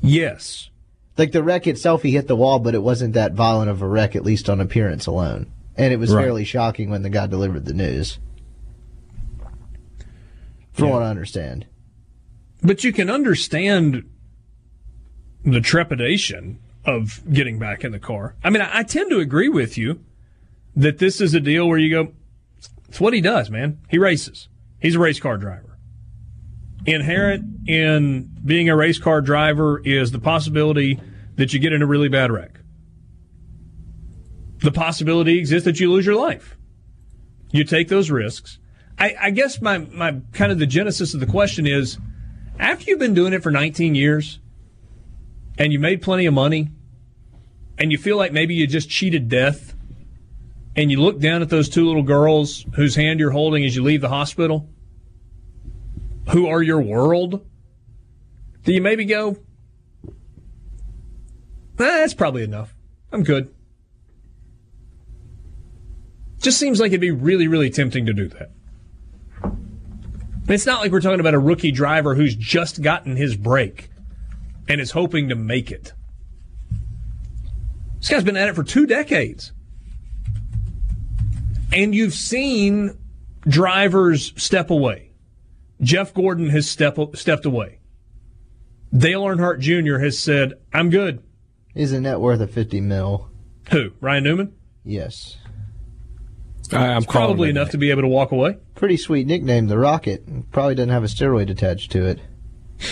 [0.00, 0.70] Yes.
[1.16, 3.86] Like the wreck itself, he hit the wall, but it wasn't that violent of a
[3.86, 5.52] wreck, at least on appearance alone.
[5.76, 6.22] And it was Right.
[6.24, 8.18] fairly shocking when the guy delivered the news.
[10.72, 10.92] From Yeah.
[10.94, 11.66] what I understand.
[12.62, 14.08] But you can understand
[15.44, 18.36] the trepidation of getting back in the car.
[18.42, 20.04] I mean, I, I tend to agree with you
[20.74, 22.12] that this is a deal where you go,
[22.88, 23.78] it's what he does, man.
[23.88, 24.48] He races.
[24.80, 25.78] He's a race car driver.
[26.86, 31.00] Inherent in being a race car driver is the possibility
[31.36, 32.60] that you get in a really bad wreck.
[34.58, 36.56] The possibility exists that you lose your life.
[37.50, 38.58] You take those risks.
[38.98, 41.98] I, I guess my, my kind of the genesis of the question is
[42.58, 44.38] after you've been doing it for 19 years
[45.58, 46.70] and you made plenty of money
[47.78, 49.74] and you feel like maybe you just cheated death
[50.76, 53.82] and you look down at those two little girls whose hand you're holding as you
[53.82, 54.68] leave the hospital
[56.30, 57.44] who are your world
[58.64, 59.36] do you maybe go
[61.78, 62.76] "Ah, that's probably enough.
[63.10, 63.52] I'm good.
[66.40, 68.50] Just seems like it'd be really really tempting to do that
[70.48, 73.90] it's not like we're talking about a rookie driver who's just gotten his break
[74.68, 75.92] and is hoping to make it.
[77.98, 79.52] This guy's been at it for two decades.
[81.72, 82.98] And you've seen
[83.42, 85.12] drivers step away.
[85.80, 87.78] Jeff Gordon has step, stepped away.
[88.96, 89.98] Dale Earnhardt Jr.
[89.98, 91.22] has said, I'm good.
[91.74, 93.30] Is a net worth of 50 mil.
[93.70, 93.92] Who?
[94.00, 94.54] Ryan Newman?
[94.84, 95.38] Yes.
[96.72, 98.58] I, I'm calling Probably enough to be able to walk away.
[98.74, 100.50] Pretty sweet nickname, the Rocket.
[100.50, 102.20] Probably doesn't have a steroid attached to it.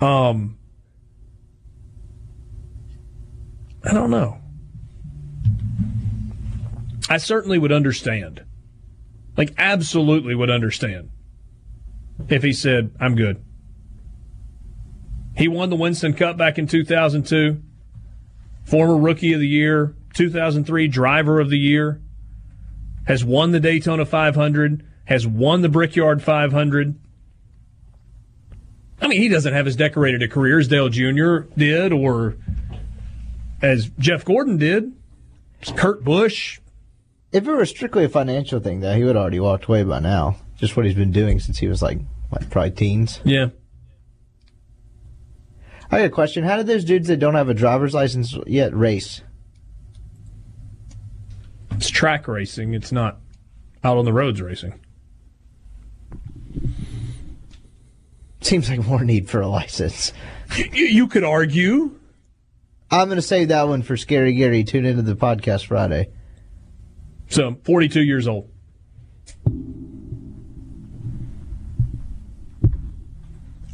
[0.00, 0.58] Um,
[3.84, 4.38] I don't know.
[7.08, 8.44] I certainly would understand.
[9.36, 11.10] Like, absolutely would understand
[12.28, 13.42] if he said, I'm good.
[15.36, 17.62] He won the Winston Cup back in 2002,
[18.64, 22.00] former Rookie of the Year, 2003 Driver of the Year,
[23.06, 26.98] has won the Daytona 500, has won the Brickyard 500.
[29.00, 31.40] I mean, he doesn't have as decorated a career as Dale Jr.
[31.56, 32.36] did or
[33.62, 34.92] as Jeff Gordon did.
[35.76, 36.60] Kurt Busch.
[37.32, 40.36] If it were strictly a financial thing, though, he would already walked away by now.
[40.56, 41.98] Just what he's been doing since he was like,
[42.32, 43.20] like probably teens.
[43.24, 43.48] Yeah.
[45.90, 46.44] I got a question.
[46.44, 49.20] How did those dudes that don't have a driver's license yet race?
[51.76, 52.74] It's track racing.
[52.74, 53.18] It's not
[53.84, 54.80] out on the roads racing.
[58.40, 60.12] Seems like more need for a license.
[60.56, 61.98] You, you could argue.
[62.90, 64.64] I'm going to save that one for Scary Gary.
[64.64, 66.08] Tune into the podcast Friday.
[67.28, 68.48] So, 42 years old.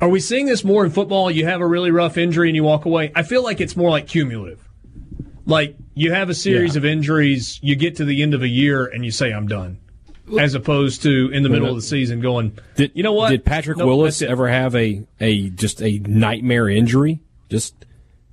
[0.00, 1.30] Are we seeing this more in football?
[1.30, 3.12] You have a really rough injury and you walk away.
[3.14, 4.66] I feel like it's more like cumulative.
[5.44, 6.78] Like you have a series Yeah.
[6.80, 9.78] of injuries, you get to the end of a year and you say, I'm done.
[10.38, 13.30] As opposed to in the middle of the season going, Did, you know what?
[13.30, 17.20] Did Patrick Nope, Willis ever have a, a just a nightmare injury?
[17.50, 17.74] Just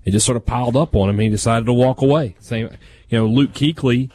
[0.05, 1.19] it just sort of piled up on him.
[1.19, 2.35] He decided to walk away.
[2.39, 2.69] Same,
[3.09, 4.11] you know, Luke Kuechly.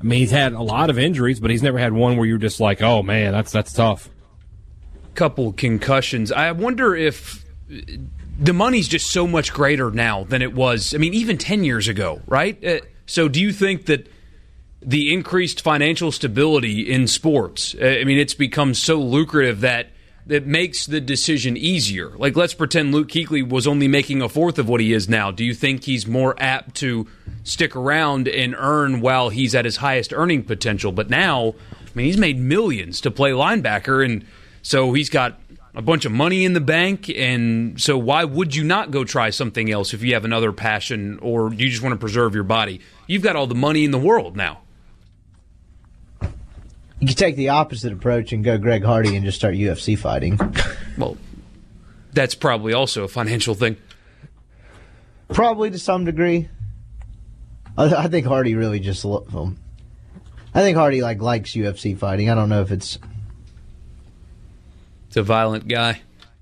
[0.00, 2.38] I mean, he's had a lot of injuries, but he's never had one where you're
[2.38, 4.08] just like, oh man, that's that's tough.
[5.14, 6.32] couple concussions.
[6.32, 7.44] I wonder if
[8.42, 10.94] the money's just so much greater now than it was.
[10.94, 12.62] I mean, even ten years ago, right?
[12.64, 14.08] Uh, so, do you think that
[14.80, 17.74] the increased financial stability in sports?
[17.80, 19.90] uh, I mean, it's become so lucrative that
[20.28, 22.10] it makes the decision easier.
[22.10, 25.30] Like, let's pretend Luke Kuechly was only making a fourth of what he is now.
[25.30, 27.06] Do you think he's more apt to
[27.44, 30.92] stick around and earn while he's at his highest earning potential?
[30.92, 34.24] But now, I mean, he's made millions to play linebacker, and
[34.62, 35.40] so he's got
[35.74, 37.08] a bunch of money in the bank.
[37.08, 41.18] And so, why would you not go try something else if you have another passion
[41.20, 42.80] or you just want to preserve your body?
[43.06, 44.60] You've got all the money in the world now.
[47.00, 50.38] You could take the opposite approach and go Greg Hardy and just start UFC fighting.
[50.98, 51.16] Well,
[52.12, 53.78] that's probably also a financial thing.
[55.28, 56.50] Probably to some degree.
[57.78, 59.58] I, I think Hardy really just um,
[60.54, 62.28] I think Hardy like likes UFC fighting.
[62.28, 62.98] I don't know if it's
[65.16, 66.00] A violent guy.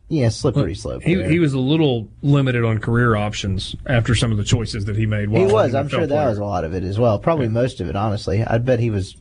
[0.09, 1.03] Yeah, slippery slope.
[1.03, 1.31] He, there.
[1.31, 5.07] he was a little limited on career options after some of the choices that he
[5.07, 5.31] made.
[5.31, 5.73] He was.
[5.73, 6.29] I'm sure that player.
[6.29, 7.19] was a lot of it as well.
[7.21, 8.43] Probably most of it, honestly.
[8.43, 9.17] I'd bet he was,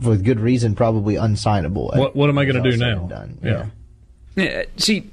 [0.00, 1.90] with good reason, probably unsignable.
[1.94, 3.06] What What am I going to do now?
[3.06, 3.38] done.
[3.42, 3.66] Yeah.
[4.34, 5.10] Yeah, see,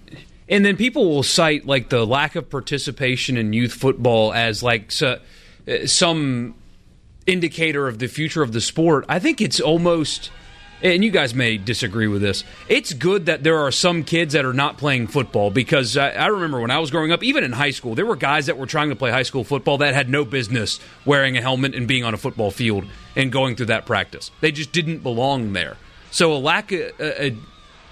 [0.48, 4.92] and then people will cite like the lack of participation in youth football as like
[4.92, 5.20] so,
[5.68, 6.56] uh, some
[7.28, 9.04] indicator of the future of the sport.
[9.10, 10.32] I think it's almost,
[10.82, 12.44] and you guys may disagree with this.
[12.68, 16.28] It's good that there are some kids that are not playing football because I, I
[16.28, 18.66] remember when I was growing up, even in high school, there were guys that were
[18.66, 22.04] trying to play high school football that had no business wearing a helmet and being
[22.04, 24.32] on a football field and going through that practice.
[24.42, 25.78] They just didn't belong there.
[26.12, 27.36] So a lack of a,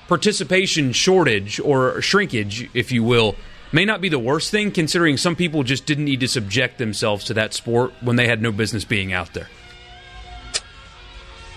[0.07, 3.35] participation shortage or shrinkage, if you will,
[3.71, 7.25] may not be the worst thing, considering some people just didn't need to subject themselves
[7.25, 9.49] to that sport when they had no business being out there.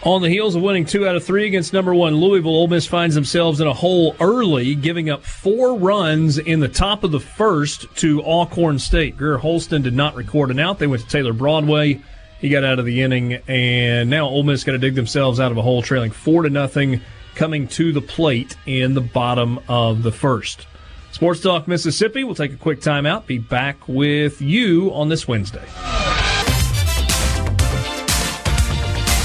[0.03, 2.86] On the heels of winning two out of three against number one Louisville, Ole Miss
[2.86, 7.20] finds themselves in a hole early, giving up four runs in the top of the
[7.20, 9.18] first to Alcorn State.
[9.18, 10.78] Greer Holston did not record an out.
[10.78, 12.01] They went to Taylor Broadway.
[12.40, 15.53] He got out of the inning, and now Ole Miss got to dig themselves out
[15.53, 17.03] of a hole, trailing four to nothing,
[17.34, 20.66] coming to the plate in the bottom of the first.
[21.12, 22.24] Sports Talk Mississippi.
[22.24, 23.26] We'll take a quick timeout.
[23.26, 25.68] Be back with you on this Wednesday.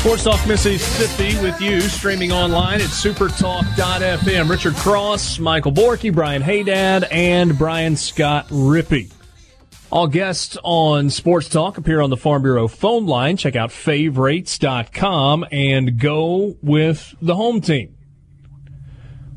[0.05, 4.47] Sports Talk Mississippi with you, streaming online at supertalk.fm.
[4.47, 9.11] Richard Cross, Michael Borky, Brian Haydad, and Brian Scott Rippee.
[9.89, 13.35] All guests on Sports Talk appear on the Farm Bureau phone line.
[13.35, 17.97] Check out favorites.com and go with the home team.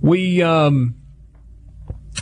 [0.03, 0.97] We um,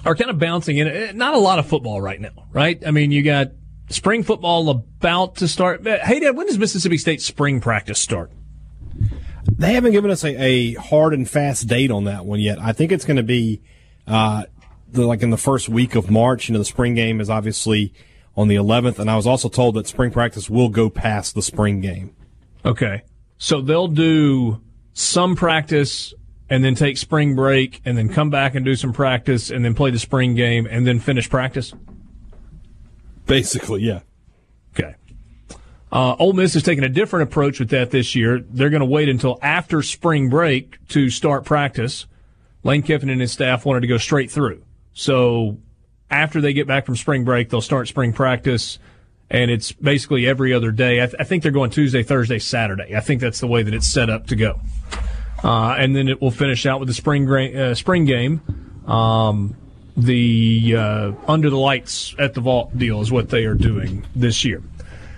[0.04, 0.86] are kind of bouncing in.
[0.86, 2.80] eh, Not a lot of football right now, right?
[2.86, 3.48] I mean, you got
[3.88, 5.84] spring football about to start.
[5.84, 8.30] Hey, Dad, when does Mississippi State spring practice start?
[9.58, 12.58] They haven't given us a, a hard and fast date on that one yet.
[12.60, 13.62] I think it's going to be
[14.06, 14.44] uh,
[14.90, 16.48] the, like in the first week of March.
[16.48, 17.92] You know, the spring game is obviously
[18.36, 21.42] on the 11th, and I was also told that spring practice will go past the
[21.42, 22.14] spring game.
[22.64, 23.02] Okay.
[23.38, 24.60] So they'll do
[24.92, 26.12] some practice
[26.48, 29.74] and then take spring break and then come back and do some practice and then
[29.74, 31.74] play the spring game and then finish practice?
[33.26, 34.00] Basically, yeah.
[34.74, 34.94] Okay.
[35.96, 38.40] Uh, Ole Miss is taking a different approach with that this year.
[38.50, 42.04] They're going to wait until after spring break to start practice.
[42.64, 44.62] Lane Kiffin and his staff wanted to go straight through.
[44.92, 45.56] So
[46.10, 48.78] after they get back from spring break, they'll start spring practice,
[49.30, 51.02] and it's basically every other day.
[51.02, 52.94] I, th- I think they're going Tuesday, Thursday, Saturday.
[52.94, 54.60] I think that's the way that it's set up to go.
[55.42, 58.42] Uh, and then it will finish out with the spring gra- uh, spring game.
[58.86, 59.56] Um,
[59.96, 64.44] the uh, under the lights at the Vaught deal is what they are doing this
[64.44, 64.62] year.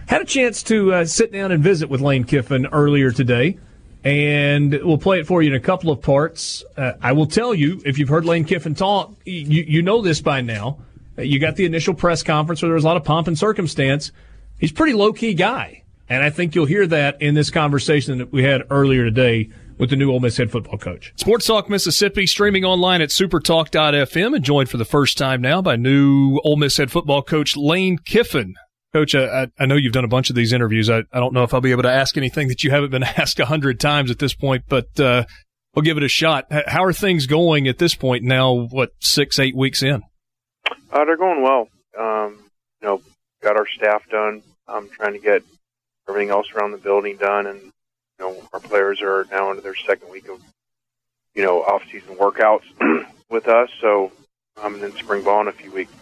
[0.08, 3.58] Had a chance to uh, sit down and visit with Lane Kiffin earlier today,
[4.04, 6.64] and we'll play it for you in a couple of parts.
[6.78, 10.22] Uh, I will tell you, if you've heard Lane Kiffin talk, you, you know this
[10.22, 10.78] by now.
[11.18, 13.38] Uh, You got the initial press conference where there was a lot of pomp and
[13.38, 14.10] circumstance.
[14.58, 18.32] He's pretty low key guy, and I think you'll hear that in this conversation that
[18.32, 21.12] we had earlier today with the new Ole Miss head football coach.
[21.16, 25.76] Sports Talk Mississippi streaming online at supertalk.fm and joined for the first time now by
[25.76, 28.54] new Ole Miss head football coach Lane Kiffin.
[28.92, 30.88] Coach, I, I know you've done a bunch of these interviews.
[30.88, 33.02] I, I don't know if I'll be able to ask anything that you haven't been
[33.16, 35.24] asked a hundred times at this point, but uh,
[35.74, 36.46] we'll give it a shot.
[36.50, 40.02] How are things going at this point now, what, six, eight weeks in?
[40.90, 41.68] Uh, they're going well.
[41.98, 42.38] Um,
[42.80, 43.02] you know,
[43.42, 44.42] got our staff done.
[44.66, 45.42] I'm trying to get
[46.08, 47.72] everything else around the building done, and you
[48.20, 50.40] know, our players are now into their second week of
[51.34, 52.64] you know off-season workouts
[53.30, 53.68] with us.
[53.80, 54.12] So,
[54.62, 55.92] um, and then spring ball in a few weeks.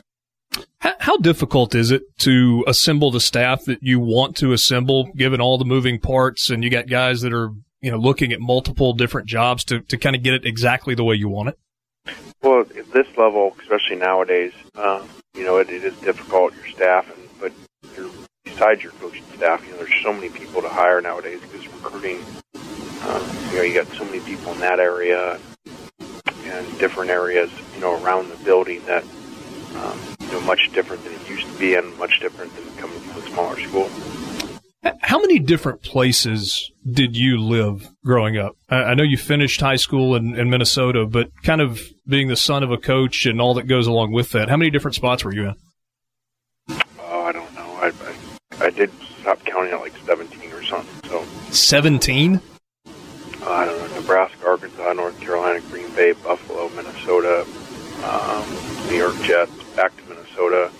[0.80, 5.40] How, how difficult is it to assemble the staff that you want to assemble, given
[5.40, 7.50] all the moving parts, and you got guys that are
[7.80, 11.04] you know looking at multiple different jobs to, to kind of get it exactly the
[11.04, 11.58] way you want it?
[12.42, 16.54] Well, at this level, especially nowadays, um, you know, it, it is difficult.
[16.54, 17.52] Your staff, and but
[18.44, 22.24] besides your coaching staff, you know, there's so many people to hire nowadays because recruiting.
[23.06, 25.38] Um, you know, you got so many people in that area
[26.44, 29.04] and different areas, you know, around the building that
[29.76, 32.98] um, you know much different than it used to be, and much different than coming
[33.00, 33.90] from a smaller school.
[35.00, 38.56] How many different places did you live growing up?
[38.68, 42.62] I know you finished high school in, in Minnesota, but kind of being the son
[42.62, 45.34] of a coach and all that goes along with that, how many different spots were
[45.34, 45.54] you in?
[47.00, 47.66] Oh, I don't know.
[47.80, 48.14] I, I
[48.66, 51.10] I did stop counting at like 17 or something.
[51.10, 52.40] So 17?
[52.86, 54.00] uh, I don't know.
[54.00, 57.46] Nebraska, Arkansas, North Carolina, Green Bay, Buffalo, Minnesota,
[58.04, 60.05] um, New York Jets, back to
[60.50, 60.72] Minnesota.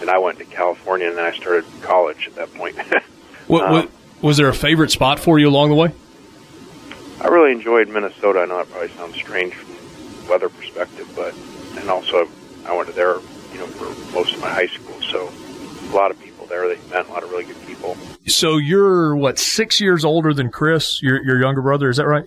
[0.00, 2.76] And I went to California, and then I started college at that point.
[3.48, 3.90] What, Um, what,
[4.20, 5.90] was there a favorite spot for you along the way?
[7.22, 8.40] I really enjoyed Minnesota.
[8.40, 11.34] I know that probably sounds strange from weather perspective, but
[11.80, 12.28] and also
[12.66, 13.14] I went to there,
[13.54, 15.32] you know, for most of my high school, so
[15.90, 16.68] a lot of people there.
[16.68, 17.96] They met a lot of really good people.
[18.26, 21.88] So you're what six years older than Chris, your your younger brother?
[21.88, 22.26] Is that right?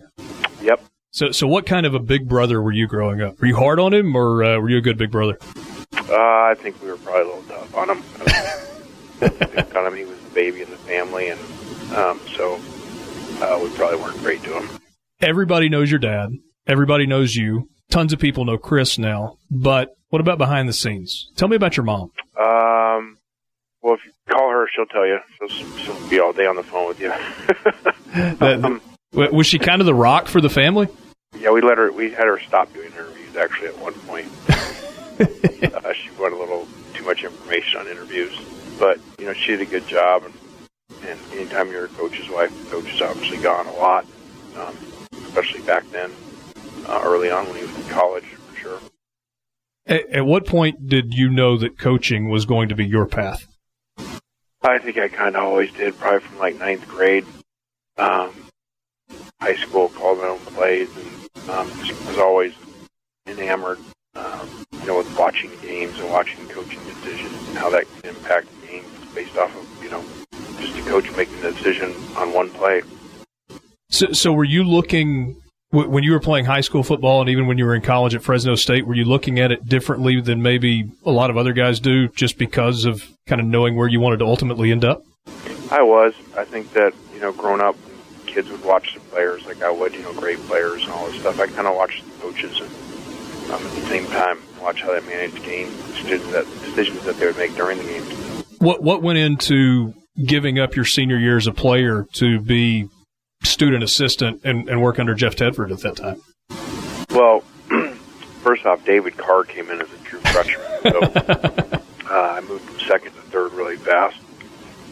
[0.63, 0.83] Yep.
[1.11, 3.39] So so what kind of a big brother were you growing up?
[3.39, 5.37] Were you hard on him, or uh, were you a good big brother?
[5.93, 8.03] Uh, I think we were probably a little tough on him.
[9.49, 9.95] picked on him.
[9.95, 11.39] He was the baby in the family, and
[11.93, 12.55] um, so
[13.41, 14.69] uh, we probably weren't great to him.
[15.21, 16.31] Everybody knows your dad.
[16.67, 17.69] Everybody knows you.
[17.89, 19.37] Tons of people know Chris now.
[19.49, 21.29] But what about behind the scenes?
[21.35, 22.11] Tell me about your mom.
[22.39, 23.17] Um,
[23.81, 25.19] well, if you call her, she'll tell you.
[25.49, 27.11] She'll, she'll be all day on the phone with you.
[28.41, 28.81] um,
[29.13, 30.87] was she kind of the rock for the family?
[31.37, 31.91] Yeah, we let her.
[31.91, 34.27] We had her stop doing interviews actually at one point.
[35.73, 38.37] uh, she wanted a little too much information on interviews,
[38.79, 40.23] but you know she did a good job.
[40.23, 40.33] And,
[41.07, 44.05] and anytime you're a coach's wife, the coach is obviously gone a lot,
[44.57, 44.75] um,
[45.25, 46.11] especially back then,
[46.87, 48.79] uh, early on when he was in college, for sure.
[49.85, 53.47] At, at what point did you know that coaching was going to be your path?
[54.63, 57.25] I think I kind of always did, probably from like ninth grade.
[57.97, 58.31] Um,
[59.39, 62.53] high school, called my own plays, and um, just was always
[63.27, 63.79] enamored,
[64.15, 68.47] um, you know, with watching games and watching coaching decisions and how that can impact
[68.67, 70.03] games based off of, you know,
[70.59, 72.81] just a coach making a decision on one play.
[73.89, 77.57] So, so were you looking when you were playing high school football and even when
[77.57, 80.91] you were in college at Fresno State, were you looking at it differently than maybe
[81.05, 84.17] a lot of other guys do just because of kind of knowing where you wanted
[84.17, 85.01] to ultimately end up?
[85.71, 86.13] I was.
[86.35, 87.77] I think that, you know, growing up,
[88.25, 91.21] kids would watch the players like I would, you know, great players and all this
[91.21, 91.39] stuff.
[91.39, 92.69] I kind of watched the coaches and
[93.49, 97.25] um, at the same time watch how they managed games, decisions that, decisions that they
[97.25, 98.03] would make during the game.
[98.59, 99.93] What, what went into
[100.25, 102.89] giving up your senior year as a player to be
[103.43, 106.21] student assistant and, and work under Jeff Tedford at that time?
[107.09, 107.41] Well,
[108.43, 112.79] first off, David Carr came in as a true freshman, so uh, I moved from
[112.81, 114.17] second to third really fast,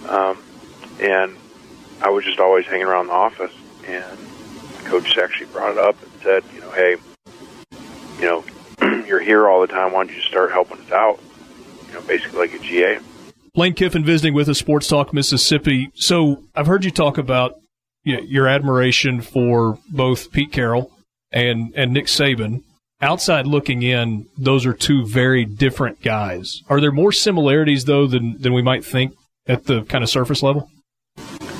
[0.08, 0.42] um,
[1.00, 1.36] and
[2.02, 3.54] I was just always hanging around the office.
[3.86, 4.18] And
[4.78, 6.96] the coach actually brought it up and said, you know, hey,
[8.20, 8.44] you know,
[9.08, 9.92] you're here all the time.
[9.92, 11.20] Why don't you start helping us out?
[11.88, 13.00] You know, basically like a GA.
[13.56, 15.92] Lane Kiffin visiting with us, Sports Talk Mississippi.
[15.96, 17.56] So I've heard you talk about
[18.04, 20.92] your admiration for both Pete Carroll
[21.32, 22.64] and and Nick Saban.
[23.02, 26.62] Outside looking in, those are two very different guys.
[26.70, 29.14] Are there more similarities though than than we might think
[29.48, 30.70] at the kind of surface level?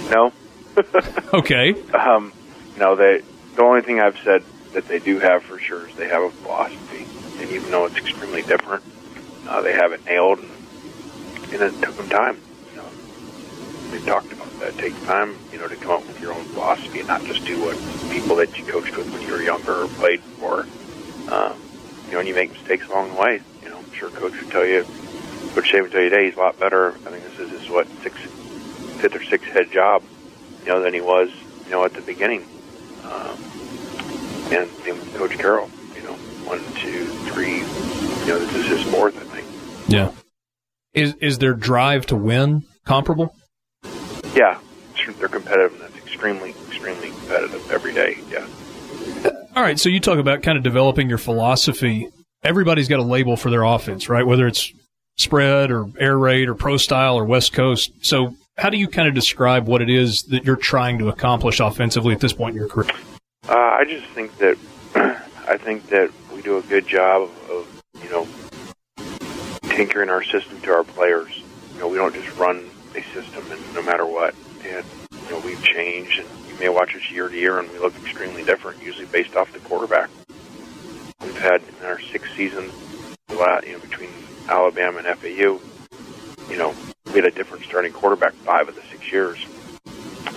[0.10, 0.32] No.
[1.34, 1.76] okay.
[1.94, 2.34] Um,
[2.78, 3.22] no, they.
[3.56, 4.44] The only thing I've said
[4.74, 6.89] that they do have for sure is they have a philosophy,
[7.40, 8.84] and even though it's extremely different,
[9.48, 10.52] uh, they have it nailed, and,
[11.54, 12.38] and it took them time.
[12.72, 12.90] You know,
[13.92, 14.70] they talked about that.
[14.70, 17.46] It takes time, you know, to come up with your own philosophy and not just
[17.46, 17.78] do what
[18.12, 20.62] people that you coached with when you were younger or played for.
[21.32, 21.60] Um,
[22.08, 23.42] you know, and you make mistakes along the way.
[23.64, 24.84] You know, I'm sure coach would tell you,
[25.54, 26.90] Coach Saban would tell you today he's a lot better.
[26.90, 28.22] I think this is his what sixth,
[29.00, 30.04] fifth or sixth head job,
[30.66, 31.30] you know, than he was,
[31.66, 32.46] you know, at the beginning.
[33.04, 33.38] Um,
[34.52, 35.70] and with Coach Carroll.
[36.50, 37.60] One, two, three.
[37.60, 39.48] You know, this is his fourth, I think.
[39.88, 40.12] Yeah.
[40.94, 43.36] Is is their drive to win comparable?
[44.36, 44.60] Yeah,
[45.20, 48.18] they're competitive, and that's extremely, extremely competitive every day.
[48.30, 48.48] Yeah.
[49.56, 52.10] All right, so you talk about kind of developing your philosophy.
[52.44, 54.26] Everybody's got a label for their offense, right?
[54.26, 54.72] Whether it's
[55.18, 57.92] spread or air raid or pro style or West Coast.
[58.02, 61.60] So, how do you kind of describe what it is that you're trying to accomplish
[61.60, 62.90] offensively at this point in your career?
[63.48, 64.58] Uh, I just think that
[65.48, 68.26] I think that we do a good job of, you know
[69.76, 71.32] tinkering our system to our players.
[71.74, 74.36] You know, we don't just run a system and no matter what.
[74.66, 77.80] And you know, we've changed, and you may watch us year to year, and we
[77.80, 80.10] look extremely different, usually based off the quarterback.
[81.22, 82.72] We've had in our sixth season,
[83.30, 84.10] you know, between
[84.48, 85.60] Alabama and FAU,
[86.50, 86.74] you know,
[87.08, 89.40] we had a different starting quarterback five of the six years.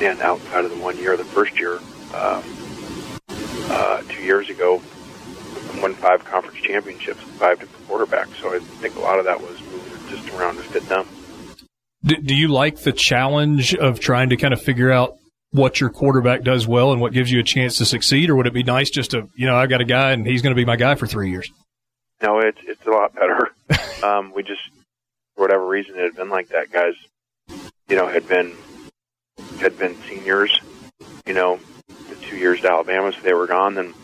[0.01, 1.79] And outside of the one year, the first year,
[2.15, 2.45] um,
[3.71, 4.83] uh, two years ago,
[5.81, 8.35] won five conference championships five different quarterbacks.
[8.41, 9.59] So I think a lot of that was
[10.11, 11.07] the around to fit them.
[12.05, 15.17] Do, do you like the challenge of trying to kind of figure out
[15.53, 18.47] what your quarterback does well and what gives you a chance to succeed, or would
[18.47, 20.61] it be nice just to, you know, I got a guy and he's going to
[20.61, 21.51] be my guy for three years?
[22.23, 23.51] No, it's it's a lot better.
[24.05, 24.63] um, we just,
[25.35, 26.71] for whatever reason, it had been like that.
[26.71, 26.95] Guys,
[27.89, 28.55] you know, had been
[29.61, 30.59] had been seniors.
[31.27, 31.61] You know,
[32.09, 33.75] the two years to Alabama, so they were gone.
[33.75, 33.95] Then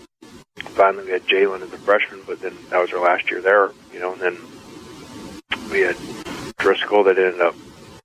[0.79, 3.71] finally we had Jalen as a freshman, but then that was our last year there.
[3.93, 4.39] You know, and then
[5.73, 5.97] we had
[6.57, 7.57] Driskel that ended up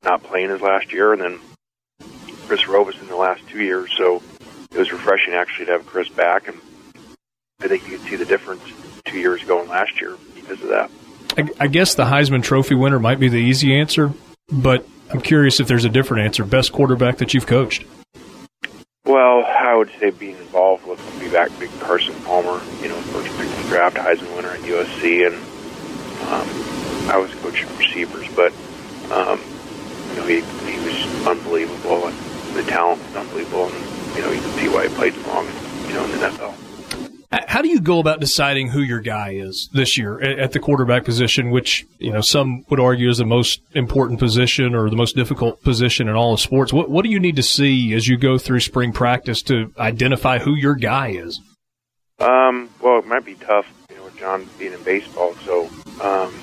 [0.04, 1.40] not playing his last year, and then
[2.48, 3.94] Chris Robison in the last two years.
[3.95, 4.24] So
[4.72, 6.58] it was refreshing actually to have Chris back, and
[7.62, 8.64] I think you could see the difference
[9.06, 10.90] two years ago and last year because of that.
[11.38, 14.12] I, I guess the Heisman Trophy winner might be the easy answer,
[14.52, 16.44] but I'm curious if there's a different answer.
[16.44, 17.86] Best quarterback that you've coached?
[19.06, 19.44] Well,
[19.74, 23.48] I would say being involved with be back big Carson Palmer, you know, first pick
[23.48, 25.34] of the draft, Heisman winner at USC, and
[26.30, 28.54] um, I was coaching receivers, but
[29.12, 29.41] um,
[30.12, 32.16] you know he he was unbelievable, and
[32.56, 35.48] the talent was unbelievable, and you know you can see why he played long,
[35.88, 36.62] you know, in the NFL.
[37.47, 41.03] How do you go about deciding who your guy is this year at the quarterback
[41.03, 45.15] position, which you know some would argue is the most important position or the most
[45.15, 46.72] difficult position in all of sports?
[46.72, 50.38] What what do you need to see as you go through spring practice to identify
[50.39, 51.39] who your guy is?
[52.19, 55.34] Um, well, it might be tough, you know, with John being in baseball.
[55.43, 55.69] So,
[56.01, 56.34] um,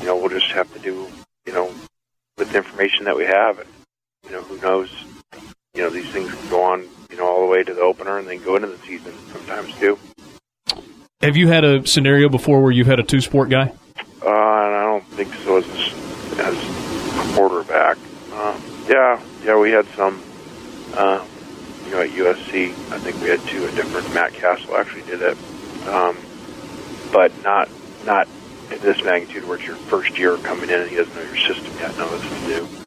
[0.00, 1.06] you know, we'll just have to do,
[1.46, 1.70] you know,
[2.38, 3.68] with the information that we have, and
[4.24, 4.90] you know, who knows?
[5.74, 8.26] You know, these things go on, you know, all the way to the opener and
[8.26, 9.98] then go into the season sometimes too.
[11.20, 13.72] Have you had a scenario before where you've had a two sport guy?
[14.22, 15.66] Uh, I don't think so as
[16.38, 17.96] as a quarterback.
[18.32, 20.22] Um, yeah, yeah, we had some.
[20.94, 21.24] Uh,
[21.86, 24.14] you know, at USC, I think we had two a different.
[24.14, 25.36] Matt Cassel actually did it,
[25.88, 26.16] um,
[27.12, 27.68] but not
[28.06, 28.28] not
[28.70, 31.36] in this magnitude where it's your first year coming in and he doesn't know your
[31.36, 31.98] system yet.
[31.98, 32.84] No, this is new.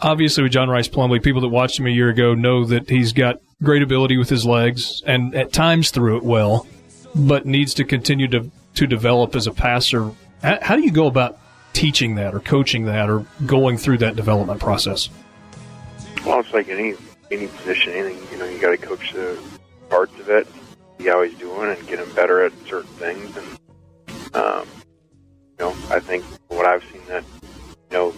[0.00, 3.12] Obviously, with John Rhys Plumlee, people that watched him a year ago know that he's
[3.12, 6.66] got great ability with his legs and at times threw it well
[7.14, 10.10] but needs to continue to, to develop as a passer.
[10.42, 11.38] How do you go about
[11.72, 15.08] teaching that or coaching that or going through that development process?
[16.24, 16.94] Well, it's like any
[17.30, 18.32] any position, anything.
[18.32, 19.38] You know, you got to coach the
[19.88, 20.46] parts of it,
[20.98, 23.36] see how he's doing, and get him better at certain things.
[23.36, 24.66] And um,
[25.58, 27.24] you know, I think what I've seen that
[27.90, 28.14] you know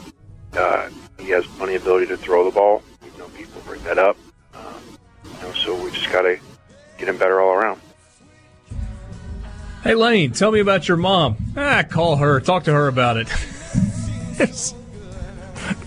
[0.54, 0.88] uh,
[1.18, 2.82] he has plenty of ability to throw the ball.
[3.04, 4.16] You know, people bring that up.
[4.54, 6.38] Um, you know, so we just got to
[6.98, 7.80] get him better all around.
[9.82, 11.38] Hey, Lane, tell me about your mom.
[11.56, 12.38] Ah, call her.
[12.40, 13.28] Talk to her about it.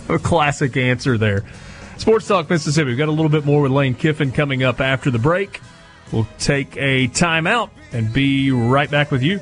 [0.09, 1.45] a classic answer there.
[1.97, 2.89] Sports Talk Mississippi.
[2.89, 5.61] We've got a little bit more with Lane Kiffin coming up after the break.
[6.11, 9.37] We'll take a timeout and be right back with you.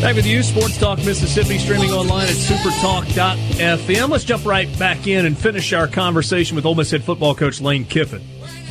[0.00, 4.08] Back with you, Sports Talk Mississippi, streaming online at supertalk.fm.
[4.08, 7.60] Let's jump right back in and finish our conversation with Ole Miss head football coach
[7.60, 8.22] Lane Kiffin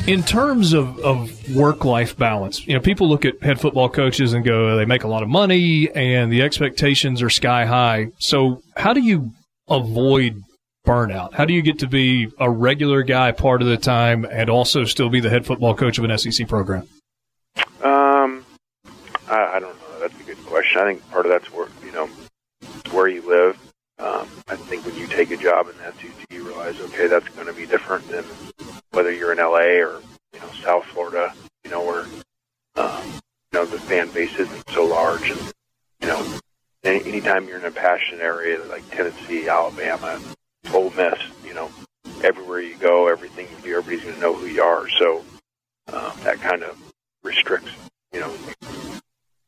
[0.06, 4.32] in terms of, of work life balance, you know, people look at head football coaches
[4.32, 8.08] and go, they make a lot of money and the expectations are sky high.
[8.18, 9.32] So, how do you
[9.68, 10.42] avoid
[10.86, 11.34] burnout?
[11.34, 14.84] How do you get to be a regular guy part of the time and also
[14.84, 16.88] still be the head football coach of an SEC program?
[17.82, 18.44] Um,
[19.28, 20.00] I, I don't know.
[20.00, 20.80] That's a good question.
[20.80, 22.08] I think part of that's where you know
[22.90, 23.58] where you live.
[24.00, 27.28] Um, I think when you take a job in that SEC, you realize, okay, that's
[27.30, 28.24] going to be different than
[28.92, 30.00] whether you're in LA or
[30.32, 32.06] you know South Florida, you know where
[32.76, 33.20] um, you
[33.52, 35.40] know the fan base isn't so large, and
[36.00, 36.38] you know
[36.82, 40.18] any, anytime you're in a passionate area like Tennessee, Alabama,
[40.72, 41.70] Ole Miss, you know
[42.24, 44.88] everywhere you go, everything you do, everybody's going to know who you are.
[44.88, 45.24] So
[45.92, 46.78] um, that kind of
[47.22, 47.70] restricts,
[48.12, 48.34] you know,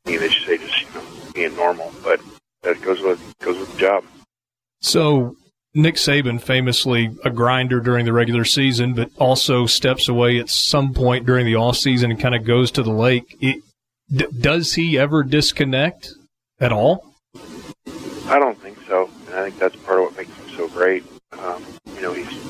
[0.05, 1.03] they should say just you know
[1.33, 2.21] being normal, but
[2.61, 3.19] that goes with
[4.83, 5.37] So
[5.73, 10.93] Nick Saban, famously a grinder during the regular season, but also steps away at some
[10.93, 13.35] point during the off season and kind of goes to the lake.
[13.41, 13.63] It,
[14.13, 16.09] d- does he ever disconnect
[16.59, 17.15] at all?
[18.27, 19.09] I don't think so.
[19.27, 21.03] And I think that's part of what makes him so great.
[21.31, 21.63] Um,
[21.95, 22.43] you know, he's.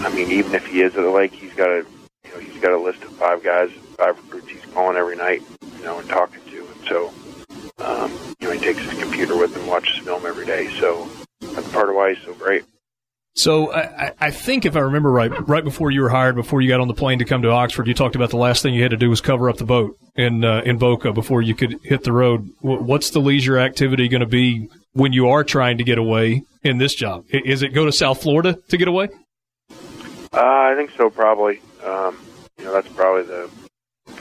[0.00, 1.86] I mean, even if he is at the lake, he's got a.
[2.24, 5.42] You know, he's got a list of five guys, five recruits he's calling every night.
[5.78, 7.12] You know, and talking to, and so.
[7.78, 10.68] Um, you know, he takes his computer with him, watches film every day.
[10.78, 11.08] So
[11.58, 12.64] that's part of why he's so great.
[13.34, 16.68] So I, I, think if I remember right, right before you were hired, before you
[16.68, 18.82] got on the plane to come to Oxford, you talked about the last thing you
[18.82, 21.78] had to do was cover up the boat in uh, in Boca before you could
[21.84, 22.50] hit the road.
[22.60, 26.78] What's the leisure activity going to be when you are trying to get away in
[26.78, 27.26] this job?
[27.30, 29.08] Is it go to South Florida to get away?
[29.70, 31.60] Uh, I think so, probably.
[31.84, 32.18] Um,
[32.58, 33.44] you know, that's probably the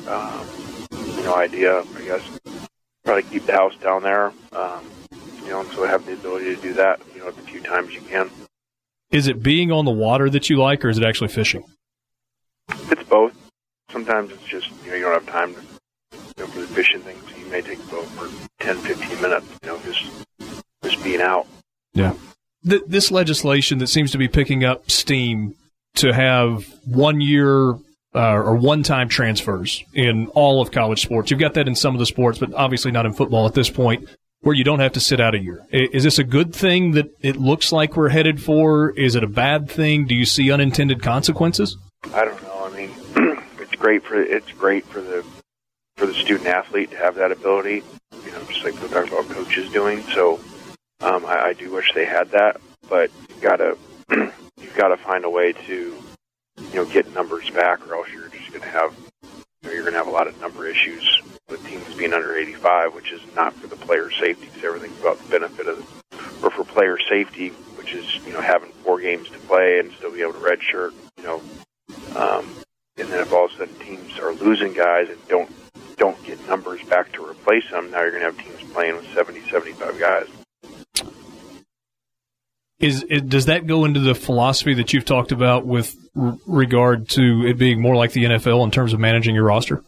[0.08, 0.48] um,
[0.92, 1.80] you know idea.
[1.82, 2.22] I guess
[3.04, 4.32] probably keep the house down there.
[4.52, 4.86] Um,
[5.48, 7.00] you know, and so have the ability to do that.
[7.16, 8.30] You know, the few times you can.
[9.12, 11.64] Is it being on the water that you like, or is it actually fishing?
[12.70, 13.34] It's both.
[13.90, 17.00] Sometimes it's just you know you don't have time to, you know, for the fishing
[17.00, 17.24] things.
[17.32, 18.30] So you may take the boat for
[18.60, 19.48] 10, 15 minutes.
[19.64, 20.06] You know, just
[20.84, 21.48] just being out.
[21.94, 22.14] Yeah.
[22.62, 25.56] this legislation that seems to be picking up steam
[25.96, 27.72] to have one year
[28.14, 31.32] uh, or one time transfers in all of college sports.
[31.32, 33.70] You've got that in some of the sports, but obviously not in football at this
[33.70, 34.08] point
[34.42, 35.66] where you don't have to sit out a year.
[35.72, 38.92] Is this a good thing that it looks like we're headed for?
[38.92, 40.06] Is it a bad thing?
[40.06, 41.78] Do you see unintended consequences?
[42.14, 42.66] I don't know.
[42.66, 42.92] I mean,
[43.60, 45.26] it's great for it's great for the
[45.98, 47.84] for the student athlete to have that ability.
[48.24, 50.02] You know, just like we're talking about coaches doing.
[50.14, 50.40] So
[51.02, 53.78] um, I, I do wish they had that, but you gotta
[54.62, 58.30] you've got to find a way to you know get numbers back, or else you're
[58.30, 58.94] just going to have
[59.64, 63.12] you're going to have a lot of number issues with teams being under 85, which
[63.12, 64.46] is not for the player safety.
[64.46, 68.42] Because everything's about the benefit of, the, or for player safety, which is you know
[68.42, 70.94] having four games to play and still be able to redshirt.
[71.18, 71.42] You know,
[72.16, 72.50] um,
[72.98, 75.52] and then if all of a sudden teams are losing guys and don't
[75.98, 79.08] don't get numbers back to replace them, now you're going to have teams playing with
[79.14, 80.28] 70, 75 guys.
[82.80, 87.10] Is it, does that go into the philosophy that you've talked about with r- regard
[87.10, 89.84] to it being more like the NFL in terms of managing your roster?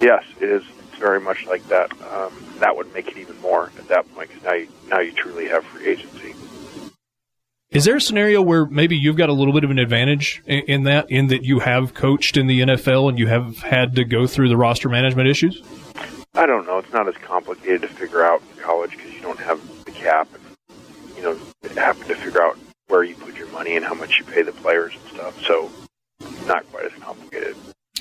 [0.00, 0.62] Yes, it is
[0.98, 1.92] very much like that.
[2.10, 5.12] Um, that would make it even more at that point because now you, now you
[5.12, 6.34] truly have free agency.
[7.70, 10.60] Is there a scenario where maybe you've got a little bit of an advantage in,
[10.60, 14.04] in that, in that you have coached in the NFL and you have had to
[14.04, 15.62] go through the roster management issues?
[16.34, 16.78] I don't know.
[16.78, 20.26] It's not as complicated to figure out in college because you don't have the cap
[21.70, 24.18] and you know having to figure out where you put your money and how much
[24.18, 25.42] you pay the players and stuff.
[25.44, 25.70] So
[26.46, 27.56] not quite as complicated.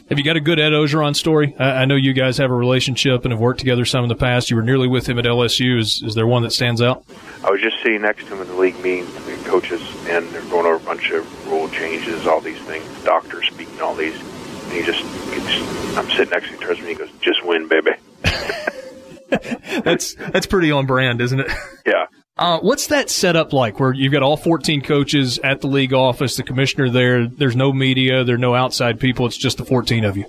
[0.10, 1.56] Have you got a good Ed Orgeron story?
[1.60, 4.16] I, I know you guys have a relationship and have worked together some in the
[4.16, 4.50] past.
[4.50, 5.78] You were nearly with him at LSU.
[5.80, 7.06] Is, is there one that stands out?
[7.44, 10.42] I was just sitting next to him in the league meeting, the coaches, and they're
[10.44, 14.20] going over a bunch of rule changes, all these things, doctors speaking, all these.
[14.20, 17.68] And he just, gets, I'm sitting next to him, turns me, he goes, "Just win,
[17.68, 17.92] baby."
[19.84, 21.52] that's that's pretty on brand, isn't it?
[21.86, 22.06] Yeah.
[22.40, 26.38] Uh, what's that setup like where you've got all 14 coaches at the league office,
[26.38, 30.06] the commissioner there, there's no media, there are no outside people, it's just the 14
[30.06, 30.24] of you?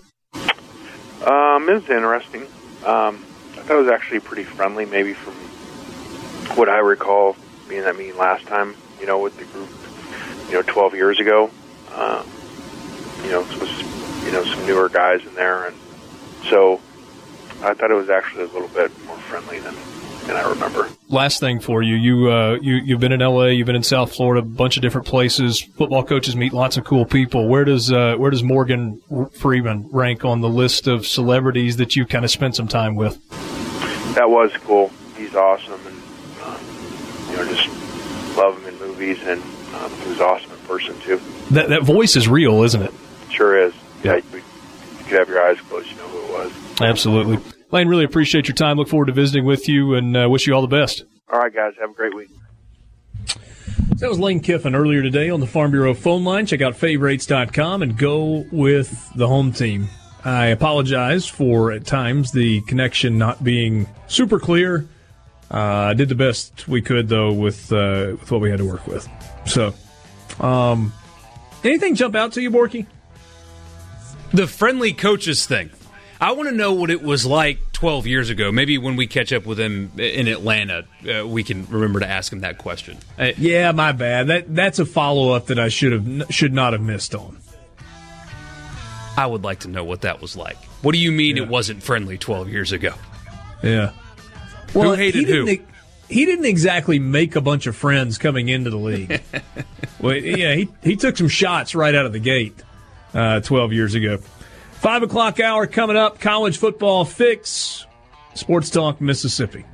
[1.25, 2.43] Um, it was interesting.
[2.85, 5.35] Um, I thought it was actually pretty friendly, maybe from
[6.57, 7.37] what I recall
[7.69, 9.71] being that meeting last time, you know, with the group,
[10.49, 11.49] you know, 12 years ago.
[11.95, 12.27] Um,
[13.23, 15.67] you know, it was, you know, some newer guys in there.
[15.67, 15.77] And
[16.49, 16.81] so
[17.63, 19.77] I thought it was actually a little bit more friendly than,
[20.27, 20.89] than I remember.
[21.09, 24.15] Last thing for you, you uh, you you've been in L.A., you've been in South
[24.15, 25.61] Florida, a bunch of different places.
[25.61, 27.49] Football coaches meet lots of cool people.
[27.49, 29.01] Where does uh, where does Morgan
[29.33, 33.19] Freeman rank on the list of celebrities that you kind of spent some time with?
[34.15, 34.91] That was cool.
[35.17, 35.97] He's awesome, and
[36.45, 36.61] um,
[37.31, 39.43] you know, just love him in movies, and
[39.75, 41.21] um, he was awesome in person too.
[41.51, 42.93] That that voice is real, isn't it?
[43.31, 43.75] Sure is.
[44.03, 46.81] Yeah, you, you could have your eyes closed, you know who it was.
[46.81, 47.39] Absolutely.
[47.73, 48.77] Lane, really appreciate your time.
[48.77, 51.05] Look forward to visiting with you and uh, wish you all the best.
[51.33, 51.75] All right, guys.
[51.81, 52.29] Have a great week.
[53.27, 56.47] So that was Lane Kiffin earlier today on the Farm Bureau phone line.
[56.47, 59.89] Check out favorites.com and go with the home team.
[60.25, 64.87] I apologize for at times the connection not being super clear.
[65.53, 68.65] Uh, I did the best we could though with uh, with what we had to
[68.65, 69.09] work with.
[69.47, 69.75] So,
[70.39, 70.93] um,
[71.65, 72.87] anything jump out to you, Borky?
[74.33, 75.71] The friendly coaches thing.
[76.21, 78.53] I want to know what it was like 12 years ago.
[78.53, 82.31] Maybe when we catch up with him in Atlanta, uh, we can remember to ask
[82.31, 82.99] him that question.
[83.19, 84.27] Uh, yeah, my bad.
[84.27, 87.39] That that's a follow up that I should have should not have missed on.
[89.17, 90.57] I would like to know what that was like.
[90.83, 91.45] What do you mean yeah.
[91.45, 92.95] it wasn't friendly 12 years ago?
[93.63, 93.93] Yeah.
[94.75, 95.45] Well, who hated he who?
[95.47, 95.69] Didn't,
[96.09, 99.23] he didn't exactly make a bunch of friends coming into the league.
[100.01, 102.55] well, yeah, he he took some shots right out of the gate
[103.15, 104.19] uh, 12 years ago.
[104.81, 106.21] Five o'clock hour coming up.
[106.21, 107.85] College football fix.
[108.33, 109.67] Sports Talk Mississippi.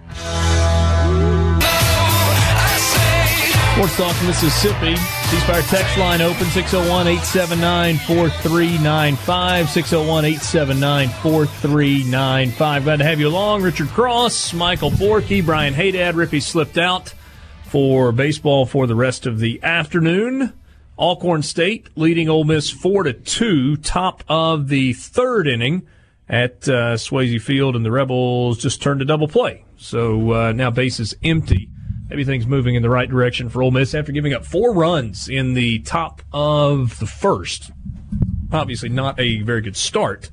[3.73, 4.95] Sports Talk Mississippi.
[4.95, 9.71] Ceasefire text line open 601 879 4395.
[9.71, 12.83] 601 879 4395.
[12.83, 13.63] Glad to have you along.
[13.63, 16.15] Richard Cross, Michael Borky, Brian Haydad.
[16.15, 17.15] Rippee slipped out
[17.67, 20.53] for baseball for the rest of the afternoon.
[20.99, 25.87] Alcorn State leading Ole Miss four to two, top of the third inning
[26.29, 29.65] at uh, Swayze Field, and the Rebels just turned a double play.
[29.77, 31.69] So uh, now base is empty.
[32.11, 35.55] Everything's moving in the right direction for Ole Miss after giving up four runs in
[35.55, 37.73] the top of the first.
[38.53, 40.31] Obviously, not a very good start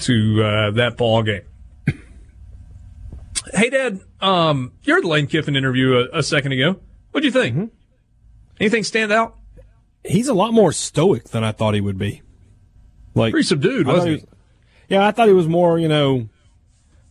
[0.00, 1.42] to uh, that ball game.
[3.54, 6.80] hey, Dad, um, you heard the Lane Kiffin interview a, a second ago.
[7.10, 7.56] What'd you think?
[7.56, 7.74] Mm-hmm.
[8.60, 9.36] Anything stand out?
[10.06, 12.22] He's a lot more stoic than I thought he would be.
[13.14, 14.14] Like pretty subdued, wasn't he?
[14.16, 14.24] Was,
[14.88, 16.28] yeah, I thought he was more, you know,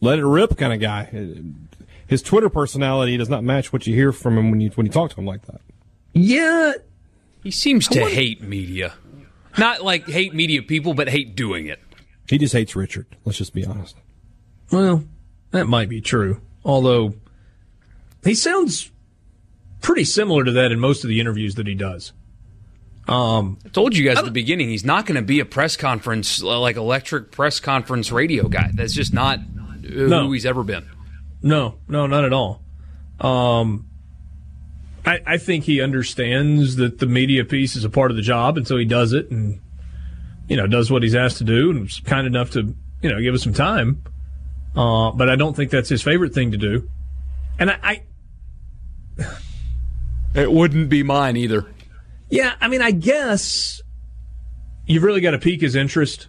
[0.02, 1.10] let it rip kind of guy.
[2.08, 4.92] His Twitter personality does not match what you hear from him when you when you
[4.92, 5.62] talk to him like that.
[6.14, 6.74] Yeah,
[7.44, 8.94] he seems to hate media.
[9.58, 11.80] Not like hate media people, but hate doing it.
[12.28, 13.08] He just hates Richard.
[13.24, 13.96] Let's just be honest.
[14.72, 15.04] Well,
[15.52, 16.42] that might be true.
[16.64, 17.16] Although
[18.24, 18.92] he sounds
[19.82, 22.14] pretty similar to that in most of the interviews that he does.
[23.08, 25.78] Um, I told you guys at the beginning he's not going to be a press
[25.78, 28.72] conference uh, like electric press conference radio guy.
[28.74, 29.40] That's just not
[29.84, 30.32] who No.
[30.32, 30.86] he's ever been.
[31.44, 32.64] No, no, not at all.
[33.20, 33.88] Um,
[35.06, 38.58] I, I think he understands that the media piece is a part of the job,
[38.58, 39.62] and so he does it, and
[40.48, 43.22] you know, does what he's asked to do, and was kind enough to you know
[43.22, 44.02] give us some time.
[44.76, 46.90] Uh, but I don't think that's his favorite thing to do.
[47.60, 48.02] And I,
[49.18, 49.26] I
[50.34, 51.66] It wouldn't be mine either.
[52.30, 53.82] Yeah, I mean, I guess
[54.86, 56.28] you've really got to pique his interest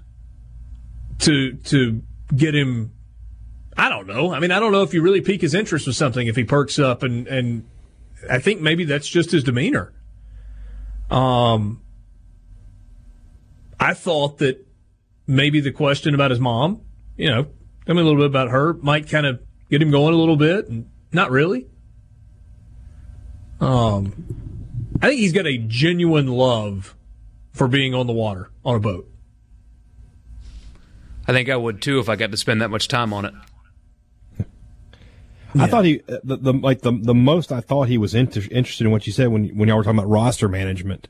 [1.20, 2.02] to to
[2.35, 2.93] get him.
[3.77, 4.32] I don't know.
[4.32, 6.44] I mean, I don't know if you really pique his interest with something if he
[6.44, 7.64] perks up and and
[8.28, 9.93] I think maybe that's just his demeanor.
[11.10, 11.82] Um,
[13.78, 14.66] I thought that
[15.27, 16.82] maybe the question about his mom,
[17.16, 17.47] you know,
[17.85, 19.40] tell me a little bit about her, might kind of
[19.70, 21.66] get him going a little bit, and not really.
[23.60, 24.45] Um,
[25.02, 26.97] I think he's got a genuine love
[27.52, 29.10] for being on the water on a boat.
[31.28, 33.35] I think I would too if I got to spend that much time on it.
[35.59, 38.43] I thought he uh, the, the like the the most I thought he was inter-
[38.51, 41.09] interested in what you said when when y'all were talking about roster management,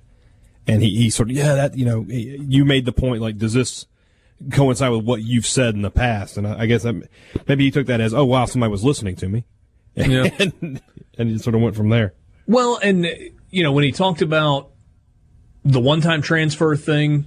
[0.69, 3.39] and he he sort of yeah that you know he- you made the point like
[3.39, 3.87] does this
[4.53, 7.09] coincide with what you've said in the past and I, I guess that,
[7.49, 9.45] maybe he took that as oh wow somebody was listening to me,
[9.97, 10.29] Yeah.
[10.39, 10.81] and
[11.19, 12.15] and it sort of went from there.
[12.47, 13.05] Well, and
[13.57, 14.71] you know when he talked about
[15.65, 17.27] the one-time transfer thing,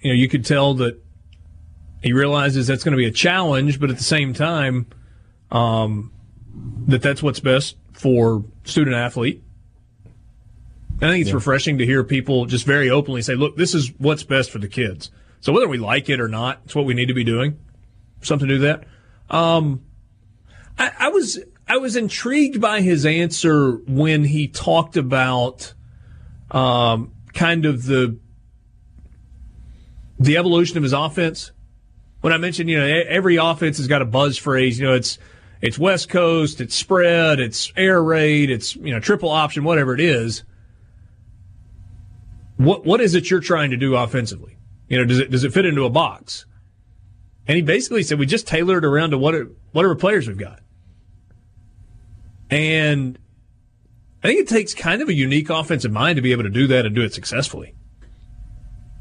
[0.00, 1.00] you know you could tell that
[2.02, 4.86] he realizes that's going to be a challenge, but at the same time,
[5.52, 6.12] um,
[6.88, 9.40] that that's what's best for student athlete.
[10.96, 14.24] I think it's refreshing to hear people just very openly say, "Look, this is what's
[14.24, 17.06] best for the kids." So whether we like it or not, it's what we need
[17.06, 17.56] to be doing.
[18.20, 18.84] Something to do that.
[19.30, 19.82] Um,
[20.76, 21.38] I, I was
[21.68, 25.74] I was intrigued by his answer when he talked about
[26.50, 28.18] um, kind of the
[30.18, 31.52] the evolution of his offense.
[32.20, 34.78] When I mentioned, you know, every offense has got a buzz phrase.
[34.80, 35.18] You know, it's
[35.60, 40.00] it's West Coast, it's spread, it's air raid, it's you know triple option, whatever it
[40.00, 40.44] is.
[42.56, 44.56] What what is it you're trying to do offensively?
[44.88, 46.46] You know, does it does it fit into a box?
[47.46, 49.34] And he basically said we just tailored around to what
[49.72, 50.60] whatever players we've got.
[52.50, 53.18] And
[54.22, 56.66] I think it takes kind of a unique offensive mind to be able to do
[56.68, 57.74] that and do it successfully.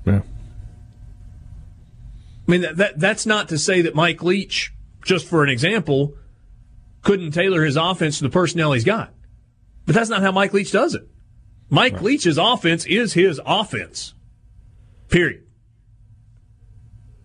[0.06, 0.22] Yeah.
[2.48, 6.14] I mean, that, that that's not to say that Mike Leach, just for an example,
[7.02, 9.14] couldn't tailor his offense to the personnel he's got.
[9.86, 11.08] But that's not how Mike Leach does it.
[11.70, 14.14] Mike Leach's offense is his offense.
[15.10, 15.44] Period.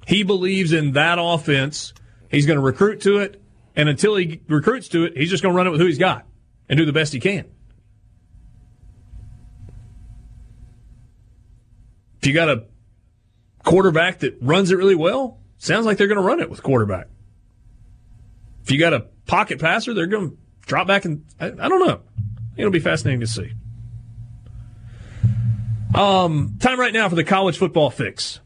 [0.06, 1.92] He believes in that offense.
[2.30, 3.41] He's going to recruit to it.
[3.74, 5.98] And until he recruits to it, he's just going to run it with who he's
[5.98, 6.26] got
[6.68, 7.46] and do the best he can.
[12.20, 12.64] If you got a
[13.64, 17.08] quarterback that runs it really well, sounds like they're going to run it with quarterback.
[18.62, 20.36] If you got a pocket passer, they're going to
[20.66, 22.00] drop back and I, I don't know.
[22.56, 23.52] It'll be fascinating to see.
[25.94, 28.40] Um, time right now for the college football fix.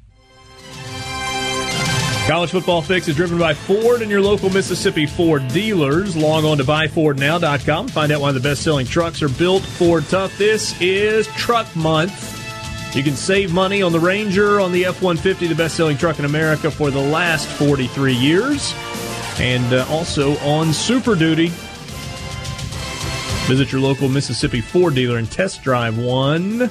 [2.26, 6.16] College Football Fix is driven by Ford and your local Mississippi Ford dealers.
[6.16, 7.86] Log on to buyfordnow.com.
[7.86, 10.36] Find out why the best selling trucks are built Ford tough.
[10.36, 12.96] This is Truck Month.
[12.96, 16.18] You can save money on the Ranger, on the F 150, the best selling truck
[16.18, 18.74] in America for the last 43 years,
[19.38, 21.52] and uh, also on Super Duty.
[23.46, 26.70] Visit your local Mississippi Ford dealer and test drive one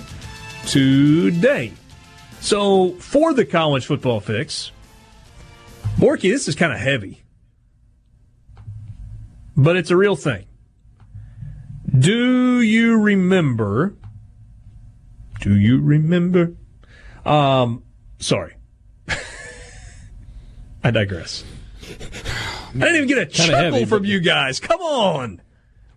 [0.67, 1.71] today.
[2.41, 4.71] So, for the college football fix,
[5.97, 7.23] Borky, this is kind of heavy,
[9.55, 10.45] but it's a real thing.
[11.97, 13.95] Do you remember?
[15.39, 16.53] Do you remember?
[17.25, 17.83] Um,
[18.19, 18.55] sorry.
[20.83, 21.43] I digress.
[21.81, 24.59] I didn't even get a chuckle heavy, from you guys.
[24.59, 25.41] Come on,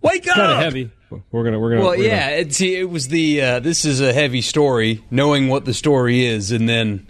[0.01, 0.35] wake up!
[0.35, 0.91] Kind of heavy.
[1.31, 1.81] We're gonna we're gonna.
[1.81, 5.03] Well, we're gonna- yeah, it, see, it was the uh, this is a heavy story,
[5.11, 7.07] knowing what the story is, and then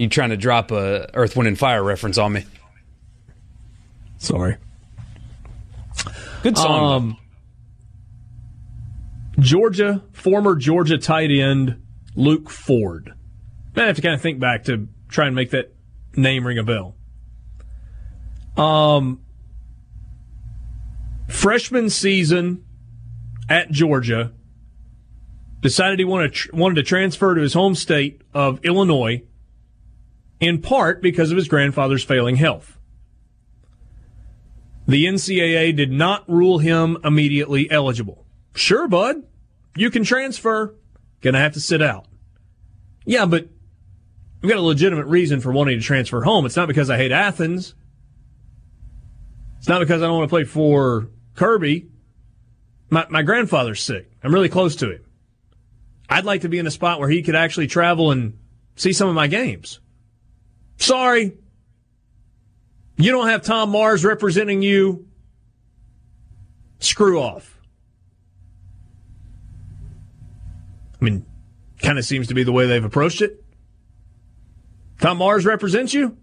[0.00, 2.46] you trying to drop a Earth, Wind, and Fire reference on me.
[4.16, 4.56] Sorry.
[6.42, 6.92] Good song.
[6.92, 7.16] Um,
[9.38, 11.82] Georgia, former Georgia tight end
[12.16, 13.12] Luke Ford.
[13.76, 15.74] I have to kind of think back to try and make that
[16.16, 16.96] name ring a bell.
[18.56, 19.20] Um,
[21.28, 22.64] freshman season
[23.50, 24.32] at Georgia,
[25.60, 29.22] decided he wanted tr- wanted to transfer to his home state of Illinois,
[30.40, 32.78] in part because of his grandfather's failing health.
[34.88, 38.26] The NCAA did not rule him immediately eligible.
[38.54, 39.22] Sure, bud,
[39.76, 40.74] you can transfer.
[41.20, 42.06] Gonna have to sit out.
[43.04, 43.48] Yeah, but
[44.42, 46.46] I've got a legitimate reason for wanting to transfer home.
[46.46, 47.74] It's not because I hate Athens.
[49.58, 51.88] It's not because I don't want to play for Kirby.
[52.88, 54.10] My, my grandfather's sick.
[54.24, 55.04] I'm really close to him.
[56.08, 58.38] I'd like to be in a spot where he could actually travel and
[58.74, 59.78] see some of my games.
[60.80, 61.36] Sorry.
[62.96, 65.06] You don't have Tom Mars representing you.
[66.80, 67.58] Screw off.
[71.00, 71.24] I mean,
[71.82, 73.42] kind of seems to be the way they've approached it.
[75.00, 76.16] Tom Mars represents you?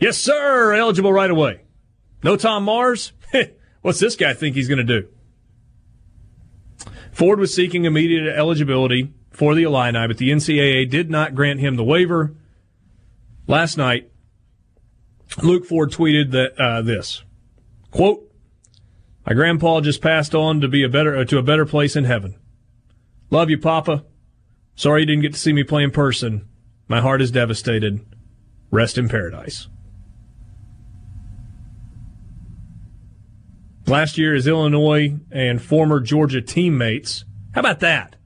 [0.00, 0.72] Yes, sir.
[0.72, 1.62] Eligible right away.
[2.22, 3.12] No Tom Mars?
[3.82, 5.08] What's this guy think he's going to do?
[7.12, 11.76] Ford was seeking immediate eligibility for the Illini, but the NCAA did not grant him
[11.76, 12.34] the waiver.
[13.46, 14.10] Last night,
[15.42, 17.22] Luke Ford tweeted that uh, this
[17.90, 18.30] quote:
[19.26, 22.04] "My grandpa just passed on to be a better uh, to a better place in
[22.04, 22.36] heaven.
[23.30, 24.04] Love you, Papa.
[24.76, 26.48] Sorry you didn't get to see me play in person.
[26.88, 28.04] My heart is devastated.
[28.70, 29.68] Rest in paradise."
[33.86, 37.26] Last year, his Illinois and former Georgia teammates.
[37.52, 38.16] How about that?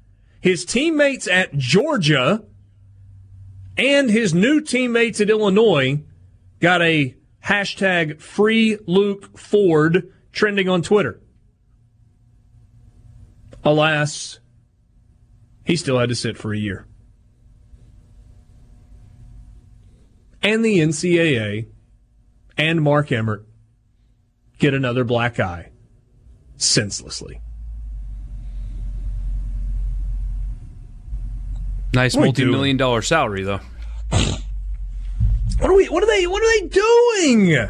[0.41, 2.45] His teammates at Georgia
[3.79, 6.03] and his new teammates at Illinois
[6.59, 7.15] got a
[7.45, 11.21] hashtag free Luke Ford trending on Twitter.
[13.65, 14.41] Alas,
[15.65, 16.87] he still had to sit for a year.
[20.43, 21.69] And the NCAA
[22.57, 23.47] and Mark Emmert
[24.59, 25.71] get another black eye
[26.57, 27.41] senselessly.
[31.99, 33.59] Nice multi-million dollar salary though.
[35.59, 37.69] What are we what are they what are they doing?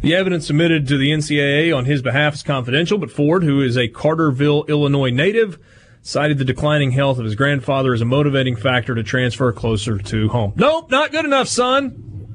[0.00, 3.76] The evidence submitted to the NCAA on his behalf is confidential, but Ford, who is
[3.76, 5.60] a Carterville, Illinois native,
[6.00, 10.28] cited the declining health of his grandfather as a motivating factor to transfer closer to
[10.30, 10.54] home.
[10.56, 12.26] Nope, not good enough, son.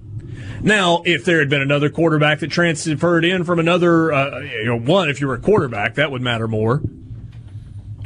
[0.61, 4.79] Now, if there had been another quarterback that transferred in from another, uh, you know,
[4.79, 6.81] one, if you were a quarterback, that would matter more.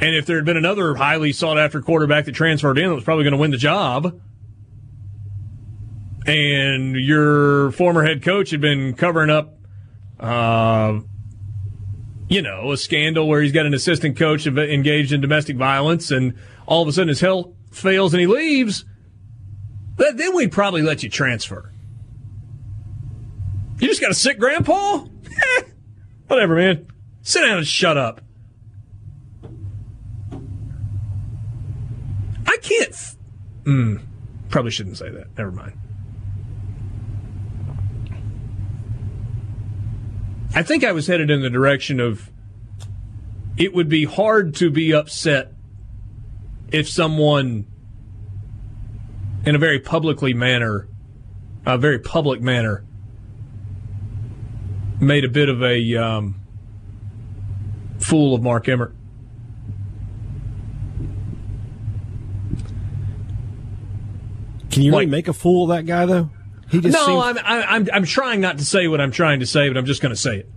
[0.02, 3.04] And if there had been another highly sought after quarterback that transferred in that was
[3.04, 4.20] probably going to win the job,
[6.26, 9.54] and your former head coach had been covering up,
[10.18, 10.98] uh,
[12.28, 16.34] you know, a scandal where he's got an assistant coach engaged in domestic violence, and
[16.66, 18.84] all of a sudden his health fails and he leaves,
[19.96, 21.72] then we'd probably let you transfer.
[23.78, 25.04] You just got a sick grandpa?
[26.26, 26.88] Whatever, man.
[27.22, 28.20] Sit down and shut up.
[32.62, 32.96] Can't.
[33.64, 34.02] Mm,
[34.48, 35.36] probably shouldn't say that.
[35.36, 35.78] Never mind.
[40.54, 42.30] I think I was headed in the direction of
[43.56, 45.52] it would be hard to be upset
[46.70, 47.66] if someone
[49.44, 50.88] in a very publicly manner,
[51.66, 52.84] a very public manner,
[55.00, 56.40] made a bit of a um,
[57.98, 58.94] fool of Mark Emmert.
[64.72, 66.30] Can you like, really make a fool of that guy though?
[66.70, 67.06] He just no.
[67.06, 67.38] Seems...
[67.44, 70.00] I'm, I'm I'm trying not to say what I'm trying to say, but I'm just
[70.00, 70.50] going to say it.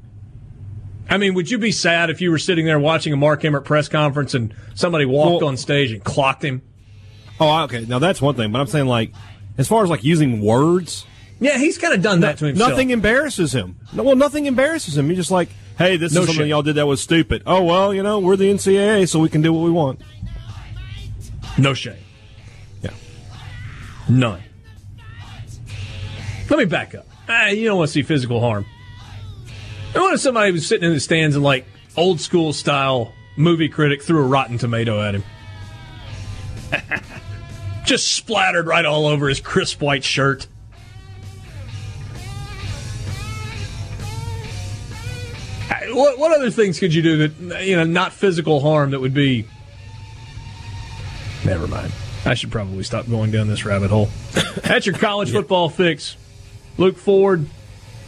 [1.09, 3.65] I mean, would you be sad if you were sitting there watching a Mark Emmert
[3.65, 6.61] press conference and somebody walked well, on stage and clocked him?
[7.39, 7.85] Oh, okay.
[7.85, 9.13] Now that's one thing, but I'm saying like,
[9.57, 11.05] as far as like using words,
[11.39, 12.69] yeah, he's kind of done that to himself.
[12.69, 13.77] Nothing embarrasses him.
[13.93, 15.09] No, well, nothing embarrasses him.
[15.09, 16.47] He's just like, hey, this no is something shit.
[16.47, 17.43] y'all did that was stupid.
[17.45, 20.01] Oh well, you know, we're the NCAA, so we can do what we want.
[21.57, 21.97] No shame.
[24.09, 24.41] None.
[26.49, 27.07] Let me back up.
[27.27, 28.65] Ah, you don't want to see physical harm.
[29.95, 31.65] I want if somebody was sitting in the stands and like
[31.97, 35.23] old school style movie critic threw a rotten tomato at him.
[37.85, 40.47] Just splattered right all over his crisp white shirt.
[45.95, 49.13] what, what other things could you do that you know not physical harm that would
[49.13, 49.47] be?
[51.45, 51.91] Never mind.
[52.25, 54.09] I should probably stop going down this rabbit hole.
[54.63, 56.17] That's your college football fix.
[56.77, 57.45] Luke Ford.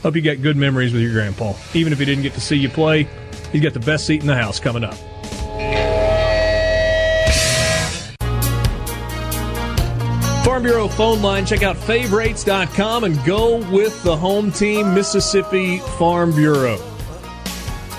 [0.03, 1.53] Hope you got good memories with your grandpa.
[1.73, 3.07] Even if he didn't get to see you play,
[3.51, 4.95] he's got the best seat in the house coming up.
[10.45, 11.45] Farm Bureau phone line.
[11.45, 16.77] Check out favorites.com and go with the home team, Mississippi Farm Bureau.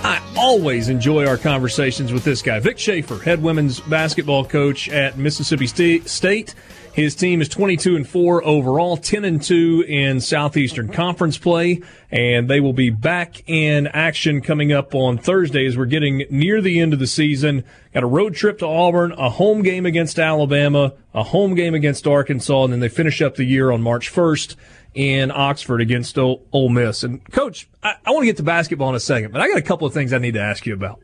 [0.08, 5.18] I always enjoy our conversations with this guy, Vic Schaefer, head women's basketball coach at
[5.18, 6.54] Mississippi State.
[6.94, 11.82] His team is 22 and 4 overall, 10 and 2 in Southeastern Conference play.
[12.10, 16.62] and they will be back in action coming up on Thursday as we're getting near
[16.62, 17.62] the end of the season.
[17.92, 22.06] Got a road trip to Auburn, a home game against Alabama, a home game against
[22.06, 24.56] Arkansas, and then they finish up the year on March 1st
[24.98, 27.04] in Oxford against Ole, Miss.
[27.04, 29.56] And coach, I, I want to get to basketball in a second, but I got
[29.56, 31.00] a couple of things I need to ask you about.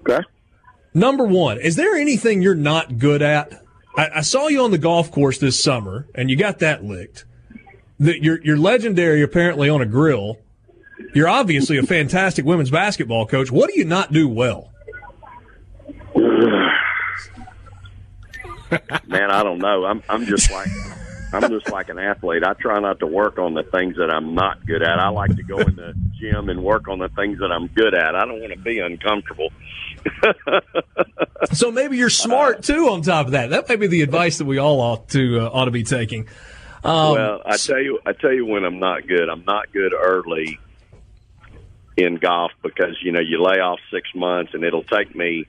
[0.00, 0.22] Okay.
[0.92, 3.64] Number one, is there anything you're not good at?
[3.96, 7.24] I, I saw you on the golf course this summer, and you got that licked
[7.98, 10.36] that you're you're legendary apparently on a grill.
[11.14, 13.50] You're obviously a fantastic women's basketball coach.
[13.50, 14.70] What do you not do well?
[19.06, 19.86] Man, I don't know.
[19.86, 20.68] I'm I'm just like
[21.32, 22.42] I'm just like an athlete.
[22.44, 24.98] I try not to work on the things that I'm not good at.
[24.98, 27.94] I like to go in the gym and work on the things that I'm good
[27.94, 28.14] at.
[28.14, 29.50] I don't want to be uncomfortable.
[31.52, 32.88] so maybe you're smart too.
[32.88, 35.50] On top of that, that may be the advice that we all ought to uh,
[35.52, 36.28] ought to be taking.
[36.84, 39.28] Um, well, I tell you, I tell you when I'm not good.
[39.28, 40.58] I'm not good early
[41.96, 45.46] in golf because you know you lay off six months and it'll take me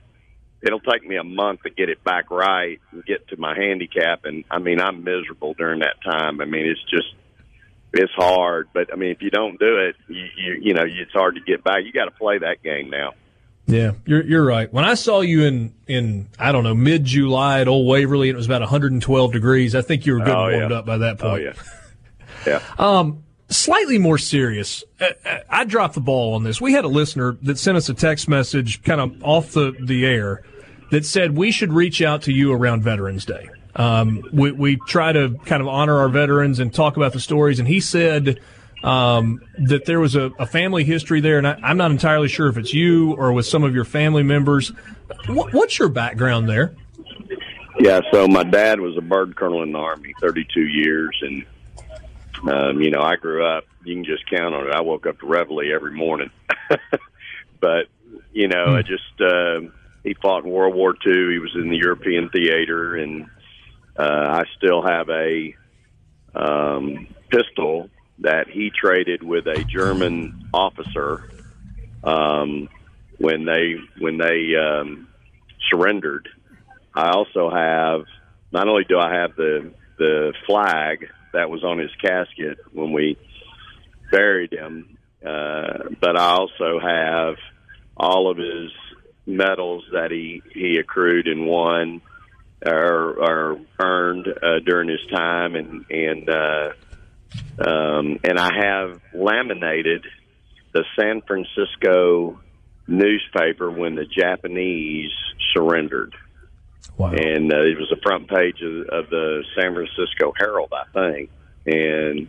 [0.62, 4.24] it'll take me a month to get it back right and get to my handicap
[4.24, 6.40] and I mean I'm miserable during that time.
[6.40, 7.14] I mean it's just
[7.92, 11.12] it's hard, but I mean if you don't do it, you you, you know it's
[11.12, 11.84] hard to get back.
[11.84, 13.12] You got to play that game now.
[13.66, 14.72] Yeah, you're you're right.
[14.72, 18.34] When I saw you in in I don't know mid July at Old Waverly, and
[18.34, 19.74] it was about 112 degrees.
[19.74, 20.78] I think you were good oh, warmed yeah.
[20.78, 21.32] up by that point.
[21.32, 21.52] Oh yeah,
[22.46, 22.62] yeah.
[22.78, 24.82] um, slightly more serious.
[25.00, 26.60] I, I dropped the ball on this.
[26.60, 30.06] We had a listener that sent us a text message, kind of off the the
[30.06, 30.42] air,
[30.90, 33.50] that said we should reach out to you around Veterans Day.
[33.76, 37.58] Um, we we try to kind of honor our veterans and talk about the stories,
[37.58, 38.40] and he said
[38.82, 42.48] um, that there was a, a, family history there, and I, am not entirely sure
[42.48, 44.72] if it's you or with some of your family members.
[45.26, 46.74] What, what's your background there?
[47.78, 51.44] Yeah, so my dad was a bird colonel in the Army, 32 years, and
[52.48, 53.64] um, you know, I grew up.
[53.84, 54.74] You can just count on it.
[54.74, 56.30] I woke up to reveille every morning,
[57.60, 57.86] but
[58.32, 58.78] you know, mm.
[58.78, 59.70] I just uh,
[60.04, 61.32] he fought in World War II.
[61.32, 63.26] He was in the European theater, and
[63.98, 65.54] uh, I still have a
[66.34, 67.90] um, pistol
[68.20, 71.30] that he traded with a German officer
[72.04, 72.68] um,
[73.18, 75.08] when they when they um,
[75.68, 76.28] surrendered.
[76.94, 78.04] I also have
[78.52, 83.16] not only do I have the the flag that was on his casket when we
[84.10, 87.36] buried him, uh, but I also have
[87.96, 88.70] all of his
[89.26, 92.00] medals that he he accrued and won
[92.64, 96.72] or, or earned uh, during his time and and uh,
[97.58, 100.04] um, and I have laminated
[100.72, 102.40] the San Francisco
[102.86, 105.12] newspaper when the Japanese
[105.54, 106.14] surrendered.
[106.96, 107.12] Wow.
[107.12, 111.30] And uh, it was the front page of, of the San Francisco Herald, I think.
[111.66, 112.28] And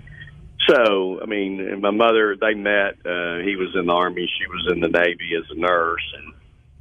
[0.69, 2.95] so, I mean, my mother, they met.
[3.06, 6.34] Uh, he was in the Army, she was in the Navy as a nurse, and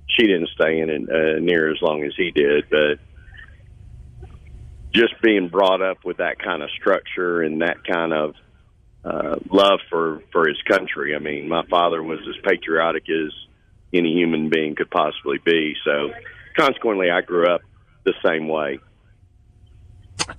[0.07, 2.65] she didn't stay in it uh, near as long as he did.
[2.71, 2.99] But
[4.93, 8.35] just being brought up with that kind of structure and that kind of
[9.05, 11.15] uh, love for for his country.
[11.15, 13.33] I mean, my father was as patriotic as
[13.95, 15.75] any human being could possibly be.
[15.85, 16.11] So,
[16.61, 17.63] consequently, I grew up
[18.05, 18.79] the same way.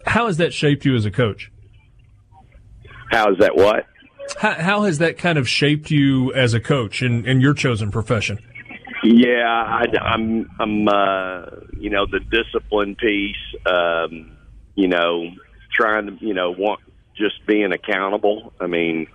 [0.06, 1.52] How has that shaped you as a coach?
[3.12, 3.86] How is that what?
[4.38, 7.92] How, how has that kind of shaped you as a coach in, in your chosen
[7.92, 8.40] profession?
[9.04, 11.46] Yeah, I, I'm, I'm, uh,
[11.78, 13.36] you know, the discipline piece.
[13.66, 14.38] Um,
[14.76, 15.32] you know,
[15.74, 16.80] trying to, you know, want
[17.18, 18.54] just being accountable.
[18.60, 19.08] I mean,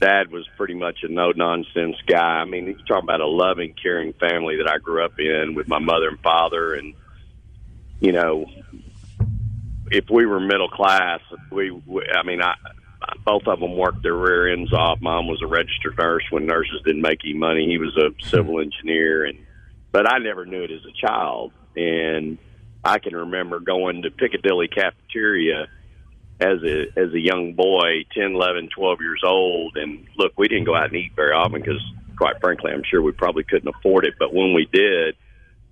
[0.00, 2.40] dad was pretty much a no nonsense guy.
[2.40, 5.68] I mean, he's talking about a loving, caring family that I grew up in with
[5.68, 6.74] my mother and father.
[6.74, 6.94] And,
[8.00, 8.46] you know,
[9.90, 12.54] if we were middle class, we, we I mean, I,
[13.24, 15.00] both of them worked their rear ends off.
[15.00, 17.66] Mom was a registered nurse when nurses didn't make any money.
[17.66, 19.38] He was a civil engineer, and
[19.92, 21.52] but I never knew it as a child.
[21.76, 22.38] And
[22.84, 25.68] I can remember going to Piccadilly cafeteria
[26.40, 30.64] as a as a young boy, ten, eleven, twelve years old, and look, we didn't
[30.64, 31.80] go out and eat very often because,
[32.16, 34.14] quite frankly, I'm sure we probably couldn't afford it.
[34.18, 35.16] But when we did,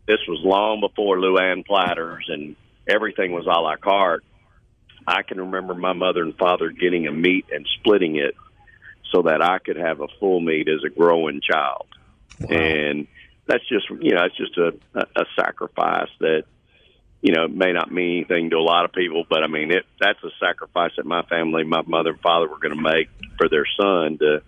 [0.06, 2.56] this was long before Luann platters and
[2.89, 4.24] everything was a la carte.
[5.06, 8.36] I can remember my mother and father getting a meat and splitting it
[9.12, 11.86] so that I could have a full meat as a growing child,
[12.40, 12.56] wow.
[12.56, 13.09] and
[13.47, 16.44] that's just you know it's just a, a sacrifice that
[17.23, 19.70] you know, it may not mean anything to a lot of people, but I mean,
[19.70, 23.09] it, that's a sacrifice that my family, my mother and father were going to make
[23.39, 24.43] for their son to,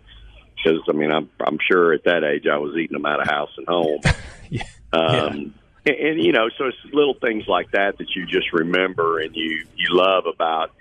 [0.56, 3.28] because I mean, I'm, I'm sure at that age I was eating them out of
[3.28, 4.00] house and home.
[4.50, 4.64] yeah.
[4.92, 5.54] Um,
[5.86, 9.36] and, and, you know, so it's little things like that that you just remember and
[9.36, 10.72] you, you love about,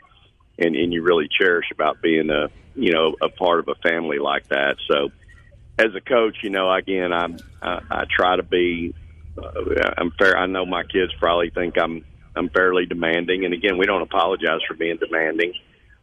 [0.57, 4.19] and and you really cherish about being a you know a part of a family
[4.19, 4.77] like that.
[4.87, 5.09] So
[5.79, 8.93] as a coach, you know, again, I'm I, I try to be
[9.97, 10.37] I'm fair.
[10.37, 12.05] I know my kids probably think I'm
[12.35, 15.53] I'm fairly demanding, and again, we don't apologize for being demanding.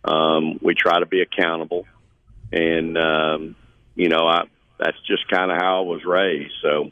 [0.04, 1.86] Um, we try to be accountable,
[2.52, 3.56] and um,
[3.94, 4.44] you know, I
[4.78, 6.54] that's just kind of how I was raised.
[6.62, 6.90] So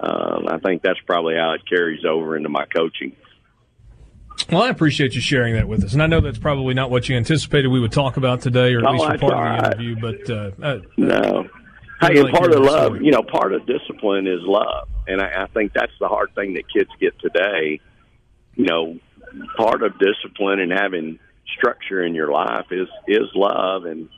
[0.00, 3.14] um, I think that's probably how it carries over into my coaching.
[4.50, 7.08] Well, I appreciate you sharing that with us, and I know that's probably not what
[7.08, 9.68] you anticipated we would talk about today, or at No, least for part of the
[9.68, 9.96] interview.
[10.00, 11.48] But uh, uh, No.
[12.00, 13.04] Hey, and like part of love, story.
[13.04, 16.54] you know, part of discipline is love, and I, I think that's the hard thing
[16.54, 17.80] that kids get today.
[18.54, 18.98] You know,
[19.56, 21.18] part of discipline and having
[21.56, 24.08] structure in your life is is love, and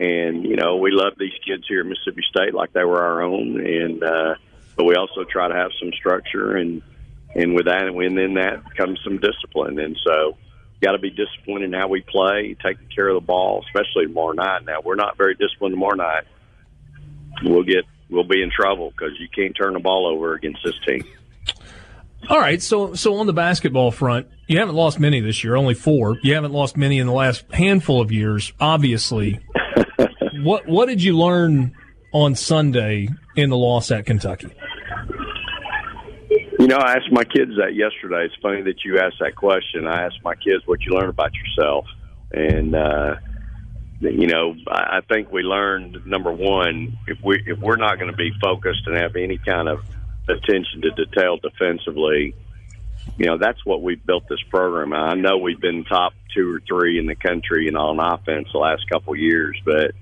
[0.00, 3.22] and you know, we love these kids here at Mississippi State like they were our
[3.22, 4.34] own, and uh,
[4.74, 6.80] but we also try to have some structure, and
[7.34, 10.36] and with that, and within that comes some discipline, and so.
[10.82, 14.32] Got to be disciplined in how we play, taking care of the ball, especially tomorrow
[14.32, 14.66] night.
[14.66, 16.24] Now we're not very disciplined tomorrow night
[17.44, 20.78] we'll get we'll be in trouble because you can't turn the ball over against this
[20.86, 21.04] team.
[22.28, 25.74] all right, so so on the basketball front, you haven't lost many this year, only
[25.74, 26.18] four.
[26.22, 29.40] You haven't lost many in the last handful of years, obviously.
[30.42, 31.74] what what did you learn
[32.12, 34.52] on Sunday in the loss at Kentucky?
[36.58, 38.24] You know, I asked my kids that yesterday.
[38.24, 39.86] It's funny that you asked that question.
[39.86, 41.86] I asked my kids what you learned about yourself,
[42.32, 43.16] and uh,
[44.00, 48.16] you know, I think we learned number one if we if we're not going to
[48.16, 49.84] be focused and have any kind of
[50.28, 52.34] attention to detail defensively,
[53.16, 54.92] you know, that's what we've built this program.
[54.92, 58.58] I know we've been top two or three in the country and on offense the
[58.58, 59.92] last couple of years, but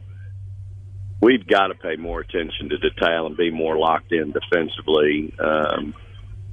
[1.21, 5.33] we've got to pay more attention to detail and be more locked in defensively.
[5.39, 5.95] Um,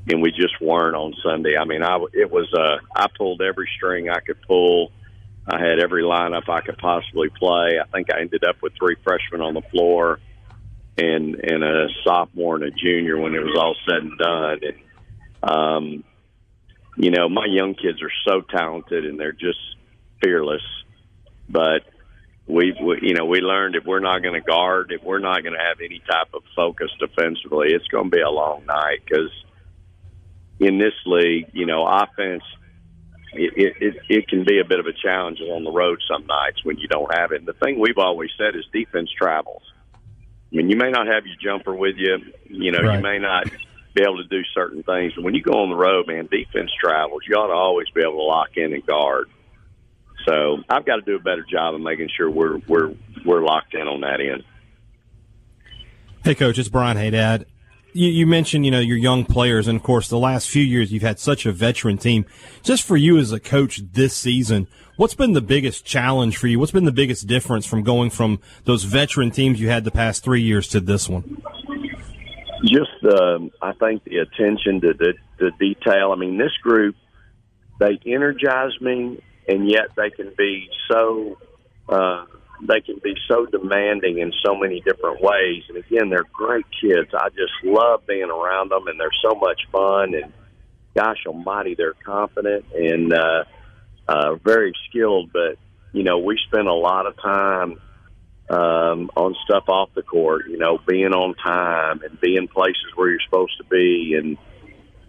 [0.09, 1.55] and we just weren't on Sunday.
[1.57, 4.91] I mean, I it was uh, I pulled every string I could pull.
[5.47, 7.79] I had every lineup I could possibly play.
[7.79, 10.19] I think I ended up with three freshmen on the floor
[10.97, 14.59] and and a sophomore and a junior when it was all said and done.
[14.63, 16.03] And um,
[16.97, 19.59] you know, my young kids are so talented and they're just
[20.21, 20.61] fearless.
[21.49, 21.83] But
[22.47, 25.41] we, we you know, we learned if we're not going to guard, if we're not
[25.41, 28.99] going to have any type of focus defensively, it's going to be a long night
[29.05, 29.31] because
[30.59, 32.43] in this league, you know, offense
[33.33, 36.25] it, it, it, it can be a bit of a challenge on the road some
[36.27, 37.39] nights when you don't have it.
[37.39, 39.61] And the thing we've always said is defense travels.
[40.51, 42.17] I mean, you may not have your jumper with you.
[42.49, 42.97] You know, Right.
[42.97, 43.45] you may not
[43.93, 45.13] be able to do certain things.
[45.15, 47.21] But when you go on the road, man, defense travels.
[47.27, 49.29] You ought to always be able to lock in and guard.
[50.27, 52.93] So I've got to do a better job of making sure we're we're
[53.25, 54.43] we're locked in on that end.
[56.23, 57.45] Hey, coach, it's Brian Haydad.
[57.93, 60.91] You, you mentioned, you know, your young players, and of course, the last few years
[60.91, 62.25] you've had such a veteran team.
[62.63, 66.59] Just for you as a coach this season, what's been the biggest challenge for you?
[66.59, 70.23] What's been the biggest difference from going from those veteran teams you had the past
[70.23, 71.41] three years to this one?
[72.63, 75.13] just um, I think the attention to the,
[75.59, 76.11] detail.
[76.11, 76.95] I mean, this group
[77.79, 81.37] they energize me, and yet they can be so
[81.89, 82.25] uh,
[82.67, 85.63] they can be so demanding in so many different ways.
[85.69, 87.09] And again, they're great kids.
[87.13, 90.13] I just love being around them, and they're so much fun.
[90.13, 90.31] And
[90.95, 93.43] gosh Almighty, they're confident and uh,
[94.07, 95.31] uh, very skilled.
[95.33, 95.57] But
[95.93, 97.79] you know, we spend a lot of time
[98.49, 103.09] um, on stuff off the court, you know, being on time and being places where
[103.09, 104.37] you're supposed to be and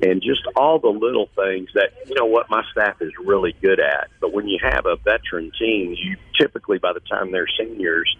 [0.02, 3.80] and just all the little things that you know what my staff is really good
[3.80, 4.10] at.
[4.20, 8.14] But when you have a veteran team, you typically by the time they're seniors,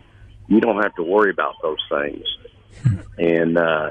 [0.46, 2.24] you don't have to worry about those things.
[3.18, 3.90] And uh,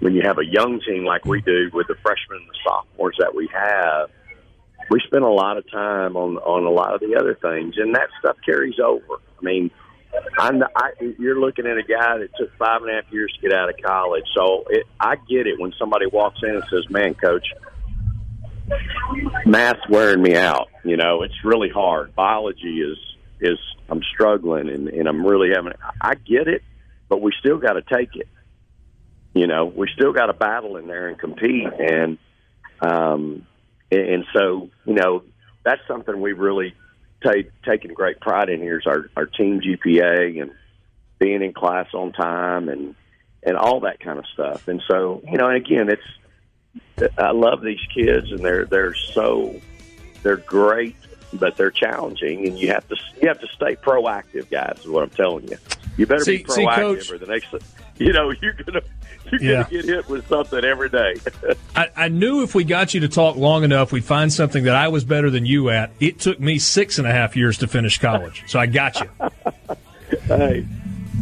[0.00, 3.16] when you have a young team like we do with the freshmen and the sophomores
[3.18, 4.10] that we have,
[4.90, 7.94] we spend a lot of time on on a lot of the other things, and
[7.94, 9.14] that stuff carries over.
[9.38, 9.70] I mean,
[10.38, 13.48] I'm, I, you're looking at a guy that took five and a half years to
[13.48, 14.24] get out of college.
[14.34, 17.46] So it, I get it when somebody walks in and says, "Man, coach,
[19.46, 22.14] math's wearing me out." You know, it's really hard.
[22.14, 22.98] Biology is
[23.40, 23.58] is
[23.88, 25.72] I'm struggling and, and I'm really having.
[26.00, 26.62] I get it,
[27.08, 28.28] but we still got to take it.
[29.34, 32.18] You know, we still got to battle in there and compete, and
[32.80, 33.46] um,
[33.90, 35.22] and, and so you know
[35.64, 36.74] that's something we really
[37.22, 40.52] take, taken great pride in here is our, our team GPA and
[41.18, 42.94] being in class on time and
[43.42, 44.68] and all that kind of stuff.
[44.68, 49.60] And so, you know, and again, it's I love these kids and they're they're so
[50.22, 50.96] they're great,
[51.32, 54.80] but they're challenging, and you have to you have to stay proactive, guys.
[54.80, 55.56] Is what I'm telling you.
[56.00, 57.54] You better See- be see, proactive, Coach- or the next,
[57.98, 58.80] you know, you're gonna
[59.30, 59.62] You're Yeah.
[59.64, 61.16] to get hit with something every day.
[61.76, 64.74] I, I knew if we got you to talk long enough, we'd find something that
[64.74, 65.90] I was better than you at.
[66.00, 69.10] It took me six and a half years to finish college, so I got you.
[70.26, 70.66] hey,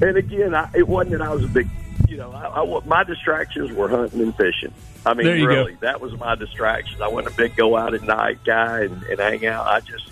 [0.00, 1.68] and again, I, it wasn't that I was a big,
[2.08, 4.72] you know, I, I, my distractions were hunting and fishing.
[5.04, 5.78] I mean, really, go.
[5.80, 7.02] that was my distraction.
[7.02, 9.66] I wasn't a big go out at night guy and, and hang out.
[9.66, 10.08] I just,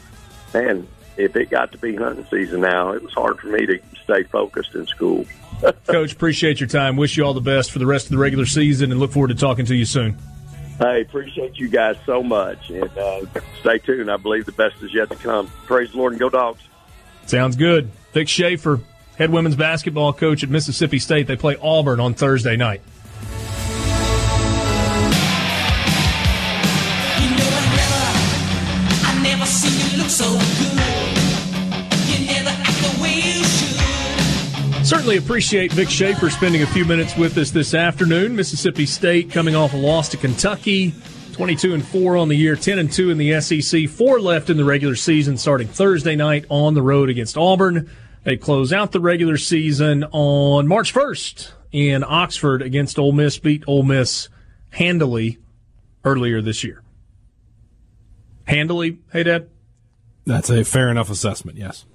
[0.53, 3.81] man, if it got to be hunting season now, it was hard for me to
[4.05, 5.27] stay focused in school.
[5.87, 6.97] Coach, appreciate your time.
[6.97, 9.29] Wish you all the best for the rest of the regular season and look forward
[9.29, 10.17] to talking to you soon.
[10.79, 13.25] Hey, appreciate you guys so much, and uh,
[13.61, 14.11] stay tuned.
[14.11, 15.47] I believe the best is yet to come.
[15.65, 16.61] Praise the Lord and go dogs.
[17.25, 17.91] Sounds good.
[18.13, 18.81] Vic Schaefer,
[19.17, 21.27] head women's basketball coach at Mississippi State.
[21.27, 22.83] They play Auburn on Thursday night.
[27.19, 30.86] You know I never, I never
[34.87, 38.37] Certainly appreciate Vic Schaefer spending a few minutes with us this afternoon.
[38.37, 40.95] Mississippi State coming off a loss to Kentucky,
[41.33, 44.57] 22 and 4 on the year, 10 and 2 in the SEC, four left in
[44.57, 47.91] the regular season starting Thursday night on the road against Auburn.
[48.23, 53.65] They close out the regular season on March 1st in Oxford against Ole Miss, beat
[53.67, 54.29] Ole Miss
[54.71, 55.39] handily
[56.05, 56.85] earlier this year.
[58.45, 59.49] Handily, hey Dad?
[60.27, 61.87] That's a fair enough assessment, yes.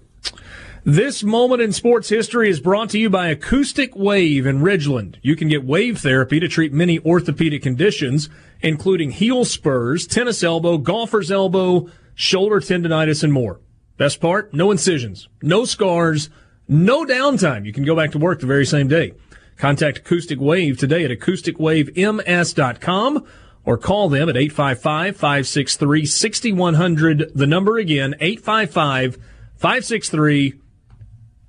[0.83, 5.17] This moment in sports history is brought to you by Acoustic Wave in Ridgeland.
[5.21, 8.29] You can get wave therapy to treat many orthopedic conditions,
[8.61, 13.59] including heel spurs, tennis elbow, golfer's elbow, shoulder tendonitis, and more.
[13.97, 14.55] Best part?
[14.55, 16.31] No incisions, no scars,
[16.67, 17.63] no downtime.
[17.63, 19.13] You can go back to work the very same day.
[19.57, 23.27] Contact Acoustic Wave today at acousticwavems.com
[23.65, 27.35] or call them at 855-563-6100.
[27.35, 30.60] The number again, 855-563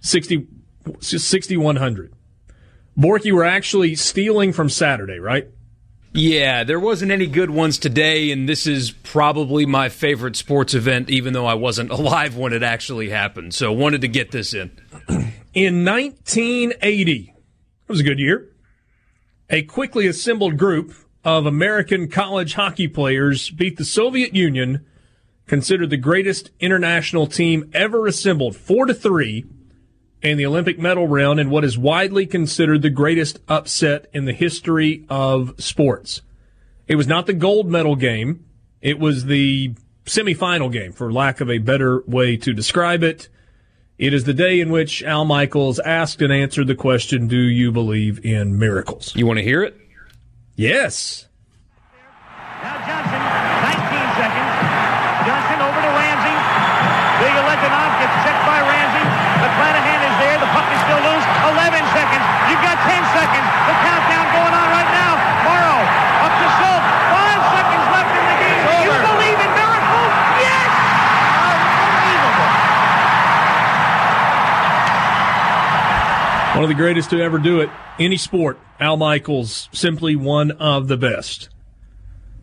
[0.02, 0.46] 60,
[1.00, 2.12] 6100.
[2.96, 5.48] Bork, you were actually stealing from Saturday, right?
[6.12, 11.08] Yeah, there wasn't any good ones today, and this is probably my favorite sports event,
[11.08, 13.54] even though I wasn't alive when it actually happened.
[13.54, 14.70] So wanted to get this in.
[15.54, 18.50] In 1980, it was a good year,
[19.48, 24.84] a quickly assembled group of American college hockey players beat the Soviet Union,
[25.46, 29.46] considered the greatest international team ever assembled, 4 to 3
[30.23, 34.32] in the Olympic medal round in what is widely considered the greatest upset in the
[34.32, 36.23] history of sports.
[36.86, 38.44] It was not the gold medal game.
[38.81, 39.74] It was the
[40.05, 43.28] semifinal game, for lack of a better way to describe it.
[43.99, 47.70] It is the day in which Al Michaels asked and answered the question, Do you
[47.70, 49.15] believe in miracles?
[49.15, 49.77] You want to hear it?
[50.57, 51.27] Yes.
[76.62, 78.56] One of the greatest to ever do it, any sport.
[78.78, 81.48] Al Michaels, simply one of the best.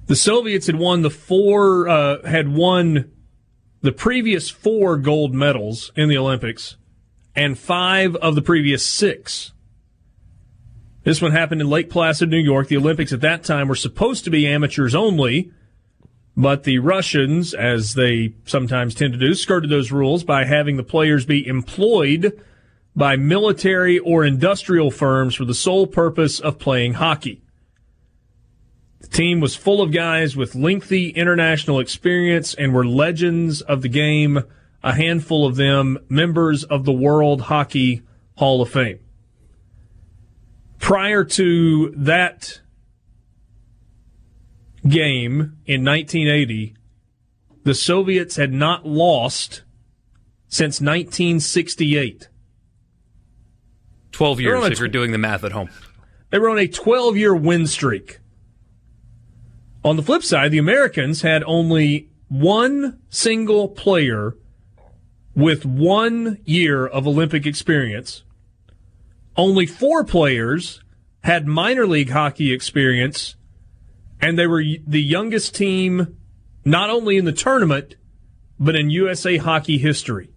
[0.07, 3.11] The Soviets had won the four, uh, had won
[3.79, 6.75] the previous four gold medals in the Olympics
[7.33, 9.53] and five of the previous six.
[11.05, 12.67] This one happened in Lake Placid, New York.
[12.67, 15.49] The Olympics at that time were supposed to be amateurs only,
[16.35, 20.83] but the Russians, as they sometimes tend to do, skirted those rules by having the
[20.83, 22.37] players be employed
[22.99, 27.41] by military or industrial firms for the sole purpose of playing hockey.
[28.99, 33.87] The team was full of guys with lengthy international experience and were legends of the
[33.87, 34.43] game,
[34.83, 38.01] a handful of them members of the World Hockey
[38.35, 38.99] Hall of Fame.
[40.77, 42.59] Prior to that
[44.85, 46.75] game in 1980,
[47.63, 49.63] the Soviets had not lost
[50.49, 52.27] since 1968.
[54.19, 55.69] 12 years if you're doing the math at home.
[56.29, 58.19] They were on a 12 year win streak.
[59.85, 64.35] On the flip side, the Americans had only one single player
[65.35, 68.23] with one year of Olympic experience.
[69.37, 70.83] Only four players
[71.23, 73.37] had minor league hockey experience,
[74.19, 76.17] and they were the youngest team
[76.65, 77.95] not only in the tournament,
[78.59, 80.29] but in USA hockey history.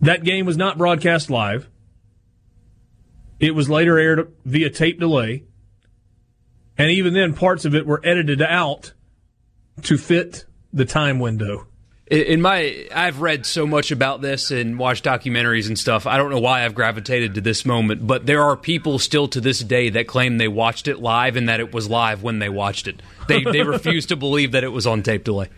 [0.00, 1.68] That game was not broadcast live.
[3.38, 5.44] It was later aired via tape delay.
[6.78, 8.92] And even then, parts of it were edited out
[9.82, 11.66] to fit the time window.
[12.06, 16.06] in my I've read so much about this and watched documentaries and stuff.
[16.06, 19.40] I don't know why I've gravitated to this moment, but there are people still to
[19.40, 22.48] this day that claim they watched it live and that it was live when they
[22.48, 23.00] watched it.
[23.26, 25.48] They they refuse to believe that it was on tape delay.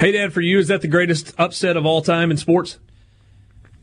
[0.00, 2.78] Hey, Dad, for you, is that the greatest upset of all time in sports?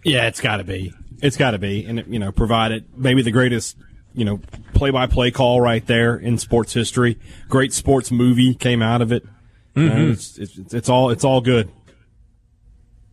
[0.04, 0.92] Yeah, it's got to be.
[1.22, 3.78] It's got to be, and you know, provided maybe the greatest,
[4.16, 4.40] you know,
[4.74, 7.20] play-by-play call right there in sports history.
[7.50, 9.28] Great sports movie came out of it.
[9.76, 10.12] You know, mm-hmm.
[10.14, 11.70] it's, it's, it's all it's all good.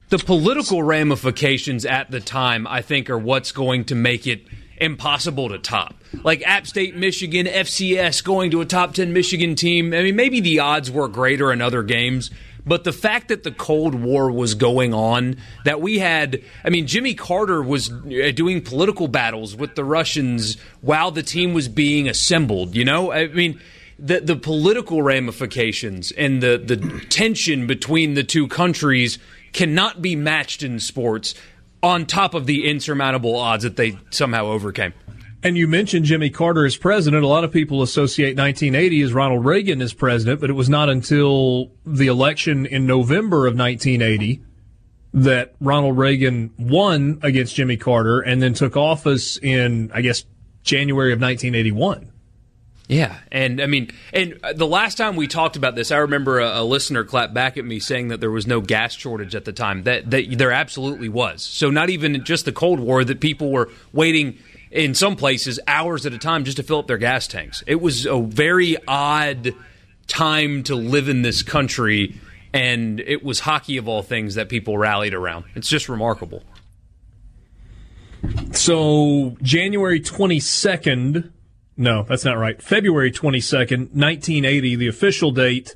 [0.08, 4.46] The political ramifications at the time, I think, are what's going to make it
[4.78, 5.94] impossible to top.
[6.22, 9.92] Like App State, Michigan, FCS going to a top 10 Michigan team.
[9.92, 12.30] I mean, maybe the odds were greater in other games,
[12.66, 16.86] but the fact that the Cold War was going on, that we had, I mean,
[16.86, 22.08] Jimmy Carter was uh, doing political battles with the Russians while the team was being
[22.08, 23.12] assembled, you know?
[23.12, 23.60] I mean,
[23.98, 29.18] the, the political ramifications and the, the tension between the two countries
[29.52, 31.34] cannot be matched in sports
[31.82, 34.94] on top of the insurmountable odds that they somehow overcame.
[35.44, 37.22] And you mentioned Jimmy Carter as president.
[37.22, 40.88] A lot of people associate 1980 as Ronald Reagan as president, but it was not
[40.88, 44.42] until the election in November of 1980
[45.12, 50.24] that Ronald Reagan won against Jimmy Carter and then took office in, I guess,
[50.62, 52.10] January of 1981.
[52.88, 56.40] Yeah, and I mean, and uh, the last time we talked about this, I remember
[56.40, 59.46] a, a, listener clapped back at me saying that there was no gas shortage at
[59.46, 59.84] the time.
[59.84, 61.42] That that there absolutely was.
[61.42, 64.38] So not even just the Cold War, that people were waiting
[64.74, 67.62] in some places hours at a time just to fill up their gas tanks.
[67.66, 69.54] It was a very odd
[70.06, 72.20] time to live in this country,
[72.52, 75.44] and it was hockey of all things that people rallied around.
[75.54, 76.42] It's just remarkable.
[78.52, 81.32] So January twenty second
[81.76, 82.62] no, that's not right.
[82.62, 85.74] February 22nd, 1980, the official date.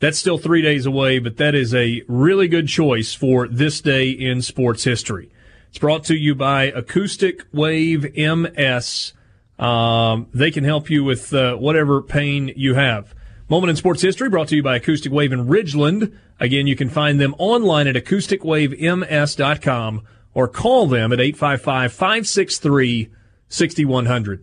[0.00, 4.10] That's still three days away, but that is a really good choice for this day
[4.10, 5.30] in sports history.
[5.68, 9.12] It's brought to you by Acoustic Wave MS.
[9.58, 13.14] Um, they can help you with uh, whatever pain you have.
[13.48, 16.14] Moment in sports history brought to you by Acoustic Wave in Ridgeland.
[16.40, 20.02] Again, you can find them online at acousticwavems.com
[20.34, 23.10] or call them at 855 563
[23.48, 24.42] 6100.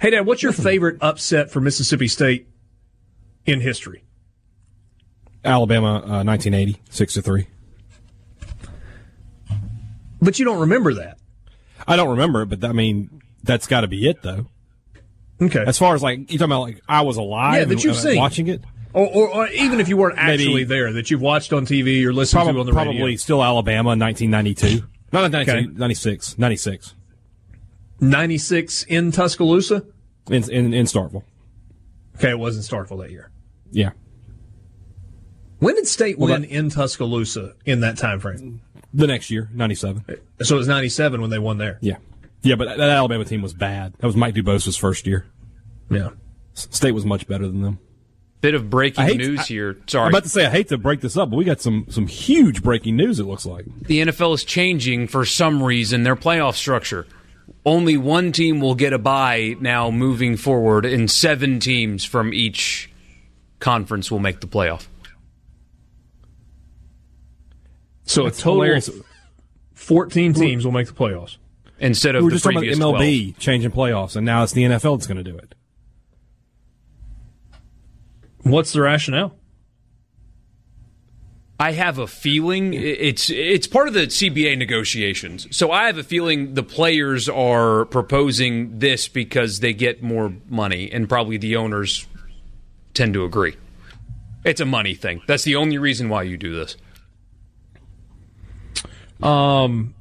[0.00, 2.48] Hey, Dad, what's your favorite upset for Mississippi State
[3.44, 4.04] in history?
[5.44, 7.46] Alabama, uh, 1980, six to three.
[10.20, 11.18] But you don't remember that.
[11.86, 14.46] I don't remember it, but I mean, that's got to be it, though.
[15.40, 15.62] Okay.
[15.66, 18.06] As far as like you talking about, like I was alive, yeah, that you've and,
[18.06, 18.62] uh, seen watching it,
[18.92, 22.04] or, or, or, even if you weren't Maybe- actually there, that you've watched on TV
[22.04, 23.16] or listened probably, to on the probably radio.
[23.16, 24.84] still Alabama, 1992.
[25.12, 25.66] Not 92, Okay.
[25.78, 26.94] 96, 96
[28.00, 29.84] Ninety six in Tuscaloosa.
[30.30, 31.22] in, in in Starkville.
[32.16, 33.30] Okay, it wasn't Starkville that year.
[33.70, 33.90] Yeah,
[35.60, 38.60] When did State Well, win that- in Tuscaloosa in that time frame?
[38.98, 40.04] The next year, 97.
[40.42, 41.78] So it was ninety seven when they won there.
[41.80, 41.96] Yeah,
[42.42, 43.94] yeah, but that, that Alabama team was bad.
[43.98, 45.24] That was Mike DuBose's first year.
[45.90, 46.10] Yeah.
[46.54, 47.78] State was much better than them.
[48.40, 49.76] Bit of breaking I hate- news I- here.
[49.94, 52.06] I'm about to say I hate to break this up, but we got some some
[52.08, 53.20] huge breaking news.
[53.20, 53.64] It looks like.
[53.82, 57.06] the NFL is changing for some reason their playoff structure.
[57.64, 62.90] Only one team will get a bye now moving forward, and seven teams from each
[63.60, 64.86] conference will make the playoff.
[68.08, 68.90] So That's a total hilarious.
[69.74, 71.36] fourteen teams will make the playoffs.
[71.78, 73.38] Instead of We were the just talking about MLB 12.
[73.38, 75.54] changing playoffs, and now it's the NFL that's going to do it.
[78.42, 79.34] What's the rationale?
[81.60, 85.54] I have a feeling it's it's part of the CBA negotiations.
[85.56, 90.90] So I have a feeling the players are proposing this because they get more money,
[90.90, 92.06] and probably the owners
[92.94, 93.56] tend to agree.
[94.44, 95.20] It's a money thing.
[95.26, 96.76] That's the only reason why you do this.
[99.22, 99.94] Um.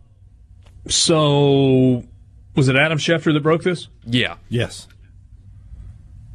[0.88, 2.04] So
[2.56, 3.88] was it Adam Schefter that broke this?
[4.06, 4.38] Yeah.
[4.50, 4.88] Yes.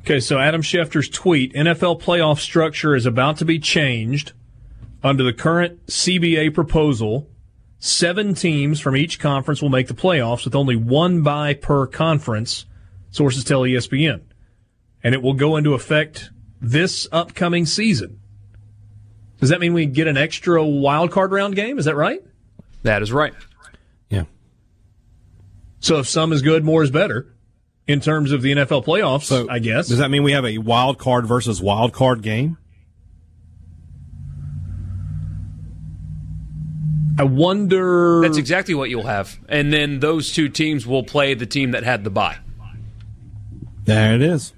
[0.02, 4.32] Okay, so Adam Schefter's tweet NFL playoff structure is about to be changed
[5.02, 7.28] under the current CBA proposal.
[7.78, 12.66] Seven teams from each conference will make the playoffs with only one bye per conference,
[13.10, 14.22] sources tell ESPN.
[15.02, 16.30] And it will go into effect
[16.60, 18.20] this upcoming season.
[19.40, 21.78] Does that mean we get an extra wild card round game?
[21.78, 22.22] Is that right?
[22.82, 23.34] That is right.
[24.10, 24.24] Yeah.
[25.80, 27.34] So if some is good, more is better
[27.86, 29.88] in terms of the NFL playoffs, So I guess.
[29.88, 32.58] Does that mean we have a wild card versus wild card game?
[37.18, 38.20] I wonder.
[38.22, 39.38] That's exactly what you'll have.
[39.48, 42.38] And then those two teams will play the team that had the bye.
[43.84, 44.54] There it is.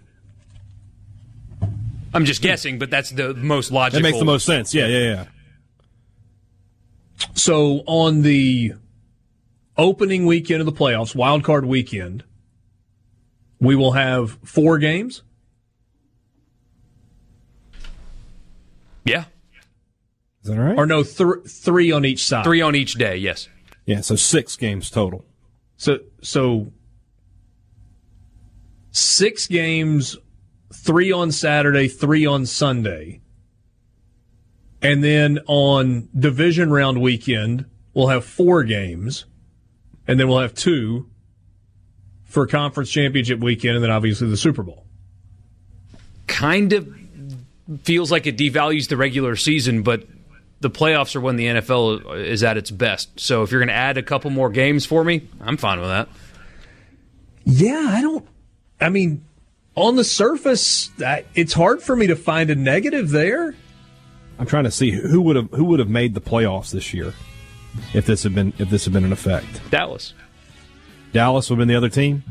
[2.13, 4.01] I'm just guessing, but that's the most logical.
[4.01, 4.73] That makes the most sense.
[4.73, 5.25] Yeah, yeah, yeah.
[7.35, 8.75] So on the
[9.77, 12.25] opening weekend of the playoffs, wild card weekend,
[13.61, 15.23] we will have four games.
[19.05, 19.25] Yeah.
[20.43, 20.79] Is that all right?
[20.79, 22.45] Or no, th- three on each side.
[22.45, 23.49] Three on each day, yes.
[23.87, 25.25] Yeah, so six games total.
[25.77, 26.73] So so
[28.91, 30.17] six games,
[30.73, 33.21] three on Saturday, three on Sunday.
[34.85, 39.24] And then on division round weekend, we'll have four games.
[40.06, 41.09] And then we'll have two
[42.24, 44.85] for conference championship weekend and then obviously the Super Bowl.
[46.27, 46.86] Kind of
[47.82, 50.06] feels like it devalues the regular season, but
[50.61, 53.19] the playoffs are when the NFL is at its best.
[53.19, 55.89] So if you're going to add a couple more games for me, I'm fine with
[55.89, 56.09] that.
[57.44, 58.27] Yeah, I don't.
[58.81, 59.24] I mean,
[59.74, 60.90] on the surface,
[61.35, 63.55] it's hard for me to find a negative there.
[64.39, 67.15] I'm trying to see who would have who would have made the playoffs this year
[67.93, 69.70] if this had been if this had been in effect.
[69.70, 70.15] Dallas.
[71.12, 72.24] Dallas would have been the other team.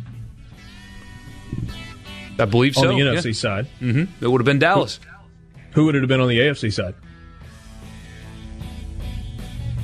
[2.39, 2.91] I believe on so.
[2.91, 3.13] On the yeah.
[3.13, 3.67] NFC side.
[3.79, 4.23] Mm-hmm.
[4.23, 4.99] It would have been Dallas.
[5.73, 6.95] Who would it have been on the AFC side?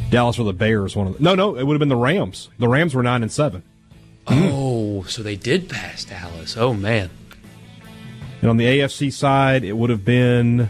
[0.10, 0.96] Dallas or the Bears.
[0.96, 2.50] One of the, no, no, it would have been the Rams.
[2.58, 3.64] The Rams were nine and seven.
[4.28, 6.58] Oh, so they did pass Dallas.
[6.58, 7.10] Oh man.
[8.42, 10.70] And on the AFC side, it would have been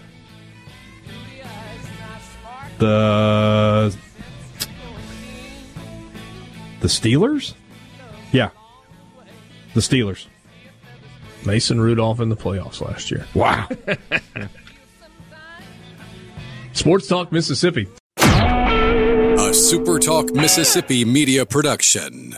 [2.79, 3.95] the
[6.81, 7.53] the Steelers.
[8.31, 8.49] Yeah,
[9.73, 10.27] the Steelers.
[11.45, 13.25] Mason Rudolph in the playoffs last year.
[13.33, 13.67] Wow.
[16.73, 17.87] Sports Talk Mississippi.
[18.17, 22.35] A SuperTalk Mississippi media production.